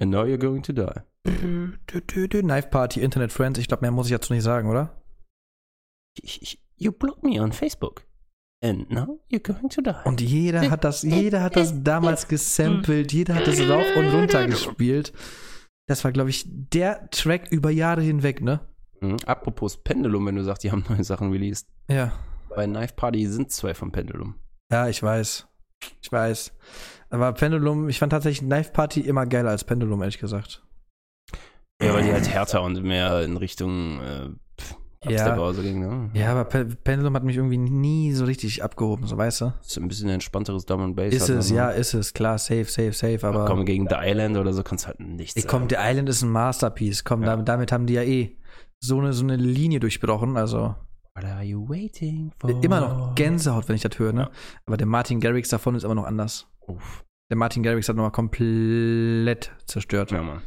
And 0.00 0.10
now 0.10 0.24
you're 0.24 0.38
going 0.38 0.62
to 0.62 0.72
die. 0.72 1.02
Knife 2.42 2.68
Party, 2.68 3.00
Internet 3.00 3.32
Friends. 3.32 3.58
Ich 3.58 3.68
glaube, 3.68 3.82
mehr 3.82 3.92
muss 3.92 4.06
ich 4.06 4.12
dazu 4.12 4.32
nicht 4.32 4.42
sagen, 4.42 4.68
oder? 4.68 5.03
Ich, 6.22 6.42
ich, 6.42 6.62
you 6.76 6.92
blocked 6.92 7.22
me 7.22 7.40
on 7.40 7.52
Facebook. 7.52 8.06
And 8.62 8.90
now 8.90 9.20
you're 9.30 9.40
going 9.40 9.68
to 9.68 9.82
die. 9.82 9.94
Und 10.04 10.20
jeder 10.20 10.70
hat 10.70 10.84
das, 10.84 11.02
jeder 11.02 11.42
hat 11.42 11.56
das 11.56 11.82
damals 11.82 12.28
gesampelt, 12.28 13.12
jeder 13.12 13.34
hat 13.34 13.46
das 13.46 13.60
rauf 13.60 13.84
und 13.96 14.08
runter 14.08 14.46
gespielt. 14.46 15.12
Das 15.86 16.02
war, 16.02 16.12
glaube 16.12 16.30
ich, 16.30 16.46
der 16.46 17.10
Track 17.10 17.52
über 17.52 17.70
Jahre 17.70 18.00
hinweg, 18.00 18.40
ne? 18.40 18.60
Mhm. 19.00 19.18
Apropos 19.26 19.76
Pendulum, 19.76 20.26
wenn 20.26 20.36
du 20.36 20.44
sagst, 20.44 20.64
die 20.64 20.72
haben 20.72 20.84
neue 20.88 21.04
Sachen 21.04 21.30
released. 21.30 21.68
Ja. 21.90 22.12
Bei 22.48 22.66
Knife 22.66 22.94
Party 22.94 23.26
sind 23.26 23.50
zwei 23.52 23.74
von 23.74 23.92
Pendulum. 23.92 24.36
Ja, 24.72 24.88
ich 24.88 25.02
weiß. 25.02 25.46
Ich 26.00 26.10
weiß. 26.10 26.54
Aber 27.10 27.32
Pendulum, 27.32 27.88
ich 27.88 27.98
fand 27.98 28.12
tatsächlich 28.12 28.48
Knife 28.48 28.72
Party 28.72 29.00
immer 29.00 29.26
geiler 29.26 29.50
als 29.50 29.64
Pendulum, 29.64 30.00
ehrlich 30.00 30.18
gesagt. 30.18 30.64
Ja, 31.82 31.92
weil 31.92 32.04
die 32.04 32.12
halt 32.12 32.28
härter 32.28 32.62
und 32.62 32.82
mehr 32.82 33.22
in 33.22 33.36
Richtung 33.36 34.00
äh, 34.00 34.30
pff, 35.04 35.10
Ja. 35.10 35.38
Oder 35.38 35.54
so 35.54 35.62
ging, 35.62 35.80
ne? 35.80 36.10
Ja, 36.14 36.32
aber 36.32 36.44
Pe 36.44 36.64
Pendulum 36.64 37.14
hat 37.14 37.24
mich 37.24 37.36
irgendwie 37.36 37.58
nie 37.58 38.12
so 38.12 38.24
richtig 38.24 38.62
abgehoben, 38.62 39.06
so 39.06 39.16
weißt 39.16 39.40
du? 39.42 39.52
Ist 39.60 39.76
ein 39.78 39.88
bisschen 39.88 40.08
entspannteres 40.08 40.64
Drum 40.66 40.80
and 40.82 40.96
Bass. 40.96 41.12
Ist 41.14 41.28
halt, 41.28 41.38
es, 41.40 41.50
ne? 41.50 41.56
ja, 41.56 41.70
ist 41.70 41.94
es, 41.94 42.12
klar, 42.14 42.38
safe, 42.38 42.64
safe, 42.64 42.92
safe, 42.92 43.18
Aber 43.26 43.40
aber. 43.42 43.44
komm, 43.46 43.64
gegen 43.64 43.86
The 43.88 43.96
Island 44.00 44.36
oder 44.36 44.52
so 44.52 44.62
kannst 44.62 44.84
du 44.84 44.88
halt 44.88 45.00
nichts 45.00 45.36
Ey, 45.36 45.42
komm, 45.42 45.68
The 45.68 45.76
Island 45.78 46.08
ist 46.08 46.22
ein 46.22 46.30
Masterpiece. 46.30 47.04
Komm, 47.04 47.20
Ja. 47.22 47.28
damit, 47.28 47.48
damit 47.48 47.72
haben 47.72 47.86
die 47.86 47.94
ja 47.94 48.02
eh 48.02 48.36
so 48.80 48.98
eine, 48.98 49.12
so 49.12 49.22
eine 49.24 49.36
Linie 49.36 49.80
durchbrochen. 49.80 50.36
Also 50.36 50.74
What 51.16 51.24
are 51.26 51.44
you 51.44 51.68
waiting 51.68 52.32
for? 52.38 52.50
immer 52.62 52.80
noch 52.80 53.14
Gänsehaut, 53.14 53.68
wenn 53.68 53.76
ich 53.76 53.82
das 53.82 53.98
höre, 53.98 54.12
ne? 54.12 54.30
Aber 54.66 54.76
der 54.76 54.86
Martin 54.86 55.20
Garrix 55.20 55.48
davon 55.48 55.74
ist 55.76 55.84
aber 55.84 55.94
noch 55.94 56.04
anders. 56.06 56.46
Uff. 56.66 57.04
Der 57.30 57.36
Martin 57.38 57.62
Garrix 57.62 57.88
hat 57.88 57.96
nochmal 57.96 58.10
komplett 58.10 59.52
zerstört. 59.66 60.10
Ja, 60.10 60.22
Mann. 60.22 60.42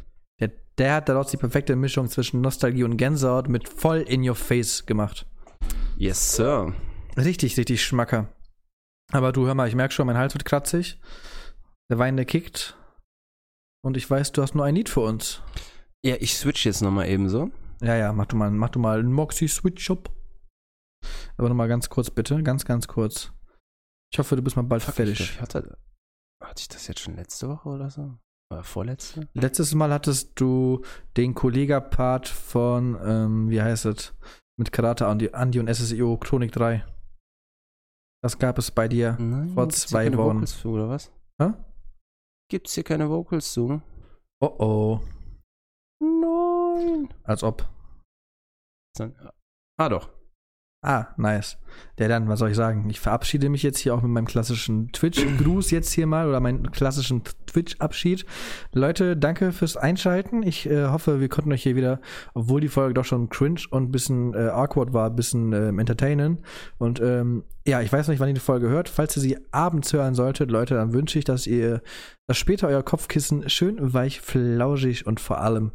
Der, 0.78 0.94
hat 0.94 1.08
daraus 1.08 1.30
die 1.30 1.36
perfekte 1.36 1.74
Mischung 1.74 2.08
zwischen 2.08 2.40
Nostalgie 2.40 2.84
und 2.84 2.96
Gänsehaut 2.96 3.48
mit 3.48 3.68
voll 3.68 3.98
in 3.98 4.26
your 4.26 4.36
face 4.36 4.86
gemacht. 4.86 5.26
Yes, 5.96 6.36
Sir. 6.36 6.72
Richtig, 7.16 7.56
richtig 7.56 7.84
Schmacker. 7.84 8.28
Aber 9.10 9.32
du, 9.32 9.46
hör 9.46 9.54
mal, 9.54 9.66
ich 9.66 9.74
merke 9.74 9.92
schon, 9.92 10.06
mein 10.06 10.16
Hals 10.16 10.34
wird 10.34 10.44
kratzig. 10.44 11.00
Der 11.90 11.98
Wein, 11.98 12.16
der 12.16 12.26
kickt. 12.26 12.76
Und 13.82 13.96
ich 13.96 14.08
weiß, 14.08 14.32
du 14.32 14.42
hast 14.42 14.54
nur 14.54 14.64
ein 14.64 14.76
Lied 14.76 14.88
für 14.88 15.00
uns. 15.00 15.42
Ja, 16.04 16.14
ich 16.20 16.36
switch 16.36 16.64
jetzt 16.64 16.82
nochmal 16.82 17.08
eben 17.08 17.28
so. 17.28 17.50
Ja, 17.80 17.96
ja, 17.96 18.12
mach 18.12 18.26
du 18.26 18.36
mal, 18.36 18.50
mach 18.50 18.70
du 18.70 18.78
mal 18.78 19.00
einen 19.00 19.12
Moxie-Switch-Up. 19.12 20.10
Aber 21.36 21.48
nochmal 21.48 21.68
ganz 21.68 21.88
kurz, 21.88 22.10
bitte. 22.10 22.42
Ganz, 22.42 22.64
ganz 22.64 22.86
kurz. 22.86 23.32
Ich 24.12 24.18
hoffe, 24.18 24.36
du 24.36 24.42
bist 24.42 24.56
mal 24.56 24.62
bald 24.62 24.82
Fuck, 24.82 24.94
fertig. 24.94 25.20
Ich 25.20 25.40
hatte, 25.40 25.76
hatte 26.40 26.60
ich 26.60 26.68
das 26.68 26.86
jetzt 26.86 27.00
schon 27.00 27.16
letzte 27.16 27.48
Woche 27.48 27.68
oder 27.68 27.90
so? 27.90 28.16
Oder 28.50 28.64
vorletzte? 28.64 29.28
Letztes 29.34 29.74
Mal 29.74 29.92
hattest 29.92 30.40
du 30.40 30.82
den 31.16 31.34
Kollega-Part 31.34 32.28
von, 32.28 32.98
ähm, 33.04 33.50
wie 33.50 33.60
heißt 33.60 33.84
es, 33.86 34.14
mit 34.58 34.72
Karate 34.72 35.06
Andi, 35.06 35.30
Andi 35.32 35.60
und 35.60 35.68
SSIO 35.68 36.16
Chronik 36.16 36.52
3. 36.52 36.84
Das 38.22 38.38
gab 38.38 38.58
es 38.58 38.70
bei 38.70 38.88
dir. 38.88 39.16
Nein, 39.20 39.50
Vor 39.50 39.64
gibt's 39.64 39.82
hier 39.82 39.88
zwei 39.88 40.04
keine 40.04 40.18
Wochen. 40.18 40.36
Vocals 40.36 40.60
zu, 40.60 40.70
oder 40.70 40.88
was? 40.88 41.12
Hä? 41.40 41.52
Gibt's 42.50 42.74
hier 42.74 42.84
keine 42.84 43.08
Vocals 43.10 43.52
zu? 43.52 43.80
Oh 44.40 44.54
oh. 44.58 45.00
Nein. 46.00 47.08
Als 47.24 47.42
ob. 47.42 47.68
Ah, 49.76 49.88
doch. 49.88 50.08
Ah, 50.80 51.08
nice. 51.16 51.58
Der 51.98 52.08
dann, 52.08 52.28
was 52.28 52.38
soll 52.38 52.50
ich 52.50 52.56
sagen? 52.56 52.88
Ich 52.88 53.00
verabschiede 53.00 53.48
mich 53.48 53.64
jetzt 53.64 53.78
hier 53.78 53.94
auch 53.94 54.02
mit 54.02 54.12
meinem 54.12 54.26
klassischen 54.26 54.92
Twitch-Gruß 54.92 55.72
jetzt 55.72 55.90
hier 55.90 56.06
mal 56.06 56.28
oder 56.28 56.38
meinen 56.38 56.70
klassischen 56.70 57.22
Twitch-Abschied. 57.46 58.24
Leute, 58.72 59.16
danke 59.16 59.50
fürs 59.50 59.76
Einschalten. 59.76 60.44
Ich 60.44 60.70
äh, 60.70 60.86
hoffe, 60.86 61.18
wir 61.20 61.28
konnten 61.28 61.52
euch 61.52 61.64
hier 61.64 61.74
wieder, 61.74 62.00
obwohl 62.32 62.60
die 62.60 62.68
Folge 62.68 62.94
doch 62.94 63.04
schon 63.04 63.28
cringe 63.28 63.62
und 63.70 63.88
ein 63.88 63.90
bisschen 63.90 64.34
äh, 64.34 64.50
awkward 64.50 64.92
war, 64.92 65.10
ein 65.10 65.16
bisschen 65.16 65.52
ähm, 65.52 65.80
entertainen. 65.80 66.42
Und 66.78 67.00
ähm, 67.00 67.42
ja, 67.66 67.80
ich 67.80 67.92
weiß 67.92 68.06
nicht, 68.06 68.20
wann 68.20 68.28
ihr 68.28 68.34
die 68.34 68.40
Folge 68.40 68.68
hört. 68.68 68.88
Falls 68.88 69.16
ihr 69.16 69.22
sie 69.22 69.36
abends 69.50 69.92
hören 69.92 70.14
solltet, 70.14 70.48
Leute, 70.48 70.74
dann 70.74 70.92
wünsche 70.92 71.18
ich, 71.18 71.24
dass 71.24 71.48
ihr, 71.48 71.82
dass 72.28 72.38
später 72.38 72.68
euer 72.68 72.84
Kopfkissen 72.84 73.50
schön 73.50 73.92
weich, 73.92 74.20
flauschig 74.20 75.08
und 75.08 75.18
vor 75.18 75.40
allem 75.40 75.72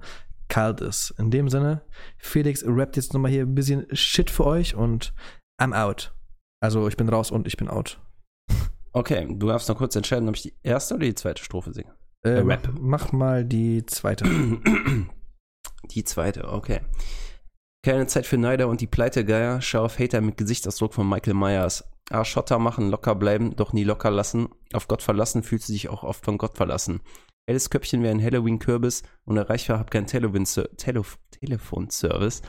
kalt 0.53 0.81
ist. 0.81 1.15
In 1.17 1.31
dem 1.31 1.49
Sinne, 1.49 1.81
Felix 2.19 2.63
rappt 2.63 2.95
jetzt 2.95 3.11
nochmal 3.15 3.31
hier 3.31 3.41
ein 3.41 3.55
bisschen 3.55 3.87
Shit 3.91 4.29
für 4.29 4.45
euch 4.45 4.75
und 4.75 5.11
I'm 5.59 5.73
out. 5.73 6.13
Also 6.61 6.87
ich 6.87 6.95
bin 6.95 7.09
raus 7.09 7.31
und 7.31 7.47
ich 7.47 7.57
bin 7.57 7.69
out. 7.69 7.99
Okay, 8.91 9.27
du 9.27 9.47
darfst 9.47 9.67
noch 9.67 9.77
kurz 9.79 9.95
entscheiden, 9.95 10.29
ob 10.29 10.35
ich 10.35 10.43
die 10.43 10.53
erste 10.61 10.93
oder 10.93 11.05
die 11.05 11.15
zweite 11.15 11.43
Strophe 11.43 11.73
singe. 11.73 11.95
Äh, 12.23 12.33
Äh, 12.35 12.39
Rap. 12.41 12.69
Mach, 12.79 13.11
mal 13.11 13.43
die 13.43 13.83
zweite. 13.87 14.25
Die 15.91 16.05
zweite, 16.05 16.47
okay. 16.47 16.79
Keine 17.83 18.07
Zeit 18.07 18.25
für 18.25 18.37
Neider 18.37 18.69
und 18.69 18.79
die 18.79 18.87
Pleitegeier. 18.87 19.59
Schau 19.59 19.83
auf 19.83 19.99
Hater 19.99 20.21
mit 20.21 20.37
Gesichtsausdruck 20.37 20.93
von 20.93 21.09
Michael 21.09 21.33
Myers. 21.33 21.83
Ah, 22.09 22.23
Schotter 22.23 22.57
machen, 22.57 22.89
locker 22.89 23.15
bleiben, 23.15 23.57
doch 23.57 23.73
nie 23.73 23.83
locker 23.83 24.09
lassen. 24.09 24.47
Auf 24.71 24.87
Gott 24.87 25.01
verlassen 25.01 25.43
fühlst 25.43 25.67
du 25.67 25.73
dich 25.73 25.89
auch 25.89 26.03
oft 26.03 26.23
von 26.23 26.37
Gott 26.37 26.55
verlassen. 26.55 27.01
Helles 27.47 27.69
Köpfchen 27.69 28.03
wäre 28.03 28.13
ein 28.13 28.23
Halloween-Kürbis 28.23 29.03
und 29.25 29.37
erreichbar 29.37 29.79
hab 29.79 29.91
kein 29.91 30.07
Telefon 30.07 30.45
Telef 30.77 31.19
Telefonservice. 31.31 32.41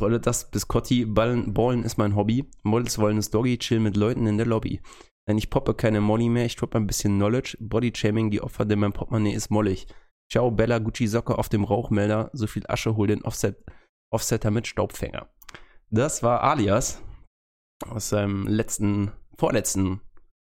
Rolle 0.00 0.18
das 0.18 0.50
bis 0.50 0.66
Cotti, 0.66 1.04
Ballen, 1.04 1.52
Ballen 1.52 1.84
ist 1.84 1.98
mein 1.98 2.16
Hobby. 2.16 2.50
Models 2.62 2.98
wollen 2.98 3.16
das 3.16 3.30
Doggy, 3.30 3.58
chill 3.58 3.80
mit 3.80 3.96
Leuten 3.96 4.26
in 4.26 4.38
der 4.38 4.46
Lobby. 4.46 4.80
Nein, 5.26 5.38
ich 5.38 5.50
poppe 5.50 5.74
keine 5.74 6.00
Molly 6.00 6.28
mehr, 6.28 6.46
ich 6.46 6.56
droppe 6.56 6.78
ein 6.78 6.86
bisschen 6.86 7.16
Knowledge. 7.16 7.56
Body-Shaming, 7.60 8.30
die 8.30 8.42
Opfer, 8.42 8.64
denn 8.64 8.80
mein 8.80 8.92
Portemonnaie 8.92 9.34
ist 9.34 9.50
mollig. 9.50 9.86
Ciao, 10.30 10.50
Bella, 10.50 10.78
Gucci 10.78 11.06
Socke 11.06 11.38
auf 11.38 11.48
dem 11.48 11.64
Rauchmelder. 11.64 12.30
So 12.32 12.46
viel 12.46 12.64
Asche, 12.66 12.96
hol 12.96 13.06
den 13.06 13.22
Offset, 13.22 13.62
Offsetter 14.10 14.50
mit 14.50 14.66
Staubfänger. 14.66 15.28
Das 15.90 16.22
war 16.22 16.42
Alias 16.42 17.00
aus 17.88 18.08
seinem 18.08 18.46
letzten, 18.46 19.12
vorletzten 19.38 20.00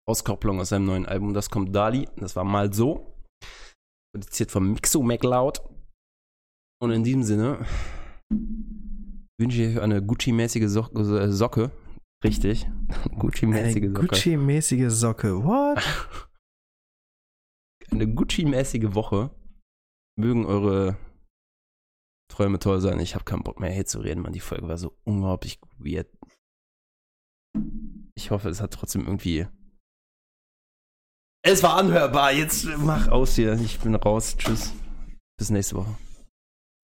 Auskopplung 0.08 0.60
aus 0.60 0.70
seinem 0.70 0.86
neuen 0.86 1.06
Album. 1.06 1.34
Das 1.34 1.50
kommt 1.50 1.76
Dali. 1.76 2.08
Das 2.18 2.36
war 2.36 2.44
mal 2.44 2.74
so. 2.74 3.11
Produziert 4.14 4.52
von 4.52 4.74
Mixo 4.74 5.02
MacLeod. 5.02 5.62
Und 6.82 6.92
in 6.92 7.04
diesem 7.04 7.24
Sinne 7.24 7.66
wünsche 9.40 9.62
ich 9.62 9.78
euch 9.78 9.82
eine 9.82 10.02
Gucci-mäßige 10.02 10.68
so 10.68 11.18
äh, 11.18 11.32
Socke. 11.32 11.72
Richtig. 12.24 12.68
Gucci-mäßige 13.20 13.88
Socke. 13.88 14.08
Gucci-mäßige 14.08 14.90
Socke. 14.90 15.44
What? 15.44 15.82
eine 17.92 18.06
Gucci-mäßige 18.08 18.94
Woche. 18.96 19.32
Mögen 20.20 20.46
eure 20.46 20.98
Träume 22.30 22.60
toll 22.60 22.82
sein. 22.82 23.00
Ich 23.00 23.16
habe 23.16 23.26
keinen 23.26 23.44
Bock 23.44 23.60
mehr 23.60 23.72
hier 23.72 23.86
zu 23.86 24.00
reden, 24.00 24.22
man. 24.22 24.34
Die 24.34 24.40
Folge 24.40 24.68
war 24.68 24.78
so 24.78 24.98
unglaublich 25.04 25.60
weird. 25.78 26.08
Ich 28.16 28.32
hoffe, 28.32 28.50
es 28.50 28.62
hat 28.62 28.74
trotzdem 28.74 29.06
irgendwie. 29.06 29.48
Es 31.44 31.64
war 31.64 31.76
anhörbar. 31.78 32.32
Jetzt 32.32 32.68
mach 32.78 33.08
aus 33.08 33.36
hier. 33.36 33.54
Ich 33.54 33.80
bin 33.80 33.96
raus. 33.96 34.36
Tschüss. 34.38 34.72
Bis 35.38 35.50
nächste 35.50 35.76
Woche. 35.76 35.96